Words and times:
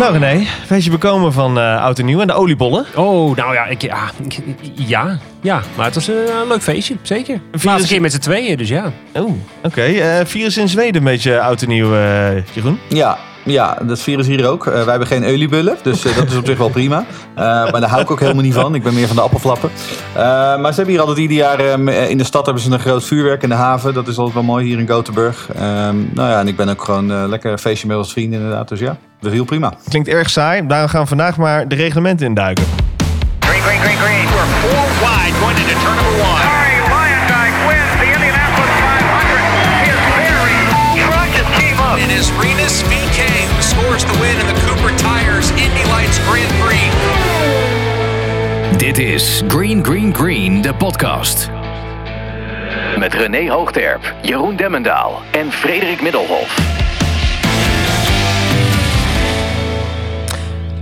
Nou 0.00 0.18
René, 0.18 0.46
weet 0.68 0.84
je 0.84 0.90
bekomen 0.90 1.32
van 1.32 1.58
uh, 1.58 1.82
Oud 1.82 1.98
en 1.98 2.04
Nieuw 2.04 2.20
en 2.20 2.26
de 2.26 2.32
oliebollen? 2.32 2.86
Oh, 2.94 3.36
nou 3.36 3.54
ja, 3.54 3.66
ik, 3.66 3.82
ja, 3.82 4.10
ja, 4.74 5.18
ja. 5.40 5.62
Maar 5.76 5.84
het 5.84 5.94
was 5.94 6.08
een 6.08 6.48
leuk 6.48 6.62
feestje, 6.62 6.96
zeker. 7.02 7.34
Een 7.34 7.60
Laatste 7.62 7.88
keer 7.88 8.00
met 8.00 8.12
z'n 8.12 8.18
tweeën, 8.18 8.56
dus 8.56 8.68
ja. 8.68 8.92
Oh, 9.12 9.22
oké. 9.22 9.34
Okay. 9.62 10.20
Uh, 10.20 10.26
virus 10.26 10.56
in 10.56 10.68
Zweden 10.68 10.96
een 10.96 11.04
beetje 11.04 11.40
Oud 11.40 11.62
en 11.62 11.68
Nieuw, 11.68 11.94
uh, 11.94 12.46
Jeroen? 12.54 12.78
Ja, 12.88 13.18
ja, 13.50 13.78
dat 13.82 14.00
virus 14.00 14.26
hier 14.26 14.48
ook. 14.48 14.66
Uh, 14.66 14.72
wij 14.72 14.84
hebben 14.84 15.06
geen 15.06 15.24
oliebullen, 15.24 15.76
dus 15.82 16.04
uh, 16.04 16.16
dat 16.16 16.30
is 16.30 16.36
op 16.36 16.46
zich 16.46 16.58
wel 16.58 16.68
prima. 16.68 16.98
Uh, 16.98 17.44
maar 17.44 17.80
daar 17.80 17.88
hou 17.88 18.02
ik 18.02 18.10
ook 18.10 18.20
helemaal 18.20 18.42
niet 18.42 18.54
van. 18.54 18.74
Ik 18.74 18.82
ben 18.82 18.94
meer 18.94 19.06
van 19.06 19.16
de 19.16 19.22
appelflappen. 19.22 19.70
maar 20.14 20.70
ze 20.70 20.74
hebben 20.74 20.86
hier 20.86 21.00
altijd 21.00 21.18
ieder 21.18 21.36
jaar 21.36 21.60
in 22.10 22.18
de 22.18 22.24
stad 22.24 22.44
hebben 22.44 22.62
ze 22.62 22.70
een 22.70 22.80
groot 22.80 23.04
vuurwerk 23.04 23.42
in 23.42 23.48
de 23.48 23.54
haven. 23.54 23.94
Dat 23.94 24.08
is 24.08 24.16
altijd 24.16 24.34
wel 24.34 24.44
mooi 24.44 24.66
hier 24.66 24.78
in 24.78 24.88
Gothenburg. 24.88 25.48
nou 26.12 26.28
ja, 26.30 26.40
en 26.40 26.48
ik 26.48 26.56
ben 26.56 26.68
ook 26.68 26.84
gewoon 26.84 27.28
lekker 27.28 27.52
een 27.52 27.58
feestje 27.58 27.86
met 27.86 27.96
als 27.96 28.12
vrienden 28.12 28.40
inderdaad. 28.40 28.68
Dus 28.68 28.80
ja, 28.80 28.96
dat 29.20 29.30
is 29.30 29.32
heel 29.32 29.44
prima. 29.44 29.72
Klinkt 29.88 30.08
erg 30.08 30.30
saai. 30.30 30.66
Daarom 30.66 30.88
gaan 30.88 31.02
we 31.02 31.08
vandaag 31.08 31.36
maar 31.36 31.68
de 31.68 31.74
reglementen 31.74 32.26
induiken. 32.26 32.64
Green, 33.40 33.62
green, 33.62 33.80
green, 33.80 33.96
green. 33.96 34.26
We're 34.26 34.46
four 34.62 34.86
wide 35.00 35.34
going 35.40 35.58
into 35.58 35.74
turn 35.80 35.96
number 35.96 36.24
one. 36.24 36.59
Dit 48.90 48.98
is 48.98 49.42
Green 49.48 49.84
Green 49.84 50.14
Green, 50.14 50.60
de 50.60 50.74
podcast. 50.74 51.50
Met 52.98 53.14
René 53.14 53.50
Hoogterp, 53.50 54.14
Jeroen 54.22 54.56
Demmendaal 54.56 55.20
en 55.32 55.52
Frederik 55.52 56.02
Middelhof. 56.02 56.56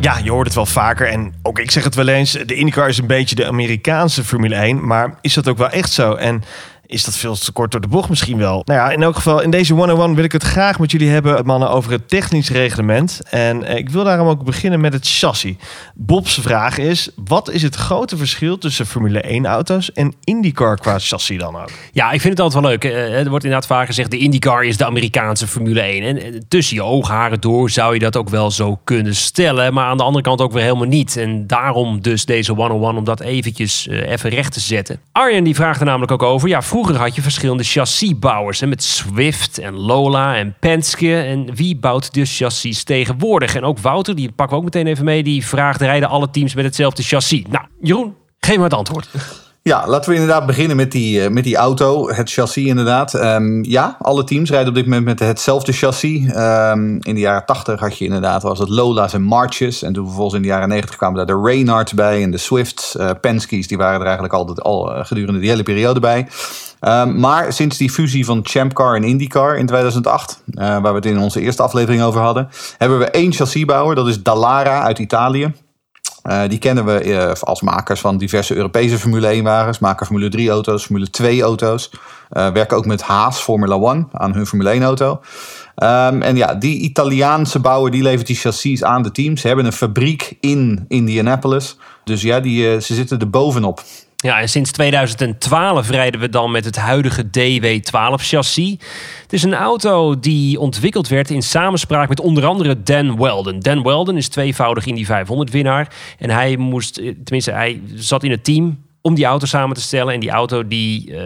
Ja, 0.01 0.19
je 0.23 0.31
hoort 0.31 0.47
het 0.47 0.55
wel 0.55 0.67
vaker. 0.67 1.07
En 1.07 1.35
ook 1.43 1.59
ik 1.59 1.71
zeg 1.71 1.85
het 1.85 1.95
wel 1.95 2.09
eens. 2.09 2.33
De 2.33 2.55
IndyCar 2.55 2.89
is 2.89 2.99
een 2.99 3.07
beetje 3.07 3.35
de 3.35 3.47
Amerikaanse 3.47 4.25
Formule 4.25 4.55
1. 4.55 4.87
Maar 4.87 5.15
is 5.21 5.35
dat 5.35 5.49
ook 5.49 5.59
wel 5.59 5.71
echt 5.71 5.93
zo? 5.93 6.15
En 6.15 6.43
is 6.89 7.05
dat 7.05 7.17
veel 7.17 7.35
te 7.35 7.53
kort 7.53 7.71
door 7.71 7.81
de 7.81 7.89
bocht 7.89 8.09
misschien 8.09 8.39
wel. 8.39 8.63
Nou 8.65 8.79
ja, 8.79 8.91
in 8.91 9.03
elk 9.03 9.15
geval, 9.15 9.43
in 9.43 9.51
deze 9.51 9.75
101 9.75 10.15
wil 10.15 10.25
ik 10.25 10.33
het 10.33 10.43
graag 10.43 10.79
met 10.79 10.91
jullie 10.91 11.09
hebben, 11.09 11.47
mannen, 11.47 11.71
over 11.71 11.93
het 11.93 12.09
technisch 12.09 12.51
reglement. 12.51 13.21
En 13.31 13.65
eh, 13.65 13.77
ik 13.77 13.91
wil 13.91 14.05
daarom 14.05 14.29
ook 14.29 14.45
beginnen 14.45 14.81
met 14.81 14.93
het 14.93 15.09
chassis. 15.09 15.55
Bob's 15.95 16.39
vraag 16.43 16.79
is, 16.79 17.11
wat 17.25 17.51
is 17.51 17.63
het 17.63 17.75
grote 17.75 18.17
verschil 18.17 18.59
tussen 18.59 18.87
Formule 18.87 19.21
1 19.21 19.47
auto's 19.47 19.93
en 19.93 20.15
IndyCar 20.25 20.77
qua 20.77 20.99
chassis 20.99 21.39
dan 21.39 21.57
ook? 21.57 21.71
Ja, 21.93 22.11
ik 22.11 22.21
vind 22.21 22.39
het 22.39 22.43
altijd 22.43 22.63
wel 22.63 22.71
leuk. 22.71 22.85
Eh, 22.85 23.19
er 23.19 23.29
wordt 23.29 23.45
inderdaad 23.45 23.69
vaak 23.69 23.87
gezegd, 23.87 24.11
de 24.11 24.19
IndyCar 24.19 24.65
is 24.65 24.77
de 24.77 24.87
Amerikaanse 24.87 25.47
Formule 25.47 25.81
1. 25.81 26.03
En 26.25 26.45
tussen 26.49 26.77
je 26.77 26.83
oogharen 26.83 27.41
door 27.41 27.71
zou 27.71 27.95
je 27.95 28.01
dat 28.01 28.17
ook 28.17 28.29
wel 28.29 28.51
zo 28.51 28.81
kunnen 28.85 29.15
stellen. 29.15 29.75
Maar 29.75 29.87
aan 29.87 29.97
de 29.97 30.03
andere 30.03 30.25
kant 30.25 30.41
ook 30.41 30.53
weer 30.53 30.63
helemaal 30.63 30.87
niet. 30.87 31.17
En 31.17 31.47
daarom 31.47 32.03
dus 32.03 32.25
deze 32.25 32.53
101 32.53 32.97
om 32.97 33.05
dat 33.05 33.21
eventjes 33.21 33.89
even 33.89 34.31
recht 34.31 34.53
te 34.53 34.61
zetten. 34.61 35.01
Arjen 35.13 35.45
die 35.45 35.55
vraagt 35.55 35.81
er 35.81 35.87
namelijk 35.87 36.13
ook 36.13 36.23
over, 36.23 36.49
ja, 36.49 36.63
vroeger 36.63 36.78
had 36.87 37.15
je 37.15 37.23
verschillende 37.23 37.63
chassisbouwers. 37.63 38.61
Hè, 38.61 38.67
met 38.67 38.83
Swift 38.83 39.59
en 39.59 39.75
Lola 39.75 40.37
en 40.37 40.55
Penske. 40.61 41.17
En 41.17 41.55
wie 41.55 41.77
bouwt 41.77 42.15
dus 42.15 42.37
chassis 42.37 42.85
tegenwoordig? 42.85 43.55
En 43.55 43.65
ook 43.65 43.79
Wouter, 43.79 44.15
die 44.15 44.33
pakken 44.33 44.57
we 44.57 44.63
ook 44.63 44.73
meteen 44.75 44.87
even 44.87 45.05
mee. 45.05 45.23
Die 45.23 45.47
vraagt, 45.47 45.81
rijden 45.81 46.09
alle 46.09 46.31
teams 46.31 46.55
met 46.55 46.65
hetzelfde 46.65 47.03
chassis? 47.03 47.43
Nou, 47.51 47.65
Jeroen, 47.81 48.15
geef 48.41 48.57
maar 48.57 48.65
het 48.65 48.75
antwoord. 48.75 49.09
Ja, 49.69 49.87
laten 49.87 50.11
we 50.11 50.17
inderdaad 50.17 50.47
beginnen 50.47 50.77
met 50.77 50.93
die, 50.93 51.23
uh, 51.23 51.29
met 51.29 51.45
die 51.45 51.57
auto, 51.57 52.09
het 52.09 52.31
chassis 52.31 52.65
inderdaad. 52.65 53.15
Um, 53.15 53.65
ja, 53.65 53.97
alle 54.01 54.25
teams 54.25 54.51
rijden 54.51 54.69
op 54.69 54.75
dit 54.75 54.85
moment 54.85 55.05
met 55.05 55.19
hetzelfde 55.19 55.73
chassis. 55.73 56.35
Um, 56.37 56.99
in 57.03 57.15
de 57.15 57.21
jaren 57.21 57.47
80 57.47 57.81
had 57.81 57.99
je 57.99 58.05
inderdaad, 58.05 58.43
was 58.43 58.59
het 58.59 58.69
Lola's 58.69 59.13
en 59.13 59.23
Marches. 59.23 59.83
En 59.83 59.93
toen 59.93 60.05
vervolgens 60.07 60.37
in 60.37 60.43
de 60.43 60.49
jaren 60.49 60.69
90 60.69 60.97
kwamen 60.97 61.17
daar 61.17 61.37
de 61.37 61.43
Reynards 61.45 61.93
bij 61.93 62.23
en 62.23 62.31
de 62.31 62.39
Swifts. 62.39 62.97
Uh, 62.97 63.11
Penske's, 63.21 63.67
die 63.67 63.77
waren 63.77 64.01
er 64.01 64.07
eigenlijk 64.07 64.35
altijd 64.35 64.63
al 64.63 64.93
uh, 64.93 65.05
gedurende 65.05 65.41
die 65.41 65.51
hele 65.51 65.63
periode 65.63 66.01
bij. 66.01 66.27
Um, 66.81 67.21
maar 67.21 67.53
sinds 67.53 67.77
die 67.77 67.91
fusie 67.91 68.25
van 68.25 68.41
Champcar 68.43 68.95
en 68.95 69.05
IndyCar 69.05 69.57
in 69.57 69.67
2008, 69.67 70.43
waar 70.55 70.83
we 70.83 70.89
het 70.89 71.07
in 71.07 71.19
onze 71.19 71.41
eerste 71.41 71.63
aflevering 71.63 72.03
over 72.03 72.21
hadden, 72.21 72.49
hebben 72.79 72.99
we 72.99 73.11
één 73.11 73.33
chassisbouwer, 73.33 73.95
dat 73.95 74.09
is 74.09 74.23
Dallara 74.23 74.83
uit 74.83 74.99
Italië. 74.99 75.53
Uh, 76.29 76.41
die 76.49 76.59
kennen 76.59 76.85
we 76.85 77.05
uh, 77.05 77.33
als 77.41 77.61
makers 77.61 78.01
van 78.01 78.19
diverse 78.19 78.55
Europese 78.55 78.99
Formule 78.99 79.27
1 79.27 79.45
wagens. 79.45 79.79
Maken 79.79 80.07
Formule 80.07 80.29
3 80.29 80.51
auto's, 80.51 80.85
Formule 80.85 81.11
2 81.11 81.43
auto's. 81.43 81.91
Uh, 82.33 82.51
werken 82.51 82.77
ook 82.77 82.87
met 82.87 83.03
Haas 83.03 83.41
Formula 83.41 83.93
1 83.93 84.09
aan 84.13 84.35
hun 84.35 84.47
Formule 84.47 84.71
1 84.71 84.83
auto. 84.83 85.21
Um, 85.77 86.23
en 86.23 86.37
ja, 86.37 86.55
die 86.55 86.81
Italiaanse 86.81 87.59
bouwer 87.59 87.91
die 87.91 88.03
levert 88.03 88.27
die 88.27 88.37
chassis 88.37 88.85
aan 88.85 89.03
de 89.03 89.11
teams. 89.11 89.41
Ze 89.41 89.47
hebben 89.47 89.67
een 89.67 89.73
fabriek 89.73 90.37
in 90.41 90.85
Indianapolis. 90.89 91.77
Dus 92.05 92.23
ja, 92.23 92.41
die, 92.41 92.81
ze 92.81 92.95
zitten 92.95 93.19
er 93.19 93.31
bovenop. 93.31 93.83
Ja, 94.25 94.41
en 94.41 94.49
sinds 94.49 94.71
2012 94.71 95.91
rijden 95.91 96.21
we 96.21 96.29
dan 96.29 96.51
met 96.51 96.65
het 96.65 96.77
huidige 96.77 97.25
DW12-chassis. 97.25 98.77
Het 99.23 99.33
is 99.33 99.43
een 99.43 99.55
auto 99.55 100.21
die 100.21 100.61
ontwikkeld 100.61 101.09
werd 101.09 101.31
in 101.31 101.43
samenspraak 101.43 102.09
met 102.09 102.21
onder 102.21 102.47
andere 102.47 102.83
Dan 102.83 103.17
Weldon. 103.17 103.61
Dan 103.61 103.83
Weldon 103.83 104.17
is 104.17 104.29
tweevoudig 104.29 104.87
in 104.87 104.95
die 104.95 105.07
500-winnaar. 105.07 105.95
En 106.19 106.31
hij 106.31 106.57
moest, 106.57 106.95
tenminste, 106.95 107.53
hij 107.53 107.83
zat 107.95 108.23
in 108.23 108.31
het 108.31 108.45
team 108.45 108.85
om 109.01 109.15
die 109.15 109.25
auto 109.25 109.47
samen 109.47 109.77
te 109.77 109.83
stellen. 109.83 110.15
En 110.15 110.21
die 110.21 110.31
auto 110.31 110.69
die 110.69 111.11
uh, 111.11 111.21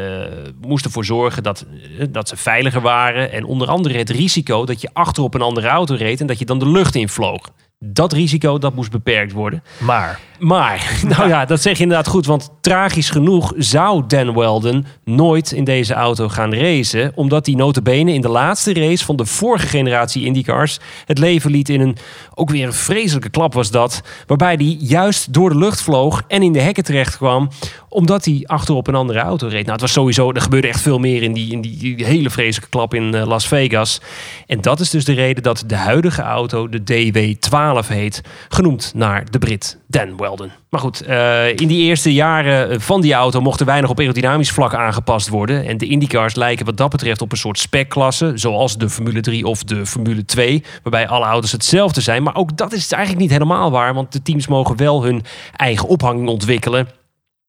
moest 0.60 0.84
ervoor 0.84 1.04
zorgen 1.04 1.42
dat, 1.42 1.66
dat 2.10 2.28
ze 2.28 2.36
veiliger 2.36 2.80
waren. 2.80 3.32
En 3.32 3.44
onder 3.44 3.68
andere 3.68 3.98
het 3.98 4.10
risico 4.10 4.64
dat 4.64 4.80
je 4.80 4.90
achter 4.92 5.22
op 5.22 5.34
een 5.34 5.42
andere 5.42 5.68
auto 5.68 5.94
reed 5.94 6.20
en 6.20 6.26
dat 6.26 6.38
je 6.38 6.44
dan 6.44 6.58
de 6.58 6.70
lucht 6.70 6.94
invloog. 6.94 7.50
Dat 7.84 8.12
risico 8.12 8.58
dat 8.58 8.74
moest 8.74 8.90
beperkt 8.90 9.32
worden. 9.32 9.62
Maar 9.78 10.20
maar, 10.42 11.00
nou 11.16 11.28
ja, 11.28 11.44
dat 11.44 11.62
zeg 11.62 11.76
je 11.76 11.82
inderdaad 11.82 12.08
goed. 12.08 12.26
Want 12.26 12.50
tragisch 12.60 13.10
genoeg 13.10 13.52
zou 13.56 14.02
Dan 14.06 14.34
Weldon 14.34 14.86
nooit 15.04 15.52
in 15.52 15.64
deze 15.64 15.94
auto 15.94 16.28
gaan 16.28 16.54
racen. 16.54 17.12
Omdat 17.14 17.46
hij 17.46 17.54
notabene 17.54 18.12
in 18.12 18.20
de 18.20 18.28
laatste 18.28 18.74
race 18.74 19.04
van 19.04 19.16
de 19.16 19.26
vorige 19.26 19.66
generatie 19.66 20.24
IndyCars... 20.24 20.78
het 21.06 21.18
leven 21.18 21.50
liet 21.50 21.68
in 21.68 21.80
een, 21.80 21.96
ook 22.34 22.50
weer 22.50 22.66
een 22.66 22.72
vreselijke 22.72 23.30
klap 23.30 23.54
was 23.54 23.70
dat. 23.70 24.02
Waarbij 24.26 24.54
hij 24.54 24.76
juist 24.78 25.32
door 25.32 25.50
de 25.50 25.58
lucht 25.58 25.82
vloog 25.82 26.22
en 26.28 26.42
in 26.42 26.52
de 26.52 26.60
hekken 26.60 26.84
terecht 26.84 27.16
kwam. 27.16 27.48
Omdat 27.88 28.24
hij 28.24 28.42
achterop 28.46 28.86
een 28.86 28.94
andere 28.94 29.18
auto 29.18 29.46
reed. 29.46 29.60
Nou, 29.60 29.72
het 29.72 29.80
was 29.80 29.92
sowieso, 29.92 30.32
er 30.32 30.40
gebeurde 30.40 30.68
echt 30.68 30.80
veel 30.80 30.98
meer 30.98 31.22
in 31.22 31.32
die, 31.32 31.52
in 31.52 31.60
die, 31.60 32.04
hele 32.04 32.30
vreselijke 32.30 32.70
klap 32.70 32.94
in 32.94 33.14
eh, 33.14 33.26
Las 33.26 33.48
Vegas. 33.48 34.00
En 34.46 34.60
dat 34.60 34.80
is 34.80 34.90
dus 34.90 35.04
de 35.04 35.12
reden 35.12 35.42
dat 35.42 35.64
de 35.66 35.76
huidige 35.76 36.22
auto 36.22 36.68
de 36.68 36.80
DW12 36.80 37.71
heet. 37.80 38.20
Genoemd 38.48 38.92
naar 38.94 39.30
de 39.30 39.38
Brit 39.38 39.78
Dan 39.86 40.16
Weldon. 40.16 40.50
Maar 40.70 40.80
goed, 40.80 41.00
eh, 41.00 41.48
in 41.48 41.68
die 41.68 41.82
eerste 41.82 42.12
jaren 42.12 42.80
van 42.80 43.00
die 43.00 43.12
auto 43.12 43.40
mochten 43.40 43.66
weinig 43.66 43.90
op 43.90 43.98
aerodynamisch 43.98 44.50
vlak 44.50 44.74
aangepast 44.74 45.28
worden. 45.28 45.66
En 45.66 45.78
de 45.78 45.86
IndyCars 45.86 46.34
lijken 46.34 46.66
wat 46.66 46.76
dat 46.76 46.90
betreft 46.90 47.20
op 47.20 47.32
een 47.32 47.38
soort 47.38 47.58
specklasse, 47.58 48.32
zoals 48.34 48.76
de 48.76 48.90
Formule 48.90 49.20
3 49.20 49.46
of 49.46 49.64
de 49.64 49.86
Formule 49.86 50.24
2, 50.24 50.64
waarbij 50.82 51.08
alle 51.08 51.24
auto's 51.24 51.52
hetzelfde 51.52 52.00
zijn. 52.00 52.22
Maar 52.22 52.36
ook 52.36 52.56
dat 52.56 52.72
is 52.72 52.92
eigenlijk 52.92 53.22
niet 53.22 53.32
helemaal 53.32 53.70
waar, 53.70 53.94
want 53.94 54.12
de 54.12 54.22
teams 54.22 54.46
mogen 54.46 54.76
wel 54.76 55.04
hun 55.04 55.22
eigen 55.56 55.88
ophanging 55.88 56.28
ontwikkelen. 56.28 56.88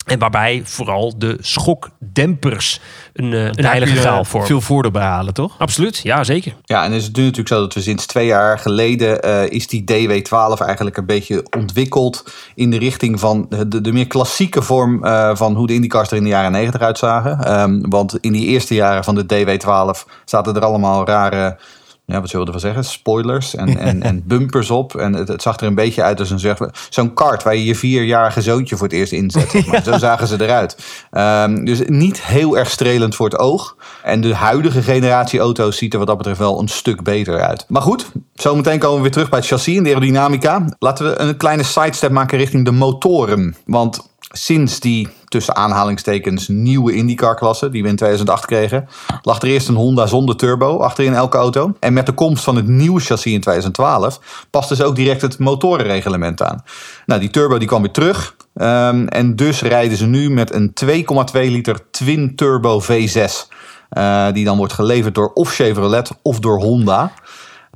En 0.05 0.19
waarbij 0.19 0.61
vooral 0.65 1.13
de 1.17 1.37
schokdempers 1.39 2.79
een, 3.13 3.31
uh, 3.31 3.45
een 3.45 3.65
heilige 3.65 3.95
graal 3.95 4.25
vormen. 4.25 4.47
Veel 4.47 4.61
voordeel 4.61 4.91
bij 4.91 5.03
halen, 5.03 5.33
toch? 5.33 5.55
Absoluut, 5.57 5.97
ja 5.97 6.23
zeker. 6.23 6.55
Ja, 6.65 6.83
en 6.83 6.91
is 6.91 7.03
het 7.03 7.15
nu 7.15 7.21
natuurlijk 7.21 7.49
zo 7.49 7.59
dat 7.59 7.73
we 7.73 7.81
sinds 7.81 8.05
twee 8.05 8.25
jaar 8.25 8.59
geleden... 8.59 9.25
Uh, 9.25 9.49
is 9.49 9.67
die 9.67 9.83
DW12 9.83 10.65
eigenlijk 10.65 10.97
een 10.97 11.05
beetje 11.05 11.45
ontwikkeld... 11.57 12.23
in 12.55 12.69
de 12.69 12.77
richting 12.77 13.19
van 13.19 13.45
de, 13.49 13.81
de 13.81 13.91
meer 13.91 14.07
klassieke 14.07 14.61
vorm 14.61 15.05
uh, 15.05 15.35
van 15.35 15.55
hoe 15.55 15.67
de 15.67 15.73
IndyCars 15.73 16.11
er 16.11 16.17
in 16.17 16.23
de 16.23 16.29
jaren 16.29 16.51
90 16.51 16.81
uitzagen. 16.81 17.59
Um, 17.59 17.89
want 17.89 18.17
in 18.19 18.31
die 18.31 18.47
eerste 18.47 18.73
jaren 18.73 19.03
van 19.03 19.15
de 19.15 19.23
DW12 19.23 20.11
zaten 20.25 20.55
er 20.55 20.65
allemaal 20.65 21.05
rare 21.05 21.57
ja, 22.05 22.19
wat 22.19 22.29
zullen 22.29 22.45
we 22.45 22.53
ervan 22.53 22.71
zeggen? 22.71 22.91
Spoilers 22.91 23.55
en, 23.55 23.77
en, 23.77 24.03
en 24.03 24.23
bumpers 24.27 24.69
op. 24.71 24.95
En 24.95 25.13
het, 25.13 25.27
het, 25.27 25.41
zag 25.41 25.59
er 25.59 25.67
een 25.67 25.75
beetje 25.75 26.03
uit 26.03 26.19
als 26.19 26.29
een 26.29 26.57
zo'n 26.89 27.13
kart 27.13 27.43
waar 27.43 27.55
je 27.55 27.65
je 27.65 27.75
vierjarige 27.75 28.41
zoontje 28.41 28.77
voor 28.77 28.87
het 28.87 28.95
eerst 28.95 29.11
inzet. 29.11 29.65
maar. 29.67 29.83
Zo 29.93 29.97
zagen 29.97 30.27
ze 30.27 30.43
eruit. 30.43 30.77
Um, 31.11 31.65
dus 31.65 31.81
niet 31.85 32.23
heel 32.23 32.57
erg 32.57 32.69
strelend 32.69 33.15
voor 33.15 33.29
het 33.29 33.39
oog. 33.39 33.75
En 34.03 34.21
de 34.21 34.35
huidige 34.35 34.81
generatie 34.81 35.39
auto's 35.39 35.77
ziet 35.77 35.93
er 35.93 35.99
wat 35.99 36.07
dat 36.07 36.17
betreft 36.17 36.39
wel 36.39 36.59
een 36.59 36.67
stuk 36.67 37.03
beter 37.03 37.41
uit. 37.41 37.65
Maar 37.67 37.81
goed, 37.81 38.11
zometeen 38.33 38.79
komen 38.79 38.95
we 38.95 39.01
weer 39.01 39.11
terug 39.11 39.29
bij 39.29 39.39
het 39.39 39.47
chassis 39.47 39.77
en 39.77 39.83
de 39.83 39.89
aerodynamica. 39.89 40.65
Laten 40.79 41.05
we 41.05 41.19
een 41.19 41.37
kleine 41.37 41.63
sidestep 41.63 42.11
maken 42.11 42.37
richting 42.37 42.65
de 42.65 42.71
motoren. 42.71 43.55
Want 43.65 44.12
sinds 44.35 44.79
die 44.79 45.07
tussen 45.27 45.55
aanhalingstekens 45.55 46.47
nieuwe 46.47 46.93
IndyCar-klasse, 46.93 47.69
die 47.69 47.83
we 47.83 47.89
in 47.89 47.95
2008 47.95 48.45
kregen, 48.45 48.87
lag 49.21 49.41
er 49.41 49.47
eerst 49.47 49.67
een 49.67 49.75
Honda 49.75 50.05
zonder 50.05 50.35
turbo 50.35 50.77
achter 50.77 51.03
in 51.03 51.13
elke 51.13 51.37
auto. 51.37 51.73
En 51.79 51.93
met 51.93 52.05
de 52.05 52.11
komst 52.11 52.43
van 52.43 52.55
het 52.55 52.67
nieuwe 52.67 52.99
chassis 52.99 53.33
in 53.33 53.41
2012 53.41 54.45
past 54.49 54.69
dus 54.69 54.81
ook 54.81 54.95
direct 54.95 55.21
het 55.21 55.39
motorenreglement 55.39 56.41
aan. 56.41 56.63
Nou, 57.05 57.19
die 57.19 57.29
turbo 57.29 57.57
die 57.57 57.67
kwam 57.67 57.81
weer 57.81 57.91
terug. 57.91 58.35
Um, 58.55 59.07
en 59.07 59.35
dus 59.35 59.61
rijden 59.61 59.97
ze 59.97 60.05
nu 60.05 60.29
met 60.29 60.53
een 60.53 60.73
2,2 60.85 60.93
liter 61.33 61.79
twin 61.91 62.35
turbo 62.35 62.81
V6. 62.81 63.51
Uh, 63.97 64.31
die 64.31 64.45
dan 64.45 64.57
wordt 64.57 64.73
geleverd 64.73 65.15
door 65.15 65.31
of 65.33 65.53
Chevrolet 65.53 66.11
of 66.21 66.39
door 66.39 66.59
Honda. 66.59 67.11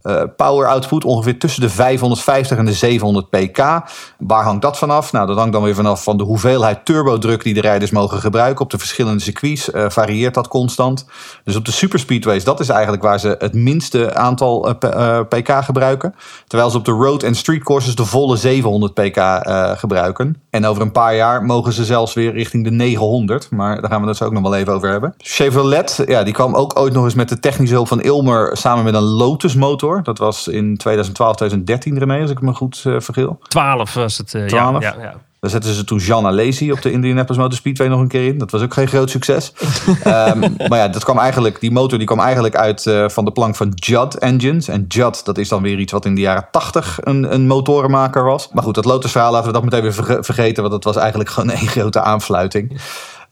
Uh, 0.07 0.24
power 0.36 0.68
output 0.68 1.06
ongeveer 1.06 1.39
tussen 1.39 1.62
de 1.62 1.69
550 1.69 2.57
en 2.57 2.65
de 2.65 2.74
700 2.74 3.30
pk. 3.30 3.57
Waar 4.18 4.44
hangt 4.44 4.62
dat 4.62 4.77
vanaf? 4.77 5.12
Nou, 5.12 5.27
dat 5.27 5.38
hangt 5.38 5.54
dan 5.54 5.63
weer 5.63 5.75
vanaf 5.75 6.04
van 6.04 6.18
de 6.18 6.24
hoeveelheid 6.24 6.86
turbodruk 6.86 7.44
die 7.44 7.54
de 7.54 7.62
rijders 7.62 7.92
mogen 7.92 8.19
gebruiken. 8.19 8.63
Op 8.63 8.69
de 8.69 8.77
verschillende 8.77 9.21
circuits 9.21 9.69
uh, 9.69 9.86
varieert 9.89 10.33
dat 10.33 10.48
constant. 10.48 11.06
Dus 11.44 11.56
op 11.56 11.65
de 11.65 11.71
superspeedways, 11.71 12.44
dat 12.44 12.59
is 12.59 12.69
eigenlijk 12.69 13.04
waar 13.04 13.19
ze 13.19 13.36
het 13.39 13.54
minste 13.54 14.15
aantal 14.15 14.69
uh, 14.69 15.19
pk 15.30 15.63
gebruiken. 15.63 16.15
Terwijl 16.48 16.69
ze 16.69 16.77
op 16.77 16.86
de 16.86 16.92
road 16.92 17.24
en 17.24 17.36
street 17.36 17.63
courses 17.63 17.95
de 17.95 18.06
volle 18.06 18.36
700 18.36 18.94
pk 18.94 19.19
gebruiken. 19.80 20.42
En 20.50 20.65
over 20.65 20.81
een 20.81 20.92
paar 20.92 21.15
jaar 21.15 21.44
mogen 21.44 21.74
ze 21.74 21.86
zelfs 21.86 22.13
weer 22.13 22.33
richting 22.33 22.63
de 22.63 22.71
900. 22.71 23.50
Maar 23.51 23.81
daar 23.81 23.89
gaan 23.89 24.01
we 24.01 24.07
het 24.07 24.18
zo 24.18 24.25
ook 24.25 24.31
nog 24.31 24.44
wel 24.44 24.56
even 24.56 24.74
over 24.74 24.89
hebben. 24.89 25.13
Chevrolet, 25.18 26.04
ja, 26.06 26.24
die 26.24 26.33
kwam 26.33 26.56
ook 26.56 26.80
ooit 26.80 26.94
nog 26.94 27.04
eens 27.04 27.13
met 27.13 27.30
de 27.30 27.39
technische 27.39 27.75
hulp 27.75 27.88
van 27.88 28.01
Ilmer 28.01 28.57
samen 28.57 28.83
met 28.83 28.94
een 28.94 29.01
Lotus 29.01 29.56
motor. 29.56 29.97
Dat 30.04 30.18
was 30.18 30.48
in 30.48 30.78
2012, 30.78 31.36
2013 31.36 32.02
ermee, 32.02 32.22
als 32.22 32.32
ik 32.32 32.42
me 32.42 32.54
goed 32.54 32.84
uh, 32.88 33.00
vergeel. 33.00 33.40
12 33.48 33.94
was 33.94 34.18
het. 34.18 34.34
Uh, 34.34 34.46
12. 34.46 34.82
Ja, 34.82 34.96
ja, 34.98 35.04
ja. 35.04 35.16
Daar 35.40 35.50
zetten 35.50 35.74
ze 35.74 35.84
toen 35.84 35.98
Jean 35.98 36.26
Alesi 36.26 36.72
op 36.72 36.82
de 36.82 36.92
Indianapolis 36.92 37.38
Motor 37.38 37.58
Speedway 37.58 37.88
nog 37.88 38.00
een 38.00 38.08
keer 38.08 38.28
in. 38.28 38.38
Dat 38.38 38.52
was 38.52 38.62
ook 38.62 38.74
geen 38.74 38.88
groot 38.88 39.10
succes. 39.10 39.54
um, 40.08 40.40
maar 40.70 40.78
ja, 40.78 40.88
dat 40.88 41.04
kwam 41.04 41.18
eigenlijk, 41.18 41.60
die 41.60 41.72
motor 41.72 41.98
die 41.98 42.08
kwam 42.08 42.20
eigenlijk 42.20 42.56
uit 42.56 42.86
uh, 42.86 43.10
van 43.10 43.26
de 43.26 43.32
plank 43.32 43.56
van 43.56 43.72
Judd 43.76 44.18
Engines. 44.18 44.68
En 44.68 44.86
Judd, 44.88 45.26
dat 45.26 45.38
is 45.38 45.50
dan 45.50 45.62
weer 45.62 45.80
iets 45.80 45.92
wat 45.92 46.06
in 46.06 46.16
de 46.16 46.22
jaren 46.22 46.48
80 46.52 47.00
een, 47.02 47.34
een 47.34 47.48
motorenmaker 47.48 48.24
was. 48.24 48.50
Maar 48.54 48.64
goed, 48.64 48.76
dat 48.76 48.86
Lotus 48.86 49.12
verhaal 49.12 49.32
laten 49.32 49.48
we 49.48 49.54
dat 49.54 49.64
meteen 49.64 49.82
weer 49.82 50.24
vergeten. 50.24 50.64
Want 50.64 50.76
dat 50.76 50.84
was 50.84 50.96
eigenlijk 50.96 51.30
gewoon 51.30 51.52
een 51.52 51.68
grote 51.78 52.02
aanfluiting. 52.02 52.82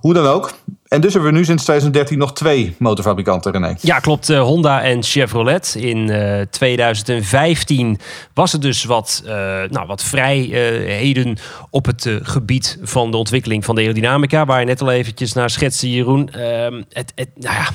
Hoe 0.05 0.13
dan 0.13 0.25
ook. 0.25 0.53
En 0.87 1.01
dus 1.01 1.13
hebben 1.13 1.31
we 1.31 1.37
nu 1.37 1.45
sinds 1.45 1.63
2013 1.63 2.17
nog 2.17 2.33
twee 2.33 2.75
motorfabrikanten, 2.79 3.51
René. 3.51 3.75
Ja, 3.81 3.99
klopt. 3.99 4.29
Uh, 4.29 4.41
Honda 4.41 4.81
en 4.81 5.03
Chevrolet. 5.03 5.75
In 5.79 5.97
uh, 5.97 6.41
2015 6.41 7.99
was 8.33 8.51
het 8.51 8.61
dus 8.61 8.83
wat, 8.83 9.23
uh, 9.25 9.31
nou, 9.69 9.87
wat 9.87 10.03
vrijheden 10.03 11.37
op 11.69 11.85
het 11.85 12.09
gebied 12.21 12.77
van 12.81 13.11
de 13.11 13.17
ontwikkeling 13.17 13.65
van 13.65 13.75
de 13.75 13.81
aerodynamica. 13.81 14.45
Waar 14.45 14.59
je 14.59 14.65
net 14.65 14.81
al 14.81 14.91
eventjes 14.91 15.33
naar 15.33 15.49
schetste, 15.49 15.91
Jeroen. 15.91 16.29
Ehm, 16.29 16.83
het, 16.89 17.11
het, 17.15 17.29
nou 17.35 17.55
ja... 17.55 17.67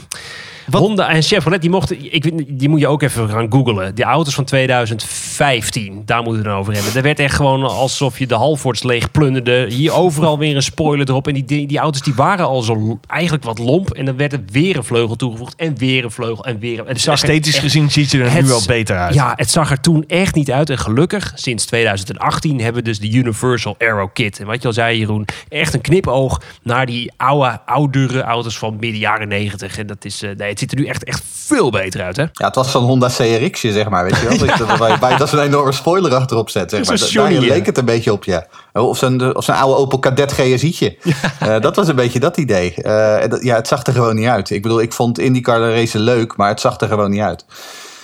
Wat? 0.70 0.80
Honda 0.80 1.08
en 1.08 1.22
Chevrolet, 1.22 1.60
die 1.60 1.70
mochten, 1.70 2.12
ik, 2.14 2.58
die 2.58 2.68
moet 2.68 2.80
je 2.80 2.88
ook 2.88 3.02
even 3.02 3.28
gaan 3.28 3.46
googlen. 3.52 3.94
Die 3.94 4.04
auto's 4.04 4.34
van 4.34 4.44
2015, 4.44 6.02
daar 6.04 6.22
moeten 6.22 6.42
we 6.42 6.48
het 6.48 6.58
over 6.58 6.72
hebben. 6.72 6.94
Er 6.94 7.02
werd 7.02 7.18
echt 7.18 7.34
gewoon 7.34 7.62
alsof 7.62 8.18
je 8.18 8.26
de 8.26 8.34
Halfords 8.34 8.82
leeg 8.82 9.10
plunderde. 9.10 9.66
Hier 9.68 9.92
overal 9.92 10.38
weer 10.38 10.56
een 10.56 10.62
spoiler 10.62 11.08
erop. 11.08 11.28
En 11.28 11.34
die, 11.34 11.44
die, 11.44 11.66
die 11.66 11.78
auto's 11.78 12.02
die 12.02 12.14
waren 12.14 12.46
al 12.46 12.62
zo 12.62 13.00
eigenlijk 13.06 13.44
wat 13.44 13.58
lomp. 13.58 13.90
En 13.90 14.04
dan 14.04 14.16
werd 14.16 14.32
er 14.32 14.40
weer 14.52 14.76
een 14.76 14.84
vleugel 14.84 15.16
toegevoegd. 15.16 15.54
En 15.56 15.78
weer 15.78 16.04
een 16.04 16.10
vleugel. 16.10 16.44
En 16.44 16.58
weer 16.58 16.78
een... 16.78 16.96
Esthetisch 16.96 17.54
echt, 17.54 17.62
gezien 17.62 17.90
ziet 17.90 18.10
je 18.10 18.22
er 18.22 18.32
het, 18.32 18.42
nu 18.42 18.48
wel 18.48 18.62
beter 18.66 18.96
uit. 18.96 19.14
Ja, 19.14 19.32
het 19.36 19.50
zag 19.50 19.70
er 19.70 19.80
toen 19.80 20.04
echt 20.06 20.34
niet 20.34 20.50
uit. 20.50 20.70
En 20.70 20.78
gelukkig, 20.78 21.32
sinds 21.34 21.64
2018 21.64 22.60
hebben 22.60 22.82
we 22.82 22.88
dus 22.88 22.98
de 22.98 23.10
Universal 23.10 23.74
Aero 23.78 24.08
Kit. 24.08 24.40
En 24.40 24.46
wat 24.46 24.62
je 24.62 24.68
al 24.68 24.74
zei, 24.74 24.98
Jeroen, 24.98 25.26
echt 25.48 25.74
een 25.74 25.80
knipoog 25.80 26.42
naar 26.62 26.86
die 26.86 27.12
oude, 27.16 27.60
oudere 27.66 28.22
auto's 28.22 28.58
van 28.58 28.76
midden 28.80 29.00
jaren 29.00 29.28
90. 29.28 29.78
En 29.78 29.86
dat 29.86 30.04
is, 30.04 30.22
uh, 30.22 30.30
nee, 30.36 30.54
ziet 30.60 30.72
er 30.72 30.78
nu 30.78 30.86
echt, 30.86 31.04
echt 31.04 31.22
veel 31.24 31.70
beter 31.70 32.02
uit, 32.02 32.16
hè? 32.16 32.22
Ja, 32.22 32.46
het 32.46 32.54
was 32.54 32.70
zo'n 32.70 32.84
Honda 32.84 33.08
CRX'je, 33.08 33.72
zeg 33.72 33.88
maar, 33.88 34.04
weet 34.04 34.16
je 34.16 34.28
wel. 34.28 34.32
ja. 34.46 35.16
dat, 35.16 35.28
ze 35.28 35.36
een 35.36 35.42
enorme 35.42 35.72
spoiler 35.72 36.14
achterop 36.14 36.50
zet, 36.50 36.70
zeg 36.70 36.86
maar. 36.86 37.30
Daar 37.30 37.40
leek 37.40 37.66
het 37.66 37.78
een 37.78 37.84
beetje 37.84 38.12
op, 38.12 38.24
ja. 38.24 38.46
Of 38.72 38.98
zijn, 38.98 39.36
of 39.36 39.44
zijn 39.44 39.58
oude 39.58 39.76
Opel 39.76 39.98
Kadett 39.98 40.32
GSI'tje. 40.32 40.96
Ja. 41.40 41.56
Uh, 41.56 41.60
dat 41.60 41.76
was 41.76 41.88
een 41.88 41.96
beetje 41.96 42.20
dat 42.20 42.36
idee. 42.36 42.74
Uh, 42.76 43.18
dat, 43.28 43.42
ja, 43.42 43.54
het 43.54 43.68
zag 43.68 43.86
er 43.86 43.92
gewoon 43.92 44.14
niet 44.14 44.26
uit. 44.26 44.50
Ik 44.50 44.62
bedoel, 44.62 44.80
ik 44.80 44.92
vond 44.92 45.18
IndyCar 45.18 45.60
racen 45.60 46.00
leuk, 46.00 46.36
maar 46.36 46.48
het 46.48 46.60
zag 46.60 46.80
er 46.80 46.88
gewoon 46.88 47.10
niet 47.10 47.20
uit. 47.20 47.44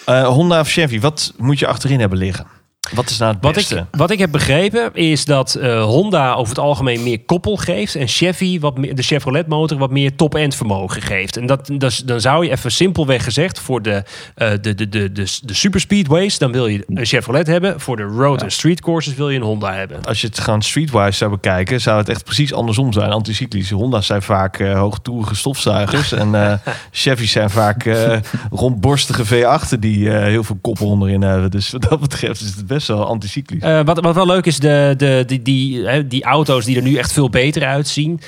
Uh, 0.09 0.27
Honda 0.27 0.61
of 0.61 0.69
Chevy, 0.69 1.01
wat 1.01 1.33
moet 1.37 1.59
je 1.59 1.67
achterin 1.67 2.01
hebben 2.01 2.19
liggen? 2.19 2.47
Wat 2.95 3.11
is 3.11 3.19
nou 3.19 3.33
het 3.33 3.41
beste? 3.41 3.75
Wat 3.75 3.85
ik, 3.85 3.99
wat 3.99 4.11
ik 4.11 4.19
heb 4.19 4.31
begrepen 4.31 4.95
is 4.95 5.25
dat 5.25 5.57
uh, 5.61 5.83
Honda 5.83 6.33
over 6.33 6.49
het 6.49 6.59
algemeen 6.59 7.03
meer 7.03 7.21
koppel 7.21 7.57
geeft. 7.57 7.95
En 7.95 8.09
Chevy, 8.09 8.61
wat 8.61 8.79
meer, 8.79 8.95
de 8.95 9.03
Chevrolet 9.03 9.47
motor, 9.47 9.79
wat 9.79 9.91
meer 9.91 10.17
top-end 10.17 10.55
vermogen 10.55 11.03
geeft. 11.03 11.37
En 11.37 11.47
dat, 11.47 11.71
dat, 11.73 12.03
dan 12.05 12.21
zou 12.21 12.45
je 12.45 12.51
even 12.51 12.73
simpelweg 12.73 13.25
gezegd 13.25 13.59
voor 13.59 13.83
de, 13.83 14.03
uh, 14.37 14.51
de, 14.61 14.75
de, 14.75 14.89
de, 14.89 15.13
de, 15.13 15.39
de 15.43 15.55
super 15.55 15.81
speedways, 15.81 16.39
dan 16.39 16.53
wil 16.53 16.67
je 16.67 16.85
een 16.89 17.07
Chevrolet 17.07 17.47
hebben. 17.47 17.81
Voor 17.81 17.97
de 17.97 18.03
road 18.03 18.43
en 18.43 18.53
street 18.53 18.81
courses 18.81 19.15
wil 19.15 19.31
je 19.31 19.37
een 19.37 19.45
Honda 19.45 19.73
hebben. 19.73 20.05
Als 20.05 20.21
je 20.21 20.27
het 20.27 20.39
gewoon 20.39 20.63
streetwise 20.63 21.17
zou 21.19 21.31
bekijken, 21.31 21.81
zou 21.81 21.99
het 21.99 22.09
echt 22.09 22.25
precies 22.25 22.53
andersom 22.53 22.93
zijn. 22.93 23.11
Anticyclische 23.11 23.75
Honda's 23.75 24.07
zijn 24.07 24.23
vaak 24.23 24.59
uh, 24.59 24.79
hoogtoerige 24.79 25.35
stofzuigers. 25.35 26.13
en 26.13 26.61
Chevy's 26.91 27.31
zijn 27.31 27.51
vaak 27.51 27.85
rondborstige 28.51 29.25
V8'en 29.25 29.79
die 29.79 30.11
heel 30.11 30.45
veel 30.45 30.59
koppel 30.61 30.87
onderin 30.87 31.23
hebben. 31.23 31.51
Dus 31.51 31.71
wat 31.71 31.83
dat 31.83 32.01
betreft 32.01 32.41
is 32.41 32.55
het 32.55 32.67
best 32.67 32.76
anticyclisch. 32.91 33.63
Uh, 33.63 33.85
wat, 33.85 34.01
wat 34.01 34.15
wel 34.15 34.27
leuk 34.27 34.47
is, 34.47 34.59
de, 34.59 34.95
de, 34.97 35.23
die, 35.27 35.43
die, 35.43 36.07
die 36.07 36.25
auto's 36.25 36.65
die 36.65 36.77
er 36.77 36.83
nu 36.83 36.97
echt 36.97 37.13
veel 37.13 37.31
beter 37.31 37.65
uitzien. 37.65 38.21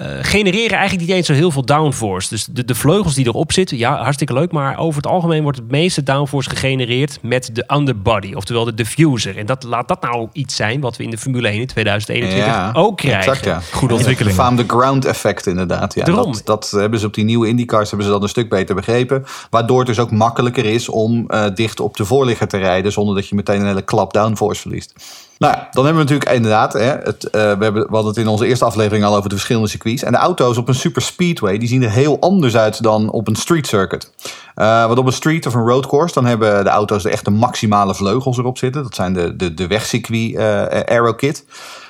Uh, 0.00 0.06
genereren 0.20 0.76
eigenlijk 0.76 1.08
niet 1.08 1.16
eens 1.16 1.26
zo 1.26 1.32
heel 1.32 1.50
veel 1.50 1.64
downforce. 1.64 2.28
Dus 2.28 2.44
de, 2.44 2.64
de 2.64 2.74
vleugels 2.74 3.14
die 3.14 3.26
erop 3.26 3.52
zitten, 3.52 3.78
ja, 3.78 4.02
hartstikke 4.02 4.32
leuk. 4.32 4.52
Maar 4.52 4.78
over 4.78 4.96
het 5.02 5.10
algemeen 5.10 5.42
wordt 5.42 5.58
het 5.58 5.70
meeste 5.70 6.02
downforce 6.02 6.50
gegenereerd 6.50 7.18
met 7.22 7.50
de 7.52 7.64
underbody, 7.74 8.32
oftewel 8.34 8.64
de 8.64 8.74
diffuser. 8.74 9.36
En 9.38 9.46
dat, 9.46 9.62
laat 9.62 9.88
dat 9.88 10.02
nou 10.02 10.28
iets 10.32 10.56
zijn 10.56 10.80
wat 10.80 10.96
we 10.96 11.02
in 11.02 11.10
de 11.10 11.18
Formule 11.18 11.48
1 11.48 11.60
in 11.60 11.66
2021 11.66 12.54
ja, 12.54 12.72
ook 12.74 12.96
krijgen. 12.96 13.32
Exact, 13.32 13.44
ja. 13.44 13.60
Goede 13.72 13.94
ontwikkeling. 13.94 14.34
Faamde 14.34 14.64
ground 14.66 15.04
effect 15.04 15.46
inderdaad. 15.46 15.94
Ja, 15.94 16.04
dat, 16.04 16.40
dat, 16.44 16.70
hebben 16.70 17.00
ze 17.00 17.06
op 17.06 17.14
die 17.14 17.24
nieuwe 17.24 17.48
IndyCars 17.48 17.88
hebben 17.88 18.06
ze 18.06 18.12
dat 18.12 18.22
een 18.22 18.28
stuk 18.28 18.48
beter 18.48 18.74
begrepen. 18.74 19.24
Waardoor 19.50 19.78
het 19.78 19.86
dus 19.86 19.98
ook 19.98 20.10
makkelijker 20.10 20.64
is 20.64 20.88
om 20.88 21.24
uh, 21.28 21.46
dicht 21.54 21.80
op 21.80 21.96
de 21.96 22.04
voorligger 22.04 22.48
te 22.48 22.58
rijden 22.58 22.92
zonder 22.92 23.14
dat 23.14 23.28
je 23.28 23.34
meteen 23.34 23.60
een 23.60 23.66
hele 23.66 23.82
klap 23.82 24.12
downforce 24.12 24.60
verliest. 24.60 24.94
Nou 25.38 25.54
dan 25.70 25.84
hebben 25.84 26.04
we 26.04 26.10
natuurlijk 26.10 26.30
inderdaad, 26.36 26.72
hè, 26.72 26.80
het, 26.80 27.24
uh, 27.24 27.30
we, 27.30 27.38
hebben, 27.38 27.72
we 27.72 27.88
hadden 27.90 28.06
het 28.06 28.16
in 28.16 28.28
onze 28.28 28.46
eerste 28.46 28.64
aflevering 28.64 29.04
al 29.04 29.16
over 29.16 29.28
de 29.28 29.34
verschillende 29.34 29.68
circuits. 29.68 30.02
En 30.02 30.12
de 30.12 30.18
auto's 30.18 30.56
op 30.56 30.68
een 30.68 30.74
super 30.74 31.02
speedway, 31.02 31.58
die 31.58 31.68
zien 31.68 31.82
er 31.82 31.90
heel 31.90 32.20
anders 32.20 32.56
uit 32.56 32.82
dan 32.82 33.10
op 33.10 33.28
een 33.28 33.36
street 33.36 33.66
circuit. 33.66 34.12
Uh, 34.56 34.86
want 34.86 34.98
op 34.98 35.06
een 35.06 35.12
street 35.12 35.46
of 35.46 35.54
een 35.54 35.66
road 35.66 35.86
course, 35.86 36.14
dan 36.14 36.24
hebben 36.24 36.64
de 36.64 36.70
auto's 36.70 37.02
de 37.02 37.10
echte 37.10 37.30
maximale 37.30 37.94
vleugels 37.94 38.38
erop 38.38 38.58
zitten. 38.58 38.82
Dat 38.82 38.94
zijn 38.94 39.12
de, 39.12 39.36
de, 39.36 39.54
de 39.54 39.66
wegcircuit 39.66 40.32
uh, 40.32 40.40
aero 40.66 41.14
kit. 41.14 41.44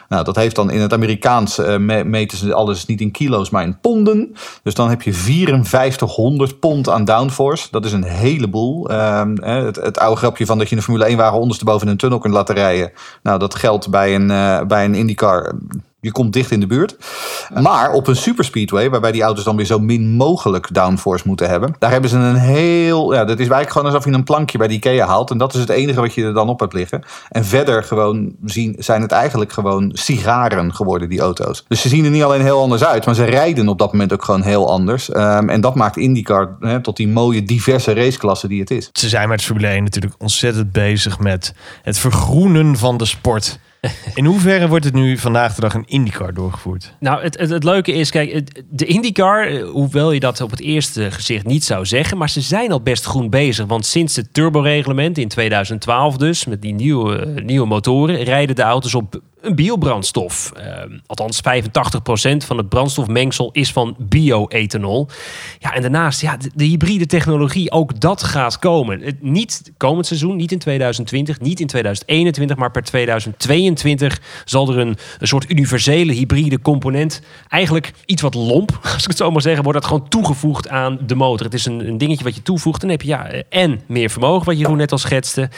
Nou, 0.08 0.24
dat 0.24 0.36
heeft 0.36 0.56
dan 0.56 0.70
in 0.70 0.80
het 0.80 0.92
Amerikaans 0.92 1.58
uh, 1.58 1.76
meten 2.04 2.38
ze 2.38 2.54
alles 2.54 2.86
niet 2.86 3.00
in 3.00 3.10
kilo's, 3.10 3.50
maar 3.50 3.62
in 3.62 3.80
ponden. 3.80 4.34
Dus 4.62 4.74
dan 4.74 4.88
heb 4.88 5.02
je 5.02 5.12
5400 5.12 6.60
pond 6.60 6.88
aan 6.88 7.04
downforce. 7.04 7.68
Dat 7.70 7.84
is 7.84 7.92
een 7.92 8.04
heleboel. 8.04 8.90
Uh, 8.90 9.22
het, 9.40 9.76
het 9.76 9.98
oude 9.98 10.16
grapje 10.16 10.46
van 10.46 10.58
dat 10.58 10.68
je 10.68 10.76
een 10.76 10.82
Formule 10.82 11.04
1 11.04 11.16
wagen 11.16 11.38
ondersteboven 11.38 11.86
in 11.86 11.92
een 11.92 11.98
tunnel 11.98 12.18
kunt 12.18 12.34
laten 12.34 12.54
rijden. 12.54 12.92
Nou, 13.22 13.38
dat 13.38 13.54
geldt 13.54 13.90
bij 13.90 14.14
een, 14.14 14.30
uh, 14.30 14.62
bij 14.62 14.84
een 14.84 14.94
IndyCar 14.94 15.54
je 16.06 16.12
komt 16.12 16.32
dicht 16.32 16.50
in 16.50 16.60
de 16.60 16.66
buurt. 16.66 16.96
Maar 17.62 17.92
op 17.92 18.06
een 18.06 18.16
superspeedway, 18.16 18.90
waarbij 18.90 19.12
die 19.12 19.22
auto's 19.22 19.44
dan 19.44 19.56
weer 19.56 19.66
zo 19.66 19.78
min 19.78 20.16
mogelijk 20.16 20.75
downforce 20.75 21.28
moeten 21.28 21.48
hebben. 21.48 21.75
Daar 21.78 21.90
hebben 21.90 22.10
ze 22.10 22.16
een 22.16 22.36
heel. 22.36 23.12
Ja, 23.12 23.18
dat 23.18 23.38
is 23.38 23.38
eigenlijk 23.38 23.70
gewoon 23.70 23.86
alsof 23.86 24.04
je 24.04 24.10
een 24.10 24.25
plankje 24.25 24.58
bij 24.58 24.68
de 24.68 24.75
IKEA 24.75 25.06
haalt. 25.06 25.30
En 25.30 25.38
dat 25.38 25.54
is 25.54 25.60
het 25.60 25.68
enige 25.68 26.00
wat 26.00 26.14
je 26.14 26.25
er 26.25 26.34
dan 26.34 26.48
op 26.48 26.60
hebt 26.60 26.72
liggen. 26.72 27.04
En 27.28 27.44
verder 27.44 27.84
gewoon 27.84 28.34
zien, 28.44 28.76
zijn 28.78 29.02
het 29.02 29.12
eigenlijk 29.12 29.52
gewoon 29.52 29.90
sigaren 29.92 30.75
geworden, 30.75 31.08
die 31.08 31.20
auto's. 31.20 31.64
Dus 31.68 31.80
ze 31.80 31.88
zien 31.88 32.04
er 32.04 32.10
niet 32.10 32.22
alleen 32.22 32.42
heel 32.42 32.60
anders 32.60 32.84
uit, 32.84 33.06
maar 33.06 33.14
ze 33.14 33.25
rijden 33.25 33.68
op 33.68 33.78
dat 33.78 33.92
moment 33.92 34.12
ook 34.12 34.25
gewoon 34.25 34.42
heel 34.42 34.70
anders. 34.70 35.14
Um, 35.14 35.48
en 35.48 35.60
dat 35.60 35.75
maakt 35.75 35.96
IndyCar 35.96 36.56
tot 36.82 36.96
die 36.96 37.08
mooie, 37.08 37.42
diverse 37.42 37.92
raceklasse 37.92 38.48
die 38.48 38.60
het 38.60 38.70
is. 38.70 38.90
Ze 38.92 39.08
zijn 39.08 39.28
met 39.28 39.42
Formule 39.42 39.66
1 39.66 39.82
natuurlijk 39.82 40.14
ontzettend 40.18 40.72
bezig 40.72 41.18
met 41.18 41.54
het 41.82 41.98
vergroenen 41.98 42.76
van 42.76 42.96
de 42.96 43.04
sport. 43.04 43.58
In 44.14 44.25
hoeverre 44.25 44.69
wordt 44.69 44.85
het 44.85 44.95
nu 44.95 45.19
vandaag 45.19 45.55
de 45.55 45.61
dag 45.61 45.75
een 45.75 45.87
IndyCar 45.87 46.35
doorgevoerd? 46.35 46.95
Nou, 47.00 47.23
het, 47.23 47.38
het, 47.38 47.64
leuke 47.64 47.93
is, 47.93 48.11
kijk, 48.11 48.50
de 48.71 48.87
IndyCar, 48.87 49.47
eh, 49.47 49.69
hoewel 49.69 50.12
je 50.12 50.21
dat 50.21 50.40
op 50.40 50.50
het 50.50 50.61
eerste 50.61 51.11
gezicht 51.11 51.47
niet 51.47 51.64
zou 51.64 51.87
zeggen, 51.87 52.19
maar 52.19 52.31
ze 52.31 52.40
zijn 52.40 52.73
al 52.73 52.81
best 52.81 53.05
groen 53.05 53.31
bezig. 53.31 53.66
Want 53.66 53.87
sinds 53.87 54.16
het 54.16 54.35
turboreglement 54.35 55.19
in 55.19 55.28
2012 55.28 56.16
dus, 56.16 56.45
met 56.45 56.62
die 56.62 56.75
nieuwe, 56.75 57.40
nieuwe 57.45 57.66
motoren, 57.66 58.23
rijden 58.23 58.57
de 58.57 58.62
auto's 58.62 58.95
op 58.95 59.21
een 59.40 59.55
biobrandstof. 59.55 60.52
Uh, 60.59 60.99
althans, 61.07 61.40
85% 61.40 62.37
van 62.37 62.57
het 62.57 62.69
brandstofmengsel 62.69 63.50
is 63.52 63.73
van 63.73 63.97
bioethanol. 63.99 65.09
Ja, 65.59 65.75
en 65.75 65.83
daarnaast, 65.83 66.21
ja, 66.21 66.37
de, 66.37 66.50
de, 66.55 66.64
hybride 66.64 67.07
technologie, 67.07 67.71
ook 67.71 68.00
dat 68.00 68.23
gaat 68.23 68.59
komen. 68.59 69.00
Het, 69.00 69.23
niet 69.23 69.73
komend 69.76 70.07
seizoen, 70.07 70.37
niet 70.37 70.52
in 70.52 70.59
2020, 70.59 71.40
niet 71.40 71.61
in 71.61 71.66
2021, 71.66 72.57
maar 72.57 72.71
per 72.71 72.83
2022 72.83 74.21
zal 74.45 74.71
er 74.71 74.78
een, 74.78 74.97
een 75.19 75.26
soort 75.26 75.50
universele 75.50 76.12
hybride 76.12 76.61
component, 76.61 77.23
eigenlijk 77.49 77.93
iets 78.07 78.23
wat 78.23 78.35
lomp, 78.35 78.78
als 78.93 79.02
ik 79.02 79.09
het 79.09 79.16
zo 79.16 79.31
maar 79.31 79.43
zeggen, 79.43 79.62
wordt 79.62 79.81
dat 79.81 79.88
gewoon 79.88 80.09
toegevoegd 80.09 80.69
aan 80.69 80.99
de 81.07 81.14
motor. 81.14 81.47
Het 81.47 81.55
is 81.55 81.66
een, 81.66 81.88
een 81.88 81.99
dingetje 81.99 82.25
wat 82.25 82.35
je 82.35 82.43
toevoegt. 82.43 82.81
Dan 82.81 82.90
heb 82.90 83.02
je 83.02 83.09
ja, 83.09 83.31
en 83.49 83.81
meer 83.87 84.11
vermogen, 84.11 84.47
wat 84.47 84.59
Jeroen 84.59 84.76
net 84.76 84.93
al 84.93 84.99
schetste. 84.99 85.50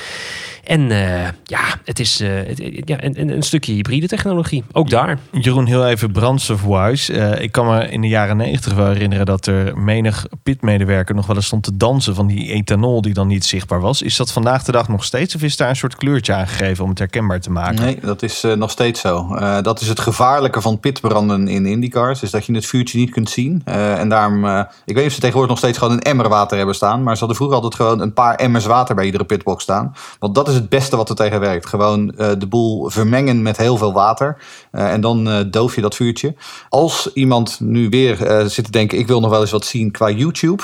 En 0.68 0.90
uh, 0.90 1.22
ja, 1.44 1.62
het 1.84 1.98
is 1.98 2.20
uh, 2.20 2.28
het, 2.46 2.62
ja, 2.84 3.04
een, 3.04 3.30
een, 3.30 3.42
stukje 3.42 3.72
hybride 3.72 4.08
technologie. 4.08 4.64
Ook 4.72 4.90
daar. 4.90 5.18
Jeroen, 5.32 5.66
heel 5.66 5.86
even 5.86 6.12
brandstofwise. 6.12 7.12
Uh, 7.12 7.40
ik 7.40 7.52
kan 7.52 7.66
me 7.66 7.88
in 7.88 8.00
de 8.00 8.08
jaren 8.08 8.36
negentig 8.36 8.74
wel 8.74 8.86
herinneren 8.86 9.26
dat 9.26 9.46
er 9.46 9.78
menig 9.78 10.26
pitmedewerker 10.42 11.14
nog 11.14 11.26
wel 11.26 11.36
eens 11.36 11.46
stond 11.46 11.62
te 11.62 11.76
dansen 11.76 12.14
van 12.14 12.26
die 12.26 12.52
ethanol 12.52 13.02
die 13.02 13.14
dan 13.14 13.26
niet 13.26 13.44
zichtbaar 13.44 13.80
was. 13.80 14.02
Is 14.02 14.16
dat 14.16 14.32
vandaag 14.32 14.62
de 14.64 14.72
dag 14.72 14.88
nog 14.88 15.04
steeds 15.04 15.34
of 15.34 15.42
is 15.42 15.56
daar 15.56 15.68
een 15.68 15.76
soort 15.76 15.96
kleurtje 15.96 16.34
aangegeven 16.34 16.84
om 16.84 16.90
het 16.90 16.98
herkenbaar 16.98 17.40
te 17.40 17.50
maken? 17.50 17.84
Nee, 17.84 17.98
dat 18.02 18.22
is 18.22 18.44
nog 18.56 18.70
steeds 18.70 19.00
zo. 19.00 19.36
dat 19.62 19.80
is 19.80 19.88
het 19.88 20.00
gevaarlijke 20.00 20.60
van 20.60 20.80
pitbranden 20.80 21.48
in 21.48 21.66
IndyCars, 21.66 22.22
is 22.22 22.30
dat 22.30 22.46
je 22.46 22.54
het 22.54 22.66
vuurtje 22.66 22.98
niet 22.98 23.10
kunt 23.10 23.30
zien. 23.30 23.62
en 23.64 24.08
daarom, 24.08 24.46
ik 24.84 24.94
weet 24.94 24.96
niet 24.96 25.06
of 25.06 25.12
ze 25.12 25.20
tegenwoordig 25.20 25.50
nog 25.50 25.58
steeds 25.58 25.78
gewoon 25.78 25.94
een 25.94 26.02
emmer 26.02 26.28
water 26.28 26.56
hebben 26.56 26.74
staan, 26.74 27.02
maar 27.02 27.12
ze 27.12 27.18
hadden 27.18 27.36
vroeger 27.36 27.56
altijd 27.56 27.74
gewoon 27.74 28.00
een 28.00 28.12
paar 28.12 28.34
emmers 28.34 28.66
water 28.66 28.94
bij 28.94 29.04
iedere 29.04 29.24
pitbox 29.24 29.62
staan. 29.62 29.94
Want 30.18 30.34
dat 30.34 30.48
is 30.48 30.57
het 30.58 30.68
beste 30.68 30.96
wat 30.96 31.08
er 31.08 31.14
tegen 31.14 31.40
werkt. 31.40 31.66
Gewoon 31.66 32.14
uh, 32.18 32.30
de 32.38 32.46
boel 32.46 32.90
vermengen 32.90 33.42
met 33.42 33.56
heel 33.56 33.76
veel 33.76 33.92
water. 33.92 34.36
Uh, 34.72 34.92
en 34.92 35.00
dan 35.00 35.28
uh, 35.28 35.40
doof 35.50 35.74
je 35.74 35.80
dat 35.80 35.94
vuurtje. 35.94 36.34
Als 36.68 37.10
iemand 37.14 37.60
nu 37.60 37.88
weer 37.88 38.16
zit 38.46 38.64
te 38.64 38.70
denken, 38.70 38.98
ik 38.98 39.06
wil 39.06 39.20
nog 39.20 39.30
wel 39.30 39.40
eens 39.40 39.50
wat 39.50 39.66
zien 39.66 39.90
qua 39.90 40.10
YouTube. 40.10 40.62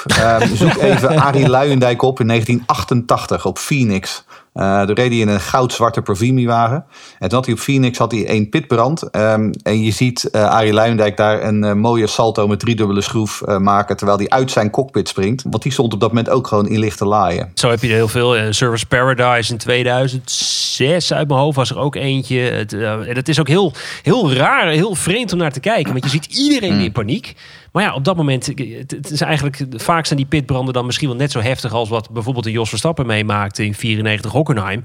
zoek 0.55 0.75
even 0.93 1.19
Arie 1.19 1.49
Luijendijk 1.49 2.03
op 2.03 2.21
in 2.21 2.27
1988 2.27 3.47
op 3.47 3.59
Phoenix. 3.59 4.25
Uh, 4.55 4.83
toen 4.83 4.95
reed 4.95 5.11
hij 5.11 5.19
in 5.19 5.29
een 5.29 5.41
goudzwarte 5.41 6.03
Provimi-wagen. 6.03 6.85
En 7.19 7.29
toen 7.29 7.39
had 7.39 7.45
hij 7.45 7.55
op 7.55 7.61
Phoenix 7.61 7.99
had 7.99 8.13
hij 8.13 8.27
één 8.27 8.49
pitbrand. 8.49 9.17
Um, 9.17 9.51
en 9.63 9.83
je 9.83 9.91
ziet 9.91 10.29
uh, 10.33 10.49
Arie 10.49 10.73
Luijendijk 10.73 11.17
daar 11.17 11.43
een 11.43 11.65
uh, 11.65 11.73
mooie 11.73 12.07
salto 12.07 12.47
met 12.47 12.61
driedubbele 12.61 13.01
schroef 13.01 13.43
maken... 13.59 13.97
terwijl 13.97 14.19
hij 14.19 14.29
uit 14.29 14.51
zijn 14.51 14.71
cockpit 14.71 15.09
springt. 15.09 15.43
Want 15.51 15.63
die 15.63 15.73
stond 15.73 15.93
op 15.93 16.01
dat 16.01 16.09
moment 16.09 16.29
ook 16.29 16.47
gewoon 16.47 16.69
in 16.69 16.79
lichte 16.79 17.05
laaien. 17.05 17.51
Zo 17.55 17.71
heb 17.71 17.81
je 17.81 17.89
er 17.89 17.95
heel 17.95 18.09
veel. 18.09 18.53
Service 18.53 18.87
Paradise 18.87 19.53
in 19.53 19.59
2006 19.59 21.13
uit 21.13 21.29
mijn 21.29 21.41
hoofd 21.41 21.57
was 21.57 21.71
er 21.71 21.79
ook 21.79 21.95
eentje. 21.95 22.39
Het, 22.39 22.71
dat 23.15 23.29
is 23.29 23.41
ook 23.41 23.49
heel, 23.49 23.73
heel 24.03 24.33
raar, 24.33 24.69
heel 24.69 24.95
vreemd 24.95 25.33
om 25.33 25.39
naar 25.39 25.53
te 25.53 25.61
kijken. 25.61 25.93
Want 25.93 26.05
je 26.05 26.11
ziet 26.11 26.27
iedereen 26.27 26.75
mm. 26.75 26.81
in 26.81 26.93
paniek. 26.93 27.35
Maar 27.75 27.83
ja, 27.83 27.95
op 27.95 28.05
dat 28.05 28.17
moment, 28.17 28.47
het 28.47 29.11
is 29.11 29.21
eigenlijk, 29.21 29.65
vaak 29.71 30.07
zijn 30.07 30.19
die 30.19 30.29
pitbranden 30.29 30.75
dan 30.75 30.87
misschien 30.87 31.09
wel 31.09 31.17
net 31.17 31.31
zo 31.31 31.41
heftig 31.41 31.73
als 31.73 31.89
wat 31.89 32.11
bijvoorbeeld 32.11 32.45
de 32.45 32.51
Jos 32.51 32.69
Verstappen 32.69 33.07
meemaakte 33.07 33.65
in 33.65 33.75
94 33.75 34.33
Hockenheim. 34.33 34.85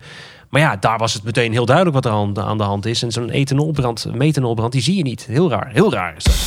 Maar 0.49 0.61
ja, 0.61 0.75
daar 0.75 0.97
was 0.97 1.13
het 1.13 1.23
meteen 1.23 1.51
heel 1.51 1.65
duidelijk 1.65 1.95
wat 1.95 2.05
er 2.05 2.11
aan, 2.11 2.39
aan 2.39 2.57
de 2.57 2.63
hand 2.63 2.85
is. 2.85 3.03
En 3.03 3.11
zo'n 3.11 3.29
ethanolbrand, 3.29 4.07
methanolbrand, 4.13 4.71
die 4.71 4.81
zie 4.81 4.95
je 4.95 5.03
niet. 5.03 5.25
Heel 5.25 5.49
raar, 5.49 5.69
heel 5.73 5.91
raar 5.93 6.13
is 6.17 6.23
dat. 6.23 6.37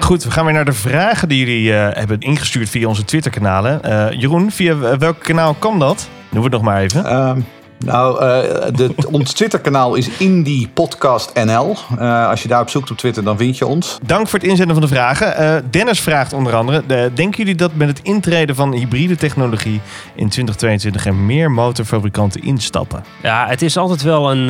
Goed, 0.00 0.24
we 0.24 0.30
gaan 0.30 0.44
weer 0.44 0.54
naar 0.54 0.64
de 0.64 0.72
vragen 0.72 1.28
die 1.28 1.38
jullie 1.38 1.70
uh, 1.70 1.88
hebben 1.92 2.20
ingestuurd 2.20 2.68
via 2.68 2.88
onze 2.88 3.04
Twitter-kanalen. 3.04 3.80
Uh, 3.84 4.20
Jeroen, 4.20 4.50
via 4.50 4.98
welk 4.98 5.18
kanaal 5.18 5.54
kan 5.54 5.78
dat? 5.78 6.08
Noem 6.28 6.42
het 6.42 6.52
nog 6.52 6.62
maar 6.62 6.82
even. 6.82 7.16
Um, 7.16 7.46
nou, 7.84 8.14
uh, 8.14 8.64
de, 8.74 8.94
ons 9.10 9.32
Twitter-kanaal 9.32 9.94
is 9.94 10.08
Indie 10.08 10.68
Podcast 10.68 11.34
NL. 11.34 11.76
Uh, 11.98 12.28
als 12.28 12.42
je 12.42 12.48
daarop 12.48 12.68
zoekt 12.68 12.90
op 12.90 12.96
Twitter, 12.96 13.24
dan 13.24 13.36
vind 13.36 13.58
je 13.58 13.66
ons. 13.66 13.98
Dank 14.06 14.28
voor 14.28 14.38
het 14.38 14.48
inzenden 14.48 14.74
van 14.74 14.84
de 14.84 14.90
vragen. 14.94 15.42
Uh, 15.42 15.70
Dennis 15.70 16.00
vraagt 16.00 16.32
onder 16.32 16.54
andere: 16.54 16.82
Denken 16.86 17.38
jullie 17.38 17.54
dat 17.54 17.74
met 17.74 17.88
het 17.88 18.00
intreden 18.02 18.54
van 18.54 18.72
hybride 18.72 19.16
technologie 19.16 19.80
in 20.14 20.28
2022 20.28 21.06
er 21.06 21.14
meer 21.14 21.50
motorfabrikanten 21.50 22.42
instappen? 22.42 23.04
Ja, 23.22 23.46
het 23.48 23.62
is 23.62 23.76
altijd 23.76 24.02
wel 24.02 24.30
een, 24.30 24.48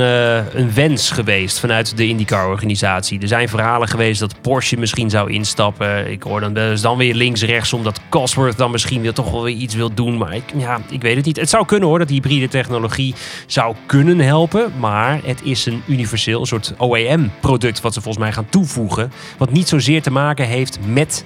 een 0.58 0.74
wens 0.74 1.10
geweest 1.10 1.60
vanuit 1.60 1.96
de 1.96 2.06
IndyCar-organisatie. 2.06 3.20
Er 3.20 3.28
zijn 3.28 3.48
verhalen 3.48 3.88
geweest 3.88 4.20
dat 4.20 4.40
Porsche 4.40 4.76
misschien 4.76 5.10
zou 5.10 5.32
instappen. 5.32 6.10
Ik 6.10 6.22
hoor 6.22 6.40
dan, 6.40 6.54
dus 6.54 6.80
dan 6.80 6.96
weer 6.96 7.14
links-rechts, 7.14 7.72
omdat 7.72 8.00
Cosworth 8.08 8.56
dan 8.56 8.70
misschien 8.70 9.00
weer 9.00 9.12
toch 9.12 9.30
wel 9.30 9.42
weer 9.42 9.56
iets 9.56 9.74
wil 9.74 9.94
doen. 9.94 10.18
Maar 10.18 10.34
ik, 10.34 10.44
ja, 10.56 10.80
ik 10.90 11.02
weet 11.02 11.16
het 11.16 11.24
niet. 11.24 11.36
Het 11.36 11.50
zou 11.50 11.64
kunnen 11.64 11.88
hoor, 11.88 11.98
dat 11.98 12.08
hybride 12.08 12.48
technologie 12.48 13.14
zou 13.46 13.76
kunnen 13.86 14.18
helpen. 14.18 14.72
Maar 14.78 15.20
het 15.24 15.42
is 15.42 15.66
een 15.66 15.82
universeel, 15.86 16.46
soort 16.46 16.74
OEM-product 16.78 17.80
wat 17.80 17.94
ze 17.94 18.00
volgens 18.00 18.24
mij 18.24 18.32
gaan 18.32 18.48
toevoegen. 18.48 19.12
Wat 19.38 19.50
niet 19.50 19.68
zozeer 19.68 20.02
te 20.02 20.10
maken 20.10 20.46
heeft 20.46 20.78
met 20.86 21.24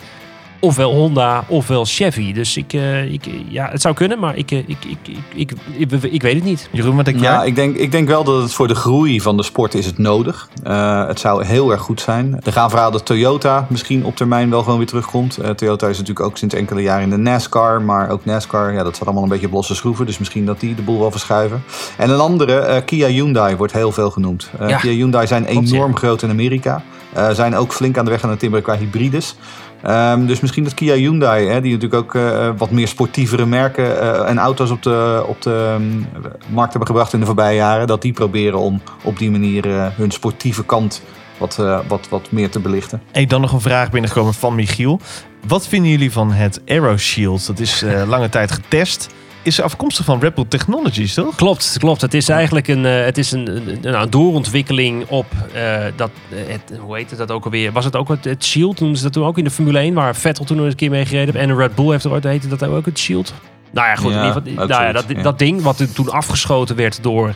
ofwel 0.63 0.93
Honda 0.93 1.45
ofwel 1.49 1.85
Chevy. 1.85 2.33
Dus 2.33 2.57
ik, 2.57 2.73
uh, 2.73 3.13
ik 3.13 3.25
ja, 3.49 3.69
het 3.71 3.81
zou 3.81 3.95
kunnen, 3.95 4.19
maar 4.19 4.37
ik, 4.37 4.51
uh, 4.51 4.59
ik, 4.59 4.69
ik, 4.69 5.17
ik, 5.35 5.53
ik, 5.77 5.93
ik, 6.03 6.23
weet 6.23 6.35
het 6.35 6.45
niet. 6.45 6.69
Jeroen, 6.73 6.97
wat 6.97 7.05
denk 7.05 7.21
jij? 7.21 7.33
Ja, 7.33 7.43
ik 7.43 7.55
denk, 7.55 7.77
ik 7.77 7.93
denk 7.93 8.09
wel 8.09 8.25
dat 8.25 8.43
het 8.43 8.53
voor 8.53 8.69
de 8.69 8.75
groei 8.75 9.21
van 9.21 9.37
de 9.37 9.43
sport 9.43 9.75
is 9.75 9.87
het 9.87 9.99
nodig. 9.99 10.49
Uh, 10.67 11.07
het 11.07 11.21
zou 11.21 11.45
heel 11.45 11.71
erg 11.71 11.81
goed 11.81 12.01
zijn. 12.01 12.41
Er 12.45 12.53
gaan 12.53 12.69
verhalen 12.69 12.93
dat 12.93 13.07
Toyota 13.07 13.67
misschien 13.69 14.05
op 14.05 14.17
termijn 14.17 14.51
wel 14.51 14.63
gewoon 14.63 14.79
weer 14.79 14.87
terugkomt. 14.87 15.39
Toyota 15.57 15.89
is 15.89 15.99
natuurlijk 15.99 16.27
ook 16.27 16.37
sinds 16.37 16.55
enkele 16.55 16.83
jaren 16.83 17.03
in 17.03 17.11
de 17.11 17.17
NASCAR, 17.17 17.83
maar 17.83 18.11
ook 18.11 18.25
NASCAR, 18.25 18.73
ja, 18.73 18.83
dat 18.83 18.95
staat 18.95 19.07
allemaal 19.07 19.25
een 19.25 19.29
beetje 19.29 19.47
op 19.47 19.53
losse 19.53 19.75
schroeven. 19.75 20.07
Dus 20.07 20.19
misschien 20.19 20.47
dat 20.47 20.61
die 20.61 20.75
de 20.75 20.83
boel 20.83 20.99
wel 20.99 21.11
verschuiven. 21.11 21.63
En 21.97 22.11
een 22.11 22.21
andere, 22.21 22.83
Kia 22.85 23.09
Hyundai 23.09 23.57
wordt 23.57 23.73
heel 23.73 23.93
veel 23.93 24.11
genoemd. 24.11 24.51
Ja. 24.59 24.79
Kia 24.79 24.93
Hyundai 24.93 25.27
zijn 25.27 25.45
enorm 25.45 25.97
groot 25.97 26.23
in 26.23 26.31
Amerika. 26.31 26.83
zijn 27.33 27.57
ook 27.57 27.73
flink 27.73 27.99
aan 27.99 28.05
de 28.05 28.11
weg 28.11 28.25
aan 28.25 28.31
het 28.31 28.39
timmeren 28.39 28.65
qua 28.65 28.77
hybrides. 28.77 29.37
Um, 29.87 30.27
dus 30.27 30.41
misschien 30.41 30.65
dat 30.65 30.75
Kia 30.75 30.95
Hyundai, 30.95 31.47
hè, 31.47 31.61
die 31.61 31.73
natuurlijk 31.73 32.03
ook 32.03 32.15
uh, 32.15 32.51
wat 32.57 32.71
meer 32.71 32.89
sportievere 32.89 33.47
merken 33.47 33.85
uh, 33.85 34.29
en 34.29 34.39
auto's 34.39 34.71
op 34.71 34.83
de, 34.83 35.25
op 35.27 35.43
de 35.43 35.75
um, 35.75 36.07
markt 36.49 36.71
hebben 36.71 36.87
gebracht 36.87 37.13
in 37.13 37.21
de 37.21 37.27
voorbije 37.27 37.57
jaren, 37.57 37.87
dat 37.87 38.03
die 38.03 38.13
proberen 38.13 38.59
om 38.59 38.83
op 39.03 39.19
die 39.19 39.31
manier 39.31 39.93
hun 39.97 40.11
sportieve 40.11 40.65
kant 40.65 41.03
wat, 41.39 41.57
wat, 41.89 42.09
wat 42.09 42.31
meer 42.31 42.51
te 42.51 42.61
belichten. 42.61 43.03
Hey, 43.13 43.27
dan 43.27 43.41
nog 43.41 43.53
een 43.53 43.61
vraag 43.61 43.91
binnengekomen 43.91 44.35
van 44.35 44.55
Michiel. 44.55 45.01
Wat 45.47 45.69
vinden 45.69 45.91
jullie 45.91 46.13
van 46.13 46.33
het 46.33 46.61
Aero 46.67 46.97
Shield? 46.97 47.47
Dat 47.47 47.59
is 47.59 47.85
lange 48.07 48.29
tijd 48.29 48.51
getest 48.53 49.15
is 49.43 49.61
afkomstig 49.61 50.05
van 50.05 50.21
Red 50.21 50.35
Bull 50.35 50.45
Technologies, 50.49 51.15
toch? 51.15 51.35
Klopt, 51.35 51.77
klopt. 51.79 52.01
Het 52.01 52.15
is 52.15 52.29
eigenlijk 52.29 52.69
een, 52.69 52.85
uh, 52.85 53.05
het 53.05 53.19
is 53.19 53.33
een, 53.33 53.57
een, 53.57 54.01
een, 54.01 54.11
doorontwikkeling 54.11 55.09
op 55.09 55.27
uh, 55.55 55.85
dat, 55.97 56.11
uh, 56.29 56.39
het, 56.47 56.79
hoe 56.81 56.97
heet 56.97 57.11
het 57.11 57.19
dat 57.19 57.31
ook 57.31 57.45
alweer? 57.45 57.73
Was 57.73 57.85
het 57.85 57.97
ook 57.97 58.09
het, 58.09 58.25
het 58.25 58.45
Shield? 58.45 58.77
Toen 58.77 58.97
ze 58.97 59.03
dat 59.03 59.13
toen 59.13 59.25
ook 59.25 59.39
in 59.39 59.45
de 59.45 59.51
Formule 59.51 59.79
1, 59.79 59.95
waar 59.95 60.17
Vettel 60.17 60.45
toen 60.45 60.57
nog 60.57 60.67
een 60.67 60.75
keer 60.75 60.91
mee 60.91 61.07
gereden 61.07 61.35
heeft. 61.35 61.47
En 61.47 61.57
Red 61.57 61.75
Bull 61.75 61.91
heeft 61.91 62.05
er 62.05 62.11
ooit, 62.11 62.25
heette 62.25 62.49
dat 62.49 62.63
ook 62.65 62.87
het 62.87 62.99
Shield? 62.99 63.35
Nou 63.71 63.89
ja, 63.89 63.95
goed. 63.95 64.13
Ja, 64.13 64.19
in 64.19 64.27
ieder 64.27 64.43
geval, 64.43 64.67
nou 64.67 64.83
ja, 64.83 64.93
dat, 64.93 65.05
ja. 65.09 65.23
dat 65.23 65.39
ding 65.39 65.63
wat 65.63 65.95
toen 65.95 66.11
afgeschoten 66.11 66.77
werd 66.77 67.03
door 67.03 67.35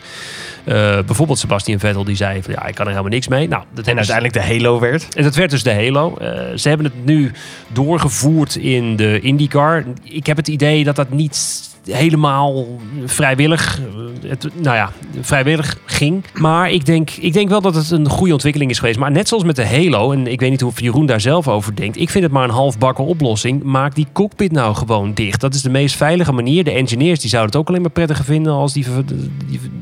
uh, 0.67 0.99
bijvoorbeeld 1.05 1.39
Sebastian 1.39 1.79
Vettel, 1.79 2.03
die 2.03 2.15
zei 2.15 2.43
van 2.43 2.53
ja, 2.53 2.65
ik 2.65 2.75
kan 2.75 2.85
er 2.85 2.91
helemaal 2.91 3.11
niks 3.11 3.27
mee. 3.27 3.47
Nou, 3.47 3.63
dat 3.73 3.87
en 3.87 3.95
uiteindelijk 3.95 4.33
de 4.33 4.43
Halo 4.43 4.79
werd. 4.79 5.15
En 5.15 5.23
dat 5.23 5.35
werd 5.35 5.49
dus 5.49 5.63
de 5.63 5.73
Halo. 5.73 6.17
Uh, 6.21 6.27
ze 6.55 6.67
hebben 6.67 6.85
het 6.85 7.05
nu 7.05 7.31
doorgevoerd 7.67 8.55
in 8.55 8.95
de 8.95 9.19
IndyCar. 9.19 9.83
Ik 10.03 10.25
heb 10.25 10.37
het 10.37 10.47
idee 10.47 10.83
dat 10.83 10.95
dat 10.95 11.09
niet 11.09 11.61
helemaal 11.91 12.65
vrijwillig, 13.05 13.81
eh, 14.23 14.31
nou 14.53 14.75
ja, 14.75 14.91
vrijwillig 15.21 15.77
ging. 15.85 16.23
Maar 16.33 16.71
ik 16.71 16.85
denk, 16.85 17.09
ik 17.09 17.33
denk 17.33 17.49
wel 17.49 17.61
dat 17.61 17.75
het 17.75 17.91
een 17.91 18.09
goede 18.09 18.33
ontwikkeling 18.33 18.71
is 18.71 18.79
geweest. 18.79 18.99
Maar 18.99 19.11
net 19.11 19.27
zoals 19.27 19.43
met 19.43 19.55
de 19.55 19.65
Halo, 19.65 20.11
en 20.11 20.27
ik 20.27 20.39
weet 20.39 20.49
niet 20.49 20.61
hoe 20.61 20.71
Jeroen 20.75 21.05
daar 21.05 21.21
zelf 21.21 21.47
over 21.47 21.75
denkt. 21.75 21.99
Ik 21.99 22.09
vind 22.09 22.23
het 22.23 22.33
maar 22.33 22.43
een 22.43 22.49
halfbakken 22.49 23.05
oplossing. 23.05 23.63
Maak 23.63 23.95
die 23.95 24.07
cockpit 24.13 24.51
nou 24.51 24.75
gewoon 24.75 25.13
dicht. 25.13 25.41
Dat 25.41 25.53
is 25.53 25.61
de 25.61 25.69
meest 25.69 25.95
veilige 25.95 26.31
manier. 26.31 26.63
De 26.63 26.71
engineers 26.71 27.19
die 27.19 27.29
zouden 27.29 27.51
het 27.51 27.61
ook 27.61 27.67
alleen 27.69 27.81
maar 27.81 27.91
prettiger 27.91 28.25
vinden 28.25 28.53
als 28.53 28.73
die, 28.73 28.85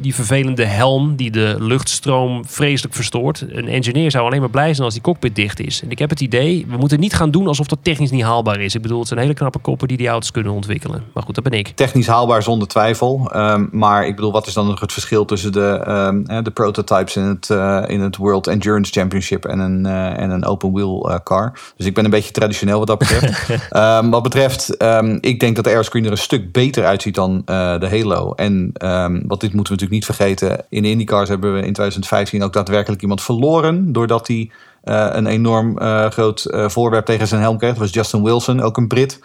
die, 0.01 0.15
vervelende 0.15 0.65
helm 0.65 1.15
die 1.15 1.31
de 1.31 1.55
luchtstroom 1.59 2.45
vreselijk 2.45 2.95
verstoort. 2.95 3.45
Een 3.49 3.67
engineer 3.67 4.11
zou 4.11 4.25
alleen 4.25 4.39
maar 4.39 4.49
blij 4.49 4.73
zijn 4.73 4.85
als 4.85 4.93
die 4.93 5.03
cockpit 5.03 5.35
dicht 5.35 5.59
is. 5.59 5.81
En 5.81 5.91
ik 5.91 5.99
heb 5.99 6.09
het 6.09 6.21
idee, 6.21 6.65
we 6.69 6.77
moeten 6.77 6.99
niet 6.99 7.13
gaan 7.13 7.31
doen 7.31 7.47
alsof 7.47 7.67
dat 7.67 7.79
technisch 7.81 8.11
niet 8.11 8.23
haalbaar 8.23 8.59
is. 8.59 8.75
Ik 8.75 8.81
bedoel, 8.81 8.99
het 8.99 9.07
zijn 9.07 9.19
hele 9.19 9.33
knappe 9.33 9.59
koppen 9.59 9.87
die 9.87 9.97
die 9.97 10.07
auto's 10.07 10.31
kunnen 10.31 10.51
ontwikkelen. 10.51 11.03
Maar 11.13 11.23
goed, 11.23 11.35
dat 11.35 11.43
ben 11.43 11.53
ik 11.53 11.71
haalbaar 12.03 12.43
zonder 12.43 12.67
twijfel. 12.67 13.31
Um, 13.35 13.69
maar 13.71 14.07
ik 14.07 14.15
bedoel, 14.15 14.31
wat 14.31 14.47
is 14.47 14.53
dan 14.53 14.67
nog 14.67 14.79
het 14.79 14.93
verschil 14.93 15.25
tussen 15.25 15.51
de, 15.51 15.83
um, 15.87 16.43
de 16.43 16.51
prototypes 16.51 17.15
in 17.15 17.23
het, 17.23 17.49
uh, 17.49 17.83
in 17.87 18.01
het 18.01 18.17
World 18.17 18.47
Endurance 18.47 18.91
Championship 18.91 19.45
en 19.45 19.59
een, 19.59 19.85
uh, 19.85 20.19
en 20.19 20.29
een 20.29 20.45
open 20.45 20.73
wheel 20.73 21.09
uh, 21.09 21.15
car? 21.23 21.59
Dus 21.77 21.85
ik 21.85 21.93
ben 21.93 22.05
een 22.05 22.11
beetje 22.11 22.31
traditioneel 22.31 22.77
wat 22.77 22.87
dat 22.87 22.97
betreft. 22.97 23.49
um, 23.75 24.09
wat 24.15 24.23
betreft, 24.23 24.83
ik 25.19 25.39
denk 25.39 25.55
dat 25.55 25.63
de 25.63 25.69
Aeroscreen 25.69 26.05
er 26.05 26.11
een 26.11 26.17
stuk 26.17 26.51
beter 26.51 26.85
uitziet 26.85 27.15
dan 27.15 27.41
de 27.45 27.87
Halo. 27.89 28.33
En 28.33 28.71
wat 29.27 29.41
dit 29.41 29.53
moeten 29.53 29.73
we 29.73 29.81
natuurlijk 29.81 29.91
niet 29.91 30.05
vergeten. 30.05 30.65
In 30.69 30.83
de 30.83 30.89
IndyCars 30.89 31.29
hebben 31.29 31.53
we 31.53 31.57
in 31.57 31.73
2015 31.73 32.43
ook 32.43 32.53
daadwerkelijk 32.53 33.01
iemand 33.01 33.21
verloren. 33.21 33.93
Doordat 33.93 34.27
hij 34.27 34.49
een 34.83 35.25
enorm 35.25 35.79
groot 36.11 36.47
voorwerp 36.51 37.05
tegen 37.05 37.27
zijn 37.27 37.41
helm 37.41 37.57
kreeg. 37.57 37.71
Dat 37.71 37.79
was 37.79 37.93
Justin 37.93 38.23
Wilson, 38.23 38.61
ook 38.61 38.77
een 38.77 38.87
Brit. 38.87 39.19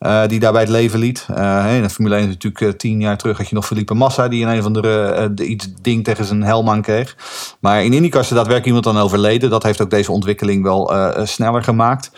Uh, 0.00 0.26
die 0.26 0.40
daarbij 0.40 0.60
het 0.60 0.70
leven 0.70 0.98
liet. 0.98 1.26
Uh, 1.30 1.76
in 1.76 1.82
de 1.82 1.90
Formule 1.90 2.16
1 2.16 2.28
natuurlijk 2.28 2.62
uh, 2.62 2.70
tien 2.70 3.00
jaar 3.00 3.16
terug 3.16 3.36
had 3.38 3.48
je 3.48 3.54
nog 3.54 3.66
Felipe 3.66 3.94
Massa... 3.94 4.28
die 4.28 4.40
in 4.40 4.48
een 4.48 4.58
of 4.58 4.64
andere 4.64 5.30
iets 5.36 5.68
ding 5.82 6.04
tegen 6.04 6.24
zijn 6.24 6.42
helm 6.42 6.70
aan 6.70 6.82
kreeg. 6.82 7.16
Maar 7.60 7.84
in 7.84 7.92
IndyCar 7.92 8.20
is 8.20 8.28
er 8.28 8.34
daadwerkelijk 8.34 8.76
iemand 8.76 8.96
dan 8.96 9.04
overleden. 9.04 9.50
Dat 9.50 9.62
heeft 9.62 9.80
ook 9.80 9.90
deze 9.90 10.12
ontwikkeling 10.12 10.62
wel 10.62 10.92
sneller 11.26 11.62
gemaakt. 11.62 12.10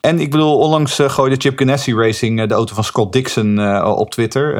En 0.00 0.20
ik 0.20 0.30
bedoel, 0.30 0.58
onlangs 0.58 0.98
gooide 1.06 1.36
Chip 1.38 1.58
Ganassi 1.58 1.94
Racing 1.94 2.46
de 2.46 2.54
auto 2.54 2.74
van 2.74 2.84
Scott 2.84 3.12
Dixon 3.12 3.82
op 3.84 4.10
Twitter. 4.10 4.52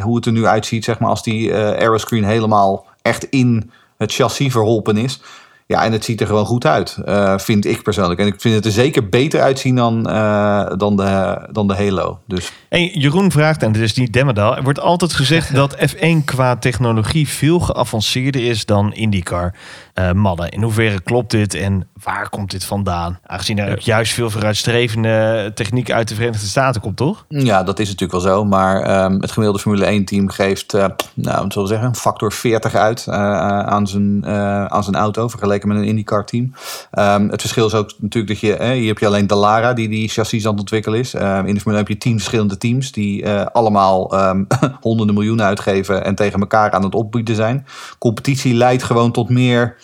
hoe 0.00 0.16
het 0.16 0.26
er 0.26 0.32
nu 0.32 0.46
uitziet 0.46 0.84
zeg 0.84 0.98
maar, 0.98 1.10
als 1.10 1.22
die 1.22 1.54
aeroscreen 1.54 2.24
helemaal 2.24 2.86
echt 3.02 3.24
in 3.24 3.70
het 3.96 4.12
chassis 4.12 4.52
verholpen 4.52 4.96
is 4.96 5.20
Ja, 5.68 5.84
en 5.84 5.92
het 5.92 6.04
ziet 6.04 6.20
er 6.20 6.26
gewoon 6.26 6.46
goed 6.46 6.66
uit, 6.66 6.98
uh, 7.04 7.38
vind 7.38 7.66
ik 7.66 7.82
persoonlijk. 7.82 8.20
En 8.20 8.26
ik 8.26 8.40
vind 8.40 8.54
het 8.54 8.64
er 8.64 8.70
zeker 8.70 9.08
beter 9.08 9.40
uitzien 9.40 9.74
dan, 9.74 10.10
uh, 10.10 10.66
dan, 10.76 10.96
de, 10.96 11.38
dan 11.52 11.68
de 11.68 11.74
Halo. 11.74 12.18
Dus. 12.26 12.52
Hey, 12.68 12.90
Jeroen 12.94 13.30
vraagt, 13.30 13.62
en 13.62 13.72
dit 13.72 13.82
is 13.82 13.94
niet 13.94 14.12
Demmerdal... 14.12 14.56
er 14.56 14.62
wordt 14.62 14.80
altijd 14.80 15.12
gezegd 15.12 15.54
dat 15.62 15.76
F1 15.76 16.24
qua 16.24 16.56
technologie 16.56 17.28
veel 17.28 17.60
geavanceerder 17.60 18.44
is 18.44 18.64
dan 18.64 18.94
IndyCar. 18.94 19.54
Uh, 19.98 20.12
Madden, 20.12 20.48
in 20.48 20.62
hoeverre 20.62 21.00
klopt 21.00 21.30
dit 21.30 21.54
en 21.54 21.88
waar 22.02 22.28
komt 22.28 22.50
dit 22.50 22.64
vandaan? 22.64 23.18
Aangezien 23.26 23.58
er 23.58 23.80
juist 23.80 24.12
veel 24.12 24.30
vooruitstrevende 24.30 25.50
techniek 25.54 25.90
uit 25.90 26.08
de 26.08 26.14
Verenigde 26.14 26.46
Staten 26.46 26.80
komt, 26.80 26.96
toch? 26.96 27.24
Ja, 27.28 27.62
dat 27.62 27.78
is 27.78 27.86
natuurlijk 27.86 28.22
wel 28.22 28.32
zo. 28.32 28.44
Maar 28.44 29.04
um, 29.04 29.20
het 29.20 29.30
gemiddelde 29.30 29.62
Formule 29.62 30.00
1-team 30.00 30.28
geeft, 30.28 30.74
uh, 30.74 30.84
nou, 31.14 31.42
wat 31.42 31.52
zullen 31.52 31.68
we 31.68 31.74
zeggen, 31.74 31.94
factor 31.94 32.32
40 32.32 32.74
uit 32.74 33.06
uh, 33.08 33.14
aan, 33.60 33.86
zijn, 33.86 34.26
aan 34.70 34.84
zijn 34.84 34.96
auto... 34.96 35.28
vergeleken 35.28 35.68
met 35.68 35.76
een 35.76 35.84
IndyCar-team. 35.84 36.52
Um, 36.92 37.28
het 37.28 37.40
verschil 37.40 37.66
is 37.66 37.74
ook 37.74 37.92
natuurlijk 38.00 38.40
dat 38.40 38.50
je... 38.50 38.72
hier 38.72 38.88
heb 38.88 38.98
je 38.98 39.06
alleen 39.06 39.26
Dallara 39.26 39.72
die 39.72 39.88
die 39.88 40.08
chassis 40.08 40.44
aan 40.44 40.50
het 40.50 40.60
ontwikkelen 40.60 40.98
is. 40.98 41.14
in 41.14 41.54
de 41.54 41.60
Formule 41.60 41.76
heb 41.76 41.88
je 41.88 41.98
tien 41.98 42.16
verschillende 42.16 42.56
teams... 42.56 42.92
die 42.92 43.28
allemaal 43.28 44.14
honderden 44.80 45.14
miljoenen 45.14 45.46
uitgeven... 45.46 46.04
en 46.04 46.14
tegen 46.14 46.40
elkaar 46.40 46.70
aan 46.70 46.82
het 46.82 46.94
opbieden 46.94 47.34
zijn. 47.34 47.66
Competitie 47.98 48.54
leidt 48.54 48.82
gewoon 48.82 49.12
tot 49.12 49.28
meer 49.28 49.76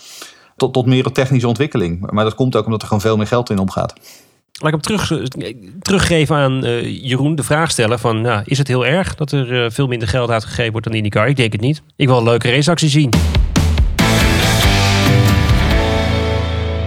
tot, 0.64 0.72
tot 0.72 0.86
meer 0.86 1.12
technische 1.12 1.48
ontwikkeling. 1.48 2.10
Maar 2.10 2.24
dat 2.24 2.34
komt 2.34 2.56
ook 2.56 2.64
omdat 2.64 2.80
er 2.80 2.86
gewoon 2.86 3.02
veel 3.02 3.16
meer 3.16 3.26
geld 3.26 3.50
in 3.50 3.58
omgaat. 3.58 3.94
Laat 4.52 4.74
ik 4.74 4.84
hem 4.84 4.96
terug, 4.98 5.28
teruggeven 5.80 6.36
aan 6.36 6.66
uh, 6.66 7.02
Jeroen. 7.02 7.34
De 7.34 7.42
vraag 7.42 7.70
stellen 7.70 7.98
van, 7.98 8.20
nou, 8.20 8.42
is 8.44 8.58
het 8.58 8.68
heel 8.68 8.86
erg 8.86 9.14
dat 9.14 9.32
er 9.32 9.64
uh, 9.64 9.70
veel 9.70 9.86
minder 9.86 10.08
geld 10.08 10.30
uitgegeven 10.30 10.72
wordt 10.72 10.86
dan 10.86 10.96
IndyCar? 10.96 11.28
Ik 11.28 11.36
denk 11.36 11.52
het 11.52 11.60
niet. 11.60 11.82
Ik 11.96 12.06
wil 12.06 12.18
een 12.18 12.24
leuke 12.24 12.50
raceactie 12.50 12.88
zien. 12.88 13.10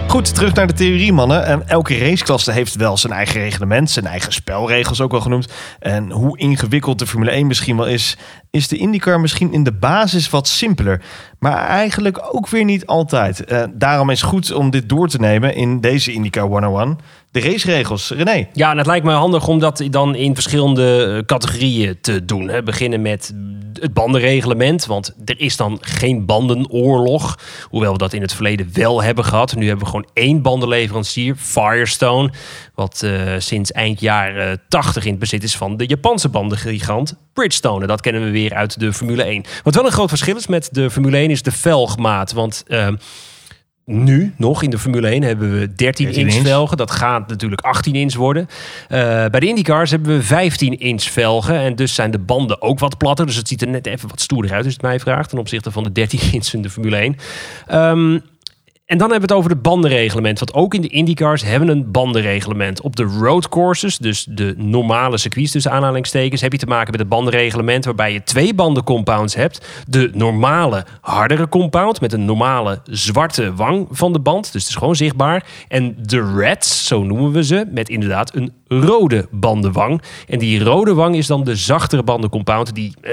Goed, 0.08 0.34
terug 0.34 0.54
naar 0.54 0.66
de 0.66 0.72
theorie, 0.72 1.12
mannen. 1.12 1.68
elke 1.68 1.98
raceklasse 1.98 2.52
heeft 2.52 2.76
wel 2.76 2.96
zijn 2.96 3.12
eigen 3.12 3.40
reglement, 3.40 3.90
zijn 3.90 4.06
eigen 4.06 4.32
spelregels 4.32 5.00
ook 5.00 5.10
wel 5.10 5.20
genoemd. 5.20 5.52
En 5.78 6.10
hoe 6.10 6.38
ingewikkeld 6.38 6.98
de 6.98 7.06
Formule 7.06 7.30
1 7.30 7.46
misschien 7.46 7.76
wel 7.76 7.86
is, 7.86 8.16
is 8.58 8.68
de 8.68 8.76
IndyCar 8.76 9.20
misschien 9.20 9.52
in 9.52 9.64
de 9.64 9.72
basis 9.72 10.30
wat 10.30 10.48
simpeler. 10.48 11.02
Maar 11.38 11.66
eigenlijk 11.66 12.20
ook 12.32 12.48
weer 12.48 12.64
niet 12.64 12.86
altijd. 12.86 13.52
Uh, 13.52 13.62
daarom 13.72 14.10
is 14.10 14.20
het 14.20 14.30
goed 14.30 14.52
om 14.52 14.70
dit 14.70 14.88
door 14.88 15.08
te 15.08 15.18
nemen 15.18 15.54
in 15.54 15.80
deze 15.80 16.12
IndyCar 16.12 16.44
101 16.44 16.98
de 17.30 17.40
raceregels. 17.40 18.10
René? 18.10 18.48
Ja, 18.52 18.70
en 18.70 18.78
het 18.78 18.86
lijkt 18.86 19.04
me 19.04 19.12
handig 19.12 19.48
om 19.48 19.58
dat 19.58 19.82
dan 19.90 20.14
in 20.14 20.34
verschillende 20.34 21.14
eh, 21.16 21.24
categorieën 21.24 21.98
te 22.00 22.24
doen. 22.24 22.48
Hè. 22.48 22.62
Beginnen 22.62 23.02
met 23.02 23.34
het 23.80 23.92
bandenreglement, 23.92 24.86
want 24.86 25.14
er 25.24 25.40
is 25.40 25.56
dan 25.56 25.78
geen 25.80 26.26
bandenoorlog. 26.26 27.38
Hoewel 27.62 27.92
we 27.92 27.98
dat 27.98 28.12
in 28.12 28.22
het 28.22 28.34
verleden 28.34 28.68
wel 28.72 29.02
hebben 29.02 29.24
gehad. 29.24 29.54
Nu 29.54 29.66
hebben 29.66 29.84
we 29.84 29.90
gewoon 29.90 30.08
één 30.12 30.42
bandenleverancier, 30.42 31.34
Firestone. 31.36 32.30
Wat 32.74 33.02
uh, 33.04 33.34
sinds 33.38 33.72
eind 33.72 34.00
jaren 34.00 34.60
80 34.68 35.04
in 35.04 35.10
het 35.10 35.20
bezit 35.20 35.42
is 35.42 35.56
van 35.56 35.76
de 35.76 35.86
Japanse 35.86 36.28
bandengigant 36.28 37.14
Bridgestone. 37.32 37.86
Dat 37.86 38.00
kennen 38.00 38.24
we 38.24 38.30
weer 38.30 38.47
uit 38.54 38.80
de 38.80 38.92
Formule 38.92 39.22
1. 39.22 39.44
Wat 39.62 39.74
wel 39.74 39.84
een 39.84 39.92
groot 39.92 40.08
verschil 40.08 40.36
is 40.36 40.46
met 40.46 40.68
de 40.72 40.90
Formule 40.90 41.16
1 41.16 41.30
is 41.30 41.42
de 41.42 41.52
velgmaat. 41.52 42.32
Want... 42.32 42.64
Uh, 42.68 42.88
nu 43.88 44.34
nog 44.36 44.62
in 44.62 44.70
de 44.70 44.78
Formule 44.78 45.08
1 45.08 45.22
hebben 45.22 45.58
we 45.58 45.72
13, 45.72 46.12
inch, 46.12 46.34
velgen. 46.34 46.76
Dat 46.76 46.90
gaat 46.90 47.28
natuurlijk 47.28 47.60
18 47.60 47.94
inch 47.94 48.14
worden. 48.14 48.46
Uh, 48.48 48.88
bij 49.26 49.40
de 49.40 49.46
IndyCars 49.46 49.90
hebben 49.90 50.16
we 50.16 50.22
15 50.22 50.78
inch 50.78 51.02
velgen. 51.02 51.58
En 51.58 51.76
dus 51.76 51.94
zijn 51.94 52.10
de 52.10 52.18
banden 52.18 52.62
ook 52.62 52.78
wat 52.78 52.98
platter. 52.98 53.26
Dus 53.26 53.36
het 53.36 53.48
ziet 53.48 53.62
er 53.62 53.68
net 53.68 53.86
even 53.86 54.08
wat 54.08 54.20
stoerder 54.20 54.52
uit, 54.52 54.64
als 54.64 54.72
het 54.72 54.82
mij 54.82 55.00
vraagt. 55.00 55.28
Ten 55.28 55.38
opzichte 55.38 55.70
van 55.70 55.82
de 55.82 55.92
13 55.92 56.20
inch 56.32 56.52
in 56.52 56.62
de 56.62 56.70
Formule 56.70 56.96
1. 56.96 57.16
Um, 57.72 58.22
en 58.88 58.98
dan 58.98 59.10
hebben 59.10 59.28
we 59.28 59.34
het 59.34 59.44
over 59.44 59.50
het 59.50 59.62
bandenreglement. 59.62 60.38
Want 60.38 60.54
ook 60.54 60.74
in 60.74 60.80
de 60.80 60.88
IndyCars 60.88 61.42
hebben 61.42 61.68
een 61.68 61.90
bandenreglement. 61.90 62.80
Op 62.80 62.96
de 62.96 63.02
road 63.02 63.48
courses, 63.48 63.98
dus 63.98 64.26
de 64.30 64.54
normale 64.56 65.18
circuits 65.18 65.52
tussen 65.52 65.72
aanhalingstekens, 65.72 66.40
heb 66.40 66.52
je 66.52 66.58
te 66.58 66.66
maken 66.66 66.90
met 66.90 67.00
het 67.00 67.08
bandenreglement 67.08 67.84
waarbij 67.84 68.12
je 68.12 68.22
twee 68.22 68.54
bandencompounds 68.54 69.34
hebt. 69.34 69.66
De 69.88 70.10
normale 70.14 70.84
hardere 71.00 71.48
compound 71.48 72.00
met 72.00 72.12
een 72.12 72.24
normale 72.24 72.80
zwarte 72.84 73.54
wang 73.54 73.86
van 73.90 74.12
de 74.12 74.20
band. 74.20 74.52
Dus 74.52 74.62
het 74.62 74.70
is 74.70 74.76
gewoon 74.76 74.96
zichtbaar. 74.96 75.46
En 75.68 75.96
de 76.02 76.34
reds, 76.36 76.86
zo 76.86 77.02
noemen 77.02 77.32
we 77.32 77.44
ze, 77.44 77.64
met 77.70 77.88
inderdaad 77.88 78.34
een 78.34 78.52
rode 78.66 79.26
bandenwang. 79.30 80.02
En 80.28 80.38
die 80.38 80.64
rode 80.64 80.94
wang 80.94 81.16
is 81.16 81.26
dan 81.26 81.44
de 81.44 81.56
zachtere 81.56 82.02
bandencompound 82.02 82.74
die... 82.74 82.94
Eh, 83.00 83.12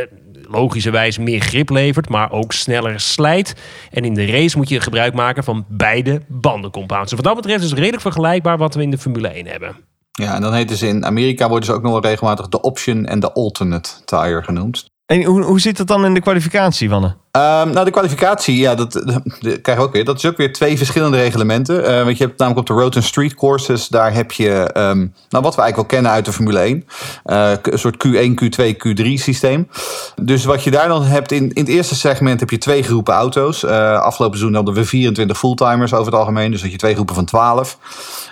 logischerwijs 0.49 1.17
meer 1.17 1.39
grip 1.39 1.69
levert, 1.69 2.09
maar 2.09 2.31
ook 2.31 2.53
sneller 2.53 2.99
slijt. 2.99 3.55
En 3.91 4.05
in 4.05 4.13
de 4.13 4.25
race 4.25 4.57
moet 4.57 4.69
je 4.69 4.81
gebruik 4.81 5.13
maken 5.13 5.43
van 5.43 5.65
beide 5.67 6.21
bandencompounds. 6.27 7.09
Dus 7.09 7.19
wat 7.19 7.27
dat 7.27 7.35
betreft 7.35 7.63
is 7.63 7.69
het 7.69 7.79
redelijk 7.79 8.01
vergelijkbaar 8.01 8.57
wat 8.57 8.75
we 8.75 8.81
in 8.81 8.91
de 8.91 8.97
Formule 8.97 9.27
1 9.27 9.47
hebben. 9.47 9.75
Ja, 10.11 10.35
en 10.35 10.41
dan 10.41 10.53
heten 10.53 10.77
ze 10.77 10.87
in 10.87 11.05
Amerika 11.05 11.49
worden 11.49 11.65
ze 11.65 11.73
ook 11.73 11.81
nog 11.81 11.91
wel 11.91 12.01
regelmatig 12.01 12.47
de 12.47 12.61
option 12.61 13.05
en 13.05 13.19
de 13.19 13.31
alternate 13.31 13.89
tire 14.05 14.43
genoemd. 14.43 14.85
En 15.05 15.23
hoe, 15.23 15.43
hoe 15.43 15.59
zit 15.59 15.77
het 15.77 15.87
dan 15.87 16.05
in 16.05 16.13
de 16.13 16.21
kwalificatie, 16.21 16.89
Wanne? 16.89 17.15
Um, 17.35 17.41
nou, 17.69 17.85
de 17.85 17.91
kwalificatie, 17.91 18.57
ja, 18.57 18.75
dat, 18.75 18.91
dat, 18.91 19.21
krijg 19.61 19.77
we 19.77 19.83
ook 19.83 19.93
weer. 19.93 20.05
Dat 20.05 20.17
is 20.17 20.25
ook 20.25 20.37
weer 20.37 20.53
twee 20.53 20.77
verschillende 20.77 21.17
reglementen. 21.17 21.79
Uh, 21.79 22.03
want 22.03 22.17
je 22.17 22.23
hebt 22.23 22.39
namelijk 22.39 22.69
op 22.69 22.75
de 22.75 22.81
road 22.81 22.95
and 22.95 23.03
street 23.03 23.35
courses, 23.35 23.87
daar 23.87 24.13
heb 24.13 24.31
je, 24.31 24.69
um, 24.77 25.13
nou, 25.29 25.43
wat 25.43 25.55
we 25.55 25.61
eigenlijk 25.61 25.75
wel 25.75 25.85
kennen 25.85 26.11
uit 26.11 26.25
de 26.25 26.33
Formule 26.33 26.59
1. 26.59 26.85
Uh, 27.25 27.51
een 27.61 27.79
soort 27.79 28.07
Q1, 28.07 28.43
Q2, 28.43 28.75
Q3 28.87 29.13
systeem. 29.13 29.67
Dus 30.21 30.45
wat 30.45 30.63
je 30.63 30.71
daar 30.71 30.87
dan 30.87 31.03
hebt, 31.03 31.31
in, 31.31 31.43
in 31.53 31.63
het 31.63 31.67
eerste 31.67 31.95
segment 31.95 32.39
heb 32.39 32.49
je 32.49 32.57
twee 32.57 32.83
groepen 32.83 33.13
auto's. 33.13 33.63
Uh, 33.63 33.99
afgelopen 33.99 34.37
seizoen 34.37 34.55
hadden 34.55 34.73
we 34.73 34.85
24 34.85 35.37
fulltimers 35.37 35.93
over 35.93 36.05
het 36.05 36.15
algemeen. 36.19 36.51
Dus 36.51 36.61
dat 36.61 36.71
je 36.71 36.77
twee 36.77 36.93
groepen 36.93 37.15
van 37.15 37.25
12. 37.25 37.77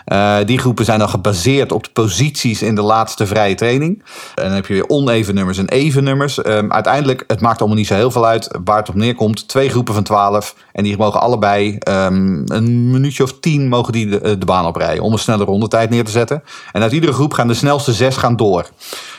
Uh, 0.08 0.38
die 0.46 0.60
groepen 0.60 0.86
zijn 0.86 1.00
dan 1.00 1.10
gebaseerd 1.10 1.72
op 1.72 1.84
de 1.84 1.90
posities 1.94 2.62
in 2.62 2.76
de 2.76 2.82
laatste 2.82 3.28
vrije 3.28 3.56
training. 3.56 4.04
En 4.36 4.44
dan 4.44 4.54
heb 4.54 4.66
je 4.66 4.74
weer 4.74 4.90
oneven 4.90 5.36
nummers 5.36 5.58
en 5.58 5.70
even 5.70 6.04
nummers. 6.04 6.46
Um, 6.46 6.72
uiteindelijk, 6.72 7.24
het 7.28 7.42
maakt 7.42 7.60
allemaal 7.60 7.78
niet 7.78 7.88
zo 7.88 7.96
heel 7.96 8.12
veel 8.12 8.26
uit 8.26 8.58
waar 8.64 8.84
neerkomt. 8.96 9.48
Twee 9.48 9.70
groepen 9.70 9.94
van 9.94 10.04
12. 10.04 10.56
En 10.72 10.84
die 10.84 10.98
mogen 10.98 11.22
allebei 11.22 11.78
um, 11.90 12.44
een 12.46 12.92
minuutje 12.92 13.24
of 13.24 13.40
tien 13.40 13.68
mogen 13.68 13.94
die 13.94 14.10
de, 14.10 14.20
eh, 14.20 14.32
de, 14.40 14.46
baan 14.46 14.66
oprijden. 14.66 15.04
Om 15.04 15.12
een 15.14 15.20
snelle 15.20 15.44
rondetijd 15.44 15.90
neer 15.90 16.06
te 16.06 16.12
zetten. 16.12 16.44
En 16.72 16.82
uit 16.82 16.92
iedere 16.92 17.14
groep 17.14 17.34
gaan 17.34 17.48
de 17.48 17.54
snelste 17.54 17.94
zes 17.94 18.18
gaan 18.18 18.36
door. 18.36 18.70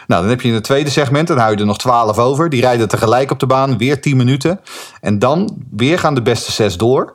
Nou, 0.07 0.21
dan 0.21 0.31
heb 0.31 0.41
je 0.41 0.49
in 0.49 0.55
het 0.55 0.65
tweede 0.65 0.91
segment, 0.91 1.29
dan 1.29 1.39
hou 1.39 1.53
je 1.53 1.57
er 1.57 1.67
nog 1.67 1.79
12 1.79 2.19
over. 2.19 2.49
Die 2.49 2.61
rijden 2.61 2.89
tegelijk 2.89 3.31
op 3.31 3.41
de 3.41 3.47
baan, 3.47 3.79
weer 3.79 4.01
10 4.01 4.17
minuten. 4.17 4.61
En 5.01 5.19
dan 5.19 5.57
weer 5.71 5.99
gaan 5.99 6.15
de 6.15 6.23
beste 6.23 6.53
zes 6.53 6.77
door. 6.77 7.15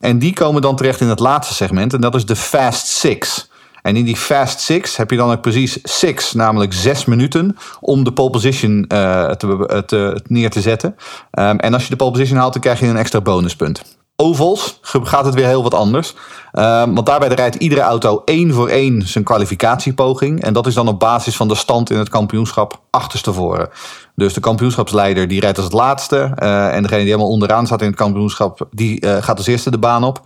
En 0.00 0.18
die 0.18 0.32
komen 0.32 0.62
dan 0.62 0.76
terecht 0.76 1.00
in 1.00 1.08
het 1.08 1.20
laatste 1.20 1.54
segment. 1.54 1.92
En 1.92 2.00
dat 2.00 2.14
is 2.14 2.26
de 2.26 2.36
Fast 2.36 2.86
Six. 2.86 3.48
En 3.86 3.96
in 3.96 4.04
die 4.04 4.16
Fast 4.16 4.60
Six 4.60 4.96
heb 4.96 5.10
je 5.10 5.16
dan 5.16 5.30
ook 5.30 5.40
precies 5.40 5.78
six, 5.82 6.32
namelijk 6.32 6.72
zes 6.72 7.04
minuten, 7.04 7.56
om 7.80 8.04
de 8.04 8.12
pole 8.12 8.30
position 8.30 8.84
uh, 8.88 9.30
te, 9.30 9.82
te, 9.86 10.20
neer 10.28 10.50
te 10.50 10.60
zetten. 10.60 10.96
Um, 11.38 11.58
en 11.58 11.74
als 11.74 11.82
je 11.82 11.90
de 11.90 11.96
pole 11.96 12.10
position 12.10 12.38
haalt, 12.38 12.52
dan 12.52 12.62
krijg 12.62 12.80
je 12.80 12.86
een 12.86 12.96
extra 12.96 13.20
bonuspunt. 13.20 13.82
Ovals 14.16 14.78
gaat 14.82 15.24
het 15.24 15.34
weer 15.34 15.46
heel 15.46 15.62
wat 15.62 15.74
anders. 15.74 16.14
Um, 16.52 16.94
want 16.94 17.06
daarbij 17.06 17.28
rijdt 17.28 17.54
iedere 17.54 17.80
auto 17.80 18.22
één 18.24 18.52
voor 18.52 18.68
één 18.68 19.08
zijn 19.08 19.24
kwalificatiepoging. 19.24 20.42
En 20.42 20.52
dat 20.52 20.66
is 20.66 20.74
dan 20.74 20.88
op 20.88 21.00
basis 21.00 21.36
van 21.36 21.48
de 21.48 21.54
stand 21.54 21.90
in 21.90 21.98
het 21.98 22.08
kampioenschap 22.08 22.80
achterstevoren. 22.90 23.68
Dus 24.14 24.34
de 24.34 24.40
kampioenschapsleider 24.40 25.28
die 25.28 25.40
rijdt 25.40 25.56
als 25.56 25.66
het 25.66 25.74
laatste. 25.74 26.32
Uh, 26.42 26.74
en 26.74 26.82
degene 26.82 27.00
die 27.00 27.10
helemaal 27.10 27.30
onderaan 27.30 27.66
staat 27.66 27.80
in 27.80 27.86
het 27.86 27.96
kampioenschap, 27.96 28.66
die 28.70 29.06
gaat 29.20 29.36
als 29.36 29.46
eerste 29.46 29.70
de 29.70 29.78
baan 29.78 30.04
op 30.04 30.22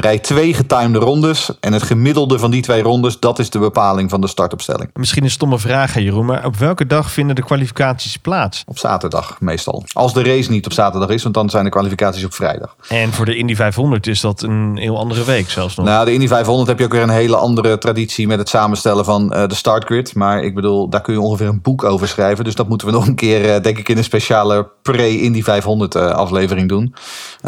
rijdt 0.00 0.24
twee 0.24 0.54
getimede 0.54 0.98
rondes. 0.98 1.50
En 1.60 1.72
het 1.72 1.82
gemiddelde 1.82 2.38
van 2.38 2.50
die 2.50 2.62
twee 2.62 2.82
rondes, 2.82 3.20
dat 3.20 3.38
is 3.38 3.50
de 3.50 3.58
bepaling 3.58 4.10
van 4.10 4.20
de 4.20 4.26
startopstelling. 4.26 4.90
Misschien 4.92 5.24
een 5.24 5.30
stomme 5.30 5.58
vraag, 5.58 5.94
Jeroen, 5.94 6.26
maar 6.26 6.46
op 6.46 6.56
welke 6.56 6.86
dag 6.86 7.10
vinden 7.10 7.36
de 7.36 7.42
kwalificaties 7.44 8.16
plaats? 8.16 8.62
Op 8.66 8.78
zaterdag 8.78 9.40
meestal. 9.40 9.84
Als 9.92 10.14
de 10.14 10.22
race 10.22 10.50
niet 10.50 10.66
op 10.66 10.72
zaterdag 10.72 11.08
is, 11.08 11.22
want 11.22 11.34
dan 11.34 11.50
zijn 11.50 11.64
de 11.64 11.70
kwalificaties 11.70 12.24
op 12.24 12.34
vrijdag. 12.34 12.76
En 12.88 13.12
voor 13.12 13.24
de 13.24 13.36
Indy 13.36 13.54
500 13.54 14.06
is 14.06 14.20
dat 14.20 14.42
een 14.42 14.76
heel 14.76 14.98
andere 14.98 15.24
week 15.24 15.50
zelfs 15.50 15.76
nog. 15.76 15.86
Nou, 15.86 16.04
de 16.04 16.12
Indy 16.12 16.28
500 16.28 16.68
heb 16.68 16.78
je 16.78 16.84
ook 16.84 16.92
weer 16.92 17.02
een 17.02 17.08
hele 17.08 17.36
andere 17.36 17.78
traditie 17.78 18.26
met 18.26 18.38
het 18.38 18.48
samenstellen 18.48 19.04
van 19.04 19.32
uh, 19.34 19.46
de 19.46 19.54
startgrid. 19.54 20.14
Maar 20.14 20.42
ik 20.42 20.54
bedoel, 20.54 20.88
daar 20.88 21.00
kun 21.00 21.14
je 21.14 21.20
ongeveer 21.20 21.46
een 21.46 21.62
boek 21.62 21.84
over 21.84 22.08
schrijven. 22.08 22.44
Dus 22.44 22.54
dat 22.54 22.68
moeten 22.68 22.86
we 22.86 22.92
nog 22.98 23.06
een 23.06 23.14
keer, 23.14 23.44
uh, 23.44 23.62
denk 23.62 23.78
ik, 23.78 23.88
in 23.88 23.96
een 23.96 24.04
speciale 24.04 24.68
pre-Indy 24.82 25.42
500 25.42 25.94
uh, 25.94 26.10
aflevering 26.10 26.68
doen. 26.68 26.94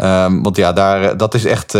Um, 0.01 0.43
want 0.43 0.55
ja, 0.55 0.73
daar, 0.73 1.17
dat 1.17 1.33
is 1.33 1.45
echt 1.45 1.77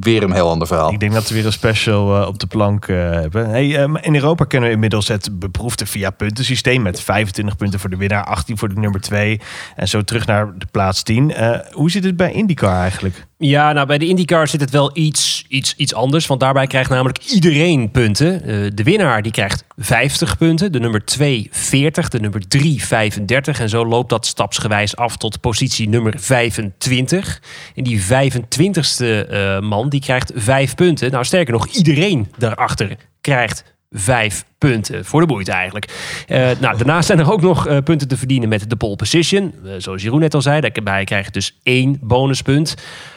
weer 0.00 0.11
een 0.20 0.32
heel 0.32 0.48
ander 0.48 0.66
verhaal. 0.66 0.92
Ik 0.92 1.00
denk 1.00 1.12
dat 1.12 1.28
we 1.28 1.34
weer 1.34 1.46
een 1.46 1.52
special 1.52 2.20
uh, 2.20 2.26
op 2.26 2.38
de 2.38 2.46
plank 2.46 2.86
uh, 2.86 2.96
hebben. 2.96 3.48
Hey, 3.48 3.82
um, 3.82 3.96
in 3.96 4.14
Europa 4.14 4.44
kennen 4.44 4.68
we 4.68 4.74
inmiddels 4.74 5.08
het 5.08 5.38
beproefde 5.38 5.86
via 5.86 6.10
puntensysteem 6.10 6.82
met 6.82 7.00
25 7.00 7.56
punten 7.56 7.80
voor 7.80 7.90
de 7.90 7.96
winnaar, 7.96 8.24
18 8.24 8.58
voor 8.58 8.68
de 8.68 8.80
nummer 8.80 9.00
2 9.00 9.40
en 9.76 9.88
zo 9.88 10.02
terug 10.02 10.26
naar 10.26 10.58
de 10.58 10.66
plaats 10.70 11.02
10. 11.02 11.30
Uh, 11.30 11.58
hoe 11.72 11.90
zit 11.90 12.04
het 12.04 12.16
bij 12.16 12.32
IndyCar 12.32 12.80
eigenlijk? 12.80 13.26
Ja, 13.44 13.72
nou 13.72 13.86
bij 13.86 13.98
de 13.98 14.06
IndyCar 14.06 14.48
zit 14.48 14.60
het 14.60 14.70
wel 14.70 14.90
iets, 14.94 15.44
iets, 15.48 15.74
iets 15.76 15.94
anders. 15.94 16.26
Want 16.26 16.40
daarbij 16.40 16.66
krijgt 16.66 16.90
namelijk 16.90 17.18
iedereen 17.18 17.90
punten. 17.90 18.50
Uh, 18.50 18.70
de 18.74 18.82
winnaar 18.82 19.22
die 19.22 19.32
krijgt 19.32 19.64
50 19.76 20.38
punten. 20.38 20.72
De 20.72 20.80
nummer 20.80 21.04
2 21.04 21.48
40. 21.50 22.08
De 22.08 22.20
nummer 22.20 22.48
3 22.48 22.84
35. 22.84 23.60
En 23.60 23.68
zo 23.68 23.86
loopt 23.86 24.08
dat 24.08 24.26
stapsgewijs 24.26 24.96
af 24.96 25.16
tot 25.16 25.40
positie 25.40 25.88
nummer 25.88 26.14
25. 26.18 27.42
En 27.74 27.84
die 27.84 28.02
25ste 28.02 29.30
uh, 29.30 29.60
man 29.60 29.88
die 29.88 30.00
krijgt 30.00 30.32
5 30.34 30.74
punten. 30.74 31.10
Nou 31.10 31.24
sterker 31.24 31.52
nog, 31.52 31.66
iedereen 31.66 32.28
daarachter 32.38 32.96
krijgt 33.20 33.64
vijf 33.90 34.44
punten. 34.58 35.04
Voor 35.04 35.20
de 35.20 35.26
boeit 35.26 35.48
eigenlijk. 35.48 35.88
Uh, 36.28 36.36
nou, 36.38 36.76
daarnaast 36.76 37.06
zijn 37.06 37.18
er 37.18 37.32
ook 37.32 37.40
nog 37.40 37.82
punten 37.84 38.08
te 38.08 38.16
verdienen 38.16 38.48
met 38.48 38.70
de 38.70 38.76
pole 38.76 38.96
position. 38.96 39.54
Zoals 39.78 40.02
Jeroen 40.02 40.20
net 40.20 40.34
al 40.34 40.42
zei, 40.42 40.60
daarbij 40.60 41.04
krijg 41.04 41.24
je 41.24 41.32
dus 41.32 41.58
één 41.62 41.98
bonuspunt. 42.00 42.74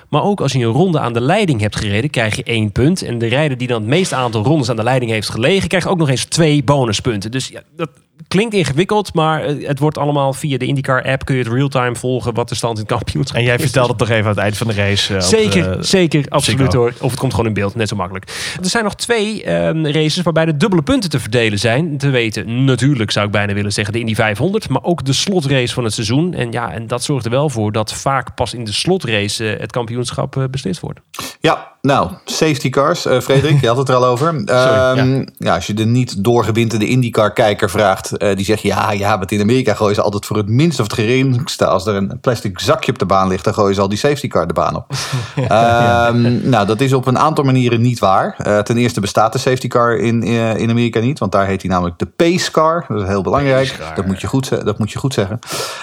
Maar 0.10 0.24
ook 0.24 0.42
als 0.42 0.52
je 0.52 0.60
een 0.60 0.72
ronde 0.72 1.00
aan 1.00 1.14
de 1.14 1.22
leiding 1.22 1.62
hebt 1.62 1.76
gereden, 1.76 2.10
krijg 2.10 2.36
je 2.36 2.44
één 2.44 2.72
punt. 2.72 3.02
En 3.02 3.18
de 3.18 3.28
rijder 3.28 3.58
die 3.58 3.68
dan 3.68 3.82
het 3.82 3.90
meeste 3.90 4.16
aantal 4.16 4.44
rondes 4.44 4.70
aan 4.70 4.76
de 4.76 4.84
leiding 4.84 5.12
heeft 5.12 5.30
gelegen, 5.30 5.68
krijgt 5.68 5.88
ook 5.88 5.98
nog 5.98 6.10
eens 6.10 6.26
twee 6.26 6.64
bonuspunten. 6.64 7.32
Dus 7.32 7.48
ja, 7.48 7.62
dat 7.76 7.90
klinkt 8.28 8.54
ingewikkeld, 8.54 9.14
maar 9.14 9.44
het 9.44 9.80
wordt 9.80 9.98
allemaal 9.98 10.34
via 10.34 10.58
de 10.58 10.66
IndyCar-app. 10.66 11.26
Kun 11.26 11.36
je 11.36 11.44
het 11.44 11.52
real-time 11.52 11.96
volgen 11.96 12.34
wat 12.34 12.50
de 12.50 12.56
stand 12.56 12.78
in 12.78 12.84
het 12.84 12.92
kampioenschap 12.92 13.38
En 13.38 13.44
jij 13.44 13.60
vertelt 13.60 13.88
het 13.88 13.98
toch 13.98 14.10
even 14.10 14.24
aan 14.24 14.30
het 14.30 14.38
eind 14.38 14.58
van 14.58 14.68
de 14.68 14.74
race? 14.74 15.22
zeker, 15.22 15.76
op, 15.76 15.84
zeker, 15.84 16.26
absoluut 16.30 16.74
hoor. 16.74 16.94
Of 17.00 17.10
het 17.12 17.20
komt 17.20 17.32
gewoon 17.32 17.48
in 17.48 17.54
beeld, 17.54 17.76
net 17.76 17.88
zo 17.88 17.96
makkelijk. 17.96 18.56
Er 18.62 18.70
zijn 18.70 18.84
nog 18.84 18.96
twee 18.96 19.54
um, 19.54 19.88
races 19.88 20.22
waarbij 20.22 20.46
de 20.46 20.58
dubbele 20.58 20.82
punten 20.82 21.10
te 21.10 21.20
verdelen 21.20 21.60
zijn. 21.60 21.98
Te 21.98 22.10
weten, 22.10 22.66
natuurlijk 22.66 23.12
zou 23.12 23.26
ik 23.26 23.32
bijna 23.32 23.54
willen 23.54 23.74
zeggen 23.74 23.94
de 23.94 24.00
Indy 24.00 24.16
500, 24.16 24.70
maar 24.70 24.84
ook 24.84 25.06
de 25.06 25.14
slotrace 25.14 25.74
van 25.74 25.84
het 25.84 25.94
seizoen. 25.94 26.34
En 26.34 26.52
ja, 26.52 26.72
en 26.72 26.88
dat 26.88 27.04
zorgt 27.04 27.26
er 27.26 27.32
wel 27.32 27.50
voor 27.50 27.72
dat 27.72 27.94
vaak 27.94 28.36
pas 28.36 28.54
in 28.54 28.64
de 28.64 28.74
slotrace 28.74 29.54
uh, 29.54 29.60
het 29.60 29.72
kampioenschap 29.72 30.36
uh, 30.36 30.44
beslist 30.52 30.80
wordt. 30.80 31.00
Ja, 31.40 31.75
nou, 31.86 32.10
safety 32.26 32.70
cars. 32.70 33.06
Uh, 33.06 33.20
Frederik, 33.20 33.62
je 33.62 33.68
had 33.68 33.78
het 33.78 33.90
er 33.90 33.96
al 33.96 34.06
over. 34.06 34.28
Sorry, 34.46 35.00
um, 35.00 35.16
ja. 35.16 35.26
ja. 35.38 35.56
als 35.56 35.68
je 35.68 35.74
de 35.74 35.86
niet 35.86 36.24
doorgewinterde 36.24 36.88
IndyCar-kijker 36.88 37.70
vraagt, 37.70 38.12
uh, 38.18 38.36
die 38.36 38.46
zegt 38.46 38.62
ja, 38.62 38.92
ja, 38.92 39.18
want 39.18 39.32
in 39.32 39.42
Amerika 39.42 39.74
gooien 39.74 39.96
ze 39.96 40.02
altijd 40.02 40.26
voor 40.26 40.38
het 40.38 40.48
minste 40.48 40.82
of 40.82 40.88
het 40.88 40.98
geringste. 41.00 41.66
Als 41.66 41.86
er 41.86 41.96
een 41.96 42.20
plastic 42.22 42.60
zakje 42.60 42.92
op 42.92 43.00
de 43.00 43.06
baan 43.06 43.28
ligt, 43.28 43.44
dan 43.44 43.54
gooien 43.54 43.76
ze 43.76 43.82
al 43.82 43.90
die 43.90 43.98
safety 43.98 44.28
car 44.28 44.48
de 44.48 44.54
baan 44.54 44.76
op. 44.76 44.86
ja, 45.50 46.08
um, 46.08 46.50
nou, 46.50 46.66
dat 46.66 46.82
is 46.82 46.94
op 46.94 47.08
een 47.08 47.18
aantal 47.18 47.44
manieren 47.44 47.82
niet 47.82 48.00
waar. 48.00 48.36
Uh, 48.48 48.60
ten 48.60 48.78
eerste 48.78 49.02
bestaat 49.02 49.34
de 49.34 49.40
safety 49.40 49.68
car 49.68 49.98
in, 49.98 50.24
in 50.58 50.70
Amerika 50.70 51.00
niet, 51.00 51.20
want 51.20 51.32
daar 51.32 51.46
heet 51.46 51.62
hij 51.62 51.72
namelijk 51.72 52.00
de 52.00 52.06
pace 52.06 52.52
car. 52.52 52.86
Dat 52.88 53.02
is 53.02 53.08
heel 53.08 53.24
belangrijk. 53.24 53.80
Dat 53.96 54.06
moet, 54.06 54.22
je 54.22 54.28
goed, 54.28 54.66
dat 54.66 54.80
moet 54.80 54.92
je 54.92 55.00
goed 55.00 55.14
zeggen. 55.14 55.40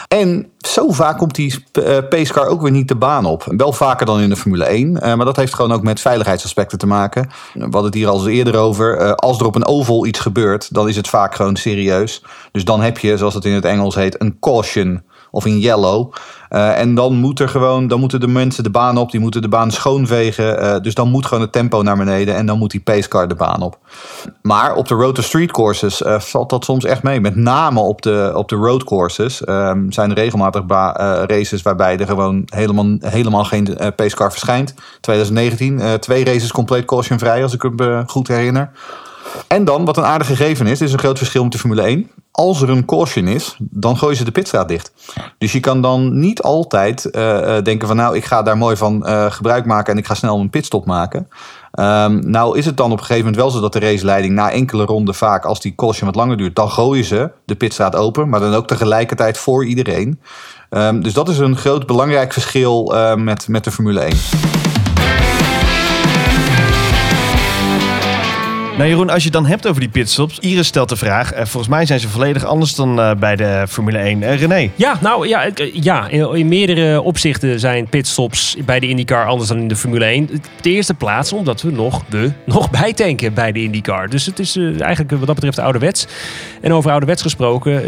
En 0.09 0.47
zo 0.59 0.91
vaak 0.91 1.19
komt 1.19 1.35
die 1.35 1.65
pace 2.09 2.33
car 2.33 2.47
ook 2.47 2.63
weer 2.63 2.71
niet 2.71 2.89
de 2.89 2.95
baan 2.95 3.25
op. 3.25 3.45
Wel 3.57 3.73
vaker 3.73 4.07
dan 4.07 4.21
in 4.21 4.29
de 4.29 4.37
Formule 4.37 4.65
1, 4.65 4.93
maar 4.93 5.25
dat 5.25 5.37
heeft 5.37 5.55
gewoon 5.55 5.73
ook 5.73 5.83
met 5.93 6.01
veiligheidsaspecten 6.01 6.79
te 6.79 6.87
maken. 6.87 7.29
We 7.55 7.61
hadden 7.61 7.85
het 7.85 7.95
hier 7.95 8.09
al 8.09 8.29
eerder 8.29 8.57
over. 8.57 9.15
als 9.15 9.39
er 9.39 9.47
op 9.47 9.55
een 9.55 9.67
oval 9.67 10.07
iets 10.07 10.19
gebeurt, 10.19 10.75
dan 10.75 10.89
is 10.89 10.97
het 10.97 11.09
vaak 11.09 11.35
gewoon 11.35 11.57
serieus. 11.57 12.23
Dus 12.53 12.65
dan 12.65 12.81
heb 12.81 12.99
je, 12.99 13.17
zoals 13.17 13.35
het 13.35 13.45
in 13.45 13.53
het 13.53 13.65
Engels 13.65 13.95
heet, 13.95 14.21
een 14.21 14.39
caution 14.41 15.03
of 15.33 15.47
in 15.47 15.59
yellow. 15.59 16.13
Uh, 16.51 16.79
en 16.79 16.95
dan, 16.95 17.15
moet 17.15 17.41
er 17.41 17.49
gewoon, 17.49 17.87
dan 17.87 18.01
moeten 18.01 18.21
de 18.21 18.27
mensen 18.27 18.63
de 18.63 18.71
baan 18.71 18.99
op, 18.99 19.11
die 19.11 19.21
moeten 19.21 19.43
de 19.43 19.49
baan 19.49 19.71
schoonvegen. 19.71 20.63
Uh, 20.63 20.81
dus 20.81 20.95
dan 20.95 21.11
moet 21.11 21.27
gewoon 21.27 21.43
het 21.43 21.53
tempo 21.53 21.83
naar 21.83 21.97
beneden 21.97 22.35
en 22.35 22.47
dan 22.47 22.59
moet 22.59 22.71
die 22.71 22.81
pacecar 22.81 23.29
de 23.29 23.35
baan 23.35 23.63
op. 23.63 23.79
Maar 24.43 24.75
op 24.75 24.89
de 24.89 24.95
road 24.95 25.15
to 25.15 25.23
street 25.23 25.53
courses 25.53 26.03
uh, 26.03 26.21
valt 26.21 26.51
dat 26.51 26.65
soms 26.65 26.85
echt 26.85 27.03
mee. 27.03 27.21
Met 27.21 27.37
name 27.37 27.81
op 27.81 28.03
de, 28.03 28.33
op 28.35 28.49
de 28.49 28.57
road 28.57 28.85
courses 28.85 29.37
zijn 29.89 30.11
er 30.11 30.15
regelmatig 30.15 30.63
races 31.27 31.63
waarbij 31.63 31.99
er 31.99 32.07
gewoon 32.07 32.43
helemaal, 32.47 32.97
helemaal 33.01 33.45
geen 33.45 33.77
pacecar 33.97 34.31
verschijnt. 34.31 34.75
2019, 35.01 35.81
twee 36.01 36.25
races 36.25 36.53
compleet 36.53 36.85
cautionvrij 36.85 37.43
als 37.43 37.55
ik 37.55 37.71
me 37.77 38.03
goed 38.07 38.29
herinner. 38.29 38.71
En 39.49 39.65
dan, 39.65 39.85
wat 39.85 39.97
een 39.97 40.05
aardig 40.05 40.27
gegeven 40.27 40.67
is, 40.67 40.81
is 40.81 40.93
een 40.93 40.99
groot 40.99 41.19
verschil 41.19 41.43
met 41.43 41.53
de 41.53 41.59
Formule 41.59 41.83
1. 41.83 42.11
Als 42.31 42.63
er 42.63 42.71
een 42.71 42.85
caution 42.85 43.27
is, 43.27 43.57
dan 43.59 43.99
gooien 43.99 44.17
ze 44.17 44.25
de 44.25 44.31
pitstraat 44.31 44.69
dicht. 44.69 44.93
Dus 45.39 45.53
je 45.53 45.61
kan 45.61 45.83
dan 45.83 46.19
niet 46.19 46.43
altijd 46.43 47.09
uh, 47.13 47.13
denken 47.63 47.89
van 47.89 47.97
nou, 47.97 48.17
ik 48.17 48.25
ga 48.25 48.43
daar 48.43 48.59
mooi 48.59 48.77
van 48.77 49.03
uh, 49.07 49.31
gebruik 49.31 49.67
maken 49.67 49.93
en 49.93 49.99
ik 49.99 50.07
ga 50.07 50.15
snel 50.15 50.41
een 50.41 50.51
pitstop 50.51 50.87
maken. 50.87 51.29
Um, 51.81 52.31
nou 52.31 52.59
is 52.59 52.67
het 52.67 52.77
dan 52.77 52.93
op 52.93 52.99
een 52.99 53.05
gegeven 53.05 53.25
moment 53.25 53.43
wel 53.43 53.51
zo 53.51 53.61
dat 53.61 53.73
de 53.73 53.79
raceleiding 53.79 54.35
na 54.35 54.51
enkele 54.51 54.85
ronden 54.85 55.15
vaak, 55.15 55.45
als 55.45 55.61
die 55.61 55.75
caution 55.75 56.07
wat 56.07 56.17
langer 56.17 56.37
duurt, 56.37 56.57
dan 56.57 56.71
gooien 56.71 57.05
ze 57.05 57.31
de 57.45 57.55
pitstraat 57.55 57.97
open. 57.97 58.29
Maar 58.29 58.41
dan 58.41 58.55
ook 58.55 58.67
tegelijkertijd 58.67 59.39
voor 59.39 59.67
iedereen. 59.67 60.21
Um, 60.71 61.03
dus 61.03 61.13
dat 61.13 61.29
is 61.29 61.39
een 61.39 61.57
groot 61.57 61.87
belangrijk 61.87 62.33
verschil 62.33 62.95
met, 63.17 63.49
met 63.49 63.65
de 63.65 63.71
Formule 63.71 64.01
1. 64.01 64.62
Nou 68.77 68.89
Jeroen, 68.89 69.11
als 69.11 69.19
je 69.19 69.25
het 69.25 69.33
dan 69.33 69.47
hebt 69.47 69.67
over 69.67 69.81
die 69.81 69.91
pitstops. 69.91 70.39
Iris 70.39 70.67
stelt 70.67 70.89
de 70.89 70.97
vraag. 70.97 71.33
Eh, 71.33 71.45
volgens 71.45 71.69
mij 71.69 71.87
zijn 71.87 72.01
ze 72.01 72.09
volledig 72.09 72.45
anders 72.45 72.75
dan 72.75 72.99
uh, 72.99 73.15
bij 73.15 73.37
de 73.37 73.65
Formule 73.69 73.99
1. 73.99 74.23
Uh, 74.23 74.41
René? 74.41 74.71
Ja, 74.75 74.99
nou 75.01 75.29
ja, 75.29 75.49
ja 75.73 76.09
in, 76.09 76.35
in, 76.35 76.49
meerdere 76.49 77.03
opzichten 77.03 77.61
zijn 77.61 77.89
pitstops 77.89 78.57
bij 78.65 78.81
de 78.81 78.89
IndyCar 78.89 79.27
anders 79.27 79.49
dan 79.49 79.59
in 79.59 79.69
de 79.69 79.77
Formule 79.77 80.05
1. 80.05 80.23
Op 80.23 80.45
de 80.61 80.71
eerste 80.71 80.95
plaats 80.95 81.33
omdat 81.33 81.63
we 81.63 81.71
nog, 81.71 82.03
we 82.09 82.33
nog 82.47 82.71
bijtanken 82.71 83.35
bij 83.35 83.53
de 83.53 83.63
IndyCar. 83.63 84.09
Dus 84.09 84.27
het 84.27 84.39
is 84.39 84.57
eigenlijk 84.57 85.11
wat 85.11 85.27
dat 85.27 85.35
betreft 85.35 85.59
ouderwets. 85.59 86.07
En 86.61 86.73
over 86.73 86.91
ouderwets 86.91 87.23
gesproken, 87.23 87.83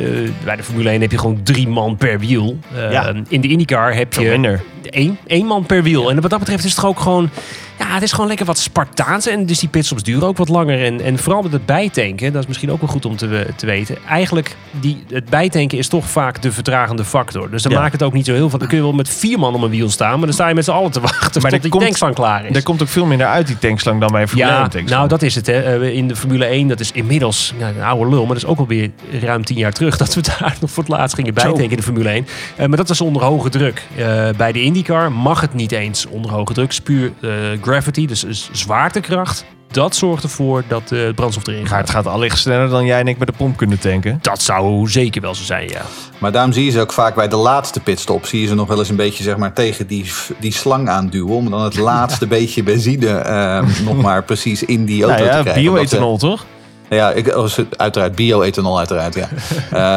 bij 0.44 0.56
de 0.56 0.62
Formule 0.62 0.88
1 0.90 1.00
heb 1.00 1.10
je 1.10 1.18
gewoon 1.18 1.40
drie 1.42 1.68
man 1.68 1.96
per 1.96 2.18
wiel. 2.18 2.58
Ja. 2.90 3.12
In 3.28 3.40
de 3.40 3.48
IndyCar 3.48 3.94
heb 3.94 4.12
je 4.12 4.60
één, 4.90 5.18
één 5.26 5.46
man 5.46 5.66
per 5.66 5.82
wiel. 5.82 6.10
En 6.10 6.20
wat 6.20 6.30
dat 6.30 6.38
betreft 6.38 6.64
is 6.64 6.70
het 6.70 6.80
toch 6.80 6.90
ook 6.90 7.00
gewoon... 7.00 7.30
Ja, 7.78 7.94
het 7.94 8.02
is 8.02 8.12
gewoon 8.12 8.26
lekker 8.26 8.46
wat 8.46 8.58
Spartaans. 8.58 9.26
En 9.26 9.46
dus 9.46 9.58
die 9.58 9.68
pitstops 9.68 10.02
duren 10.02 10.28
ook 10.28 10.36
wat 10.36 10.48
langer. 10.48 10.84
En, 10.84 11.00
en 11.00 11.18
vooral 11.18 11.42
met 11.42 11.52
het 11.52 11.66
bijtanken, 11.66 12.32
dat 12.32 12.42
is 12.42 12.48
misschien 12.48 12.70
ook 12.70 12.80
wel 12.80 12.90
goed 12.90 13.04
om 13.04 13.16
te, 13.16 13.46
te 13.56 13.66
weten. 13.66 13.96
Eigenlijk, 14.08 14.56
die, 14.70 15.04
het 15.08 15.24
bijtanken 15.24 15.78
is 15.78 15.88
toch 15.88 16.08
vaak 16.08 16.42
de 16.42 16.52
vertragende 16.52 17.04
factor. 17.04 17.50
Dus 17.50 17.62
dan 17.62 17.72
ja. 17.72 17.80
maakt 17.80 17.92
het 17.92 18.02
ook 18.02 18.12
niet 18.12 18.26
zo 18.26 18.32
heel 18.32 18.50
veel. 18.50 18.58
Dan 18.58 18.68
kun 18.68 18.76
je 18.76 18.82
wel 18.82 18.92
met 18.92 19.08
vier 19.08 19.38
man 19.38 19.54
om 19.54 19.62
een 19.62 19.70
wiel 19.70 19.90
staan. 19.90 20.16
Maar 20.16 20.26
dan 20.26 20.32
sta 20.32 20.48
je 20.48 20.54
met 20.54 20.64
z'n 20.64 20.70
allen 20.70 20.90
te 20.90 21.00
wachten 21.00 21.42
maar 21.42 21.50
tot 21.50 21.62
die 21.62 21.70
komt, 21.70 21.82
tankslang 21.84 22.14
klaar 22.14 22.46
is. 22.46 22.56
Er 22.56 22.62
komt 22.62 22.82
ook 22.82 22.88
veel 22.88 23.06
minder 23.06 23.26
uit 23.26 23.46
die 23.46 23.58
tankslang 23.58 24.00
dan 24.00 24.12
bij 24.12 24.22
een 24.22 24.28
Formule 24.28 24.50
ja, 24.50 24.60
1 24.60 24.70
tankslang. 24.70 24.98
Nou, 24.98 25.08
dat 25.08 25.22
is 25.22 25.34
het. 25.34 25.46
Hè. 25.46 25.90
In 25.90 26.08
de 26.08 26.16
Formule 26.16 26.44
1, 26.44 26.68
dat 26.68 26.80
is 26.80 26.92
inmiddels 26.92 27.54
ja, 27.58 27.68
een 27.68 27.82
oude 27.82 28.10
lul. 28.10 28.20
Maar 28.20 28.34
dat 28.34 28.44
is 28.44 28.46
ook 28.46 28.58
alweer 28.58 28.90
ruim 29.20 29.44
tien 29.44 29.56
jaar 29.56 29.72
terug 29.72 29.96
dat 29.96 30.14
we 30.14 30.20
daar 30.20 30.56
nog 30.60 30.70
voor 30.70 30.82
het 30.82 30.92
laatst 30.92 31.14
gingen 31.14 31.34
bijtanken 31.34 31.70
in 31.70 31.76
de 31.76 31.82
Formule 31.82 32.08
1. 32.08 32.26
Uh, 32.60 32.66
maar 32.66 32.76
dat 32.76 32.88
was 32.88 33.00
onder 33.00 33.22
hoge 33.22 33.48
druk. 33.48 33.82
Uh, 33.96 34.28
bij 34.36 34.52
de 34.52 34.62
IndyCar 34.62 35.12
mag 35.12 35.40
het 35.40 35.54
niet 35.54 35.72
eens 35.72 36.06
onder 36.06 36.30
hoge 36.30 36.52
druk. 36.52 36.64
Het 36.64 36.72
is 36.72 36.80
puur 36.80 37.12
uh, 37.20 37.30
gravity, 37.64 38.06
dus 38.06 38.48
zwaartekracht. 38.52 39.44
Dat 39.70 39.96
zorgt 39.96 40.22
ervoor 40.22 40.64
dat 40.68 40.88
de 40.88 41.12
brandstof 41.14 41.46
erin 41.46 41.66
gaat. 41.66 41.80
Het 41.80 41.90
gaat 41.90 42.06
allicht 42.06 42.38
sneller 42.38 42.68
dan 42.68 42.84
jij 42.84 43.00
en 43.00 43.08
ik 43.08 43.18
met 43.18 43.28
de 43.28 43.34
pomp 43.36 43.56
kunnen 43.56 43.78
tanken. 43.78 44.18
Dat 44.22 44.42
zou 44.42 44.88
zeker 44.88 45.20
wel 45.20 45.34
zo 45.34 45.44
zijn, 45.44 45.68
ja. 45.68 45.82
Maar 46.18 46.32
daarom 46.32 46.52
zie 46.52 46.64
je 46.64 46.70
ze 46.70 46.80
ook 46.80 46.92
vaak 46.92 47.14
bij 47.14 47.28
de 47.28 47.36
laatste 47.36 47.80
pitstop. 47.80 48.26
Zie 48.26 48.40
je 48.40 48.46
ze 48.46 48.54
nog 48.54 48.68
wel 48.68 48.78
eens 48.78 48.88
een 48.88 48.96
beetje 48.96 49.22
zeg 49.22 49.36
maar, 49.36 49.52
tegen 49.52 49.86
die, 49.86 50.10
die 50.38 50.52
slang 50.52 50.88
aanduwen. 50.88 51.34
Om 51.34 51.50
dan 51.50 51.62
het 51.62 51.76
laatste 51.90 52.26
beetje 52.26 52.62
benzine 52.62 53.24
uh, 53.26 53.84
nog 53.84 54.02
maar 54.02 54.24
precies 54.24 54.64
in 54.64 54.84
die 54.84 55.02
auto 55.04 55.18
nou 55.18 55.28
ja, 55.30 55.36
te 55.36 55.42
krijgen. 55.42 55.62
Bioethanol, 55.62 56.18
toch? 56.18 56.44
Ja, 56.88 57.10
ik, 57.10 57.28
uiteraard 57.76 58.14
bio-ethanol 58.14 58.78
uiteraard, 58.78 59.14
ja. 59.14 59.28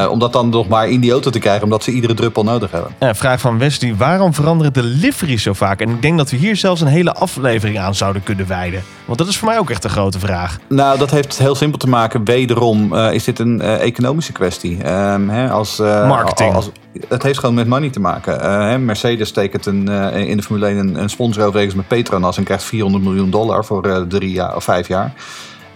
uh, 0.05 0.09
om 0.13 0.19
dat 0.19 0.33
dan 0.33 0.49
nog 0.49 0.67
maar 0.67 0.89
in 0.89 0.99
die 0.99 1.11
auto 1.11 1.29
te 1.29 1.39
krijgen, 1.39 1.63
omdat 1.63 1.83
ze 1.83 1.91
iedere 1.91 2.13
druppel 2.13 2.43
nodig 2.43 2.71
hebben. 2.71 2.91
Ja, 2.99 3.15
vraag 3.15 3.39
van 3.39 3.57
Wesley, 3.57 3.95
waarom 3.95 4.33
veranderen 4.33 4.73
de 4.73 4.83
liveries 4.83 5.43
zo 5.43 5.53
vaak? 5.53 5.81
En 5.81 5.89
ik 5.89 6.01
denk 6.01 6.17
dat 6.17 6.29
we 6.29 6.37
hier 6.37 6.55
zelfs 6.55 6.81
een 6.81 6.87
hele 6.87 7.13
aflevering 7.13 7.79
aan 7.79 7.95
zouden 7.95 8.23
kunnen 8.23 8.47
wijden. 8.47 8.83
Want 9.05 9.17
dat 9.17 9.27
is 9.27 9.37
voor 9.37 9.47
mij 9.47 9.59
ook 9.59 9.69
echt 9.69 9.83
een 9.83 9.89
grote 9.89 10.19
vraag. 10.19 10.57
Nou, 10.69 10.97
dat 10.97 11.11
heeft 11.11 11.37
heel 11.37 11.55
simpel 11.55 11.79
te 11.79 11.89
maken. 11.89 12.23
Wederom 12.23 12.93
uh, 12.93 13.13
is 13.13 13.23
dit 13.23 13.39
een 13.39 13.61
uh, 13.61 13.81
economische 13.81 14.31
kwestie. 14.31 14.91
Um, 14.91 15.29
hè, 15.29 15.49
als, 15.49 15.77
Marketing. 15.77 16.53
Als, 16.53 16.69
het 17.07 17.23
heeft 17.23 17.39
gewoon 17.39 17.55
met 17.55 17.67
money 17.67 17.89
te 17.89 17.99
maken. 17.99 18.39
Hè, 18.69 18.77
Mercedes 18.77 19.31
tekent 19.31 19.65
een, 19.65 19.87
in 20.13 20.37
de 20.37 20.43
Formule 20.43 20.65
1 20.65 20.77
een, 20.77 21.01
een 21.01 21.09
sponsorovereenkomst 21.09 21.75
met 21.77 21.87
Petronas 21.87 22.37
en 22.37 22.43
krijgt 22.43 22.63
400 22.63 23.03
miljoen 23.03 23.29
dollar 23.29 23.65
voor 23.65 24.05
drie 24.07 24.31
jaar 24.31 24.55
of 24.55 24.63
vijf 24.63 24.87
jaar 24.87 25.13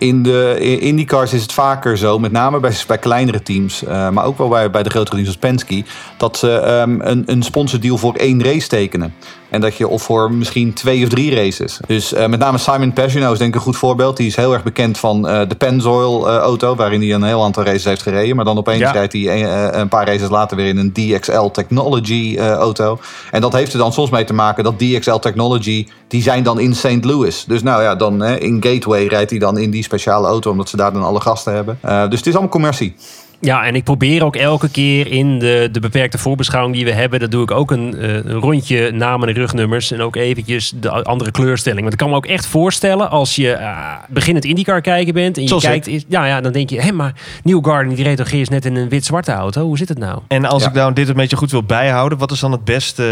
in 0.02 0.24
de 0.24 0.58
IndyCars 0.80 1.34
is 1.34 1.42
het 1.42 1.54
vaker 1.54 1.98
zo, 1.98 2.20
met 2.20 2.32
name 2.32 2.60
bij, 2.60 2.74
bij 2.88 2.98
kleinere 2.98 3.44
teams, 3.44 3.84
uh, 3.84 4.10
maar 4.10 4.26
ook 4.26 4.38
wel 4.38 4.48
bij, 4.48 4.70
bij 4.70 4.84
de 4.84 4.90
grotere 4.90 5.16
teams 5.16 5.28
als 5.28 5.38
Penske, 5.38 5.84
dat 6.18 6.38
ze 6.38 6.50
um, 6.50 7.02
een, 7.02 7.24
een 7.26 7.44
sponsordeal 7.44 7.98
voor 7.98 8.16
één 8.16 8.44
race 8.44 8.68
tekenen. 8.68 9.14
En 9.52 9.62
dat 9.62 9.76
je 9.76 9.88
of 9.88 10.04
voor 10.04 10.34
misschien 10.34 10.74
twee 10.74 11.04
of 11.04 11.10
drie 11.10 11.36
races. 11.36 11.80
Dus 11.88 12.14
uh, 12.14 12.26
met 12.26 12.40
name 12.40 12.58
Simon 12.58 12.94
Pagenaud 12.94 13.34
is 13.34 13.38
denk 13.38 13.50
ik 13.50 13.56
een 13.56 13.66
goed 13.66 13.78
voorbeeld. 13.78 14.18
Die 14.18 14.28
is 14.28 14.36
heel 14.36 14.54
erg 14.54 14.64
bekend 14.64 14.98
van 14.98 15.30
uh, 15.30 15.42
de 15.48 15.56
Pennzoil 15.56 16.30
auto, 16.30 16.76
waarin 16.76 17.02
hij 17.02 17.14
een 17.14 17.24
heel 17.24 17.44
aantal 17.44 17.64
races 17.64 17.84
heeft 17.84 18.02
gereden. 18.02 18.36
Maar 18.36 18.46
dan 18.46 18.58
opeens 18.58 18.80
ja. 18.80 18.92
rijdt 18.92 19.14
hij 19.14 19.42
een, 19.42 19.80
een, 19.80 19.88
paar 19.88 20.06
races 20.06 20.30
later 20.30 20.58
weer 20.58 20.68
in 20.68 20.78
een 20.78 20.94
DXL 20.94 21.46
Technology 21.46 22.38
auto. 22.38 23.00
En 23.32 23.42
dat 23.42 23.54
heeft 23.54 23.74
er 23.74 23.80
dan 23.80 23.94
soms 23.94 24.10
mee 24.10 24.24
te 24.24 24.34
maken 24.34 24.64
dat 24.64 24.80
DXL 24.80 25.16
Technology, 25.16 25.88
die 26.08 26.22
zijn 26.22 26.44
dan 26.44 26.60
in 26.60 26.76
St. 26.76 27.04
Louis. 27.06 27.44
Dus 27.48 27.64
nou 27.64 27.84
ja, 27.84 27.96
dan 27.96 28.24
in 28.24 28.64
Gateway 28.64 29.08
rijdt 29.08 29.30
hij 29.30 29.40
dan 29.40 29.58
in 29.58 29.72
die 29.72 29.84
speciale 29.84 30.28
auto, 30.28 30.52
omdat 30.52 30.70
ze 30.70 30.78
daar 30.78 30.94
dan 30.94 31.04
alle 31.04 31.22
gasten 31.22 31.54
hebben. 31.54 31.78
Dus 31.82 32.20
het 32.20 32.28
is 32.28 32.34
allemaal 32.34 32.52
commercie. 32.52 32.96
Ja, 33.42 33.66
en 33.66 33.76
ik 33.76 33.84
probeer 33.84 34.24
ook 34.24 34.36
elke 34.36 34.70
keer 34.70 35.08
in 35.08 35.40
de, 35.40 35.70
de 35.72 35.80
beperkte 35.80 36.18
voorbeschouwing 36.18 36.76
die 36.76 36.86
we 36.86 36.92
hebben, 36.92 37.20
dat 37.20 37.32
doe 37.32 37.44
ik 37.44 37.52
ook 37.52 37.72
een, 37.72 37.98
eh, 37.98 38.14
een 38.14 38.32
rondje 38.32 38.92
namen 38.92 39.28
en 39.28 39.34
rugnummers 39.34 39.92
en 39.92 40.02
ook 40.02 40.16
eventjes 40.16 40.74
de 40.76 40.90
andere 41.04 41.32
kleurstelling. 41.32 41.82
Want 41.82 41.94
ik 41.94 42.00
kan 42.00 42.10
me 42.10 42.16
ook 42.16 42.26
echt 42.26 42.46
voorstellen 42.46 43.10
als 43.10 43.36
je 43.36 43.58
uh, 43.60 43.78
beginnend 44.10 44.46
IndyCar 44.46 44.82
kijken 44.82 45.14
bent 45.14 45.36
en 45.36 45.42
je 45.42 45.48
Zoals 45.48 45.64
kijkt, 45.64 45.88
is, 45.88 46.04
ja, 46.08 46.26
ja, 46.26 46.42
dan 46.42 46.52
denk 46.52 46.70
je, 46.70 46.82
hé, 46.82 46.92
maar 46.92 47.14
New 47.44 47.66
Garden 47.66 47.96
die 47.96 48.04
reed 48.04 48.18
toch 48.18 48.32
eerst 48.32 48.52
net 48.52 48.66
in 48.66 48.76
een 48.76 48.90
wit-zwarte 48.90 49.32
auto. 49.32 49.62
Hoe 49.66 49.78
zit 49.78 49.90
het 49.90 49.98
nou? 49.98 50.20
En 50.28 50.46
als 50.46 50.64
Ja. 50.64 50.70
ik 50.70 50.76
nou 50.76 50.94
dit 50.94 51.08
een 51.10 51.16
beetje 51.16 51.38
goed 51.38 51.52
wil 51.52 51.64
bijhouden, 51.64 52.18
wat 52.18 52.32
is 52.32 52.40
dan 52.40 52.52
het 52.52 52.64
beste 52.64 53.04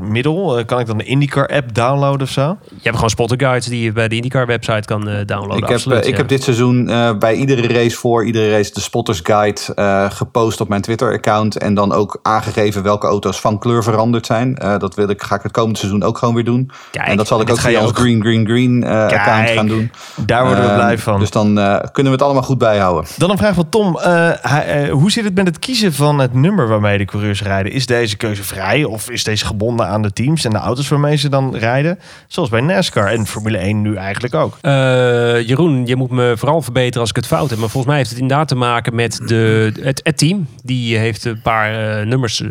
eh, 0.00 0.08
middel? 0.08 0.62
Kan 0.66 0.80
ik 0.80 0.86
dan 0.86 0.98
de 0.98 1.04
IndyCar-app 1.04 1.74
downloaden 1.74 2.22
of 2.22 2.30
zo? 2.30 2.56
Je 2.68 2.74
hebt 2.82 2.94
gewoon 2.94 3.10
spotter 3.10 3.40
guides 3.40 3.66
die 3.66 3.82
je 3.82 3.92
bij 3.92 4.08
de 4.08 4.14
IndyCar 4.16 4.46
website 4.46 4.82
kan 4.84 5.08
eh, 5.08 5.14
downloaden. 5.26 5.68
Ik 5.68 5.82
heb, 5.84 6.04
ik 6.04 6.16
heb 6.16 6.28
dit 6.28 6.42
seizoen 6.42 6.88
eh, 6.88 7.18
bij 7.18 7.34
iedere 7.34 7.68
race 7.68 7.96
voor 7.96 8.26
iedere 8.26 8.50
race 8.50 8.72
de 8.72 8.80
Spotters 8.80 9.20
Guide 9.22 9.60
eh, 9.78 10.10
gepost 10.10 10.60
op 10.60 10.68
mijn 10.68 10.80
Twitter-account. 10.80 11.56
En 11.58 11.74
dan 11.74 11.92
ook 11.92 12.18
aangegeven 12.22 12.82
welke 12.82 13.06
auto's 13.06 13.40
van 13.40 13.58
kleur 13.58 13.82
veranderd 13.82 14.26
zijn. 14.26 14.56
Eh, 14.56 14.78
dat 14.78 14.94
wil 14.94 15.08
ik, 15.08 15.22
ga 15.22 15.34
ik 15.34 15.42
het 15.42 15.52
komend 15.52 15.78
seizoen 15.78 16.02
ook 16.02 16.18
gewoon 16.18 16.34
weer 16.34 16.44
doen. 16.44 16.70
Kijk, 16.90 17.06
en 17.08 17.16
dat 17.16 17.26
zal 17.26 17.40
ik 17.40 17.50
ook 17.50 17.58
via 17.60 17.80
ons 17.80 17.88
ook- 17.90 17.96
Green 17.98 18.20
Green 18.20 18.46
Green 18.46 18.84
eh, 18.84 18.90
account 19.02 19.50
gaan 19.50 19.66
doen. 19.66 19.90
Daar 20.26 20.44
worden 20.44 20.64
we 20.64 20.70
Ehm, 20.70 20.78
blij 20.78 20.98
van. 20.98 21.18
Dus 21.20 21.30
dan 21.30 21.58
eh, 21.58 21.64
kunnen 21.92 22.12
we 22.12 22.18
het 22.18 22.22
allemaal 22.22 22.42
goed 22.42 22.58
bijhouden. 22.58 23.10
Dan 23.16 23.30
een 23.30 23.38
vraag 23.38 23.54
van 23.54 23.68
Tom. 23.68 23.98
Eh, 23.98 24.30
hij- 24.40 24.66
eh, 24.84 24.92
hoe 24.92 25.10
zit 25.10 25.24
het 25.24 25.34
met 25.34 25.46
het 25.46 25.58
kiezen 25.58 25.92
van 25.94 26.18
het 26.18 26.34
nummer 26.34 26.68
waarmee 26.68 26.98
de 26.98 27.04
coureurs 27.04 27.42
rijden? 27.42 27.72
Is 27.72 27.86
deze 27.86 28.16
keuze 28.16 28.42
vrij 28.44 28.84
of 28.84 29.10
is 29.10 29.24
deze 29.24 29.46
gebonden 29.46 29.86
aan 29.88 30.02
de 30.02 30.12
teams 30.12 30.44
en 30.44 30.50
de 30.50 30.56
auto's 30.58 30.88
waarmee 30.88 31.16
ze 31.16 31.28
dan 31.28 31.56
rijden? 31.56 31.98
Zoals 32.26 32.48
bij 32.48 32.60
NASCAR 32.60 33.06
en 33.06 33.26
Formule 33.26 33.58
1 33.58 33.82
nu 33.82 33.94
eigenlijk 33.96 34.34
ook. 34.34 34.56
Eh, 34.60 34.72
Jeroen, 35.48 35.86
je 35.86 35.96
moet 35.96 36.10
me 36.10 36.34
vooral 36.36 36.62
verbeteren 36.62 37.00
als 37.00 37.10
ik 37.10 37.16
het 37.16 37.26
fout 37.26 37.50
heb. 37.50 37.58
Maar 37.58 37.68
volgens 37.68 37.86
mij 37.86 37.96
heeft 37.96 38.10
het 38.10 38.18
inderdaad 38.18 38.48
te 38.48 38.54
maken 38.54 38.94
met 38.94 39.20
de, 39.26 39.67
het, 39.80 40.00
het 40.02 40.18
team. 40.18 40.46
Die 40.64 40.96
heeft 40.96 41.24
een 41.24 41.40
paar 41.42 41.98
eh, 42.00 42.06
nummers 42.06 42.40
eh, 42.40 42.48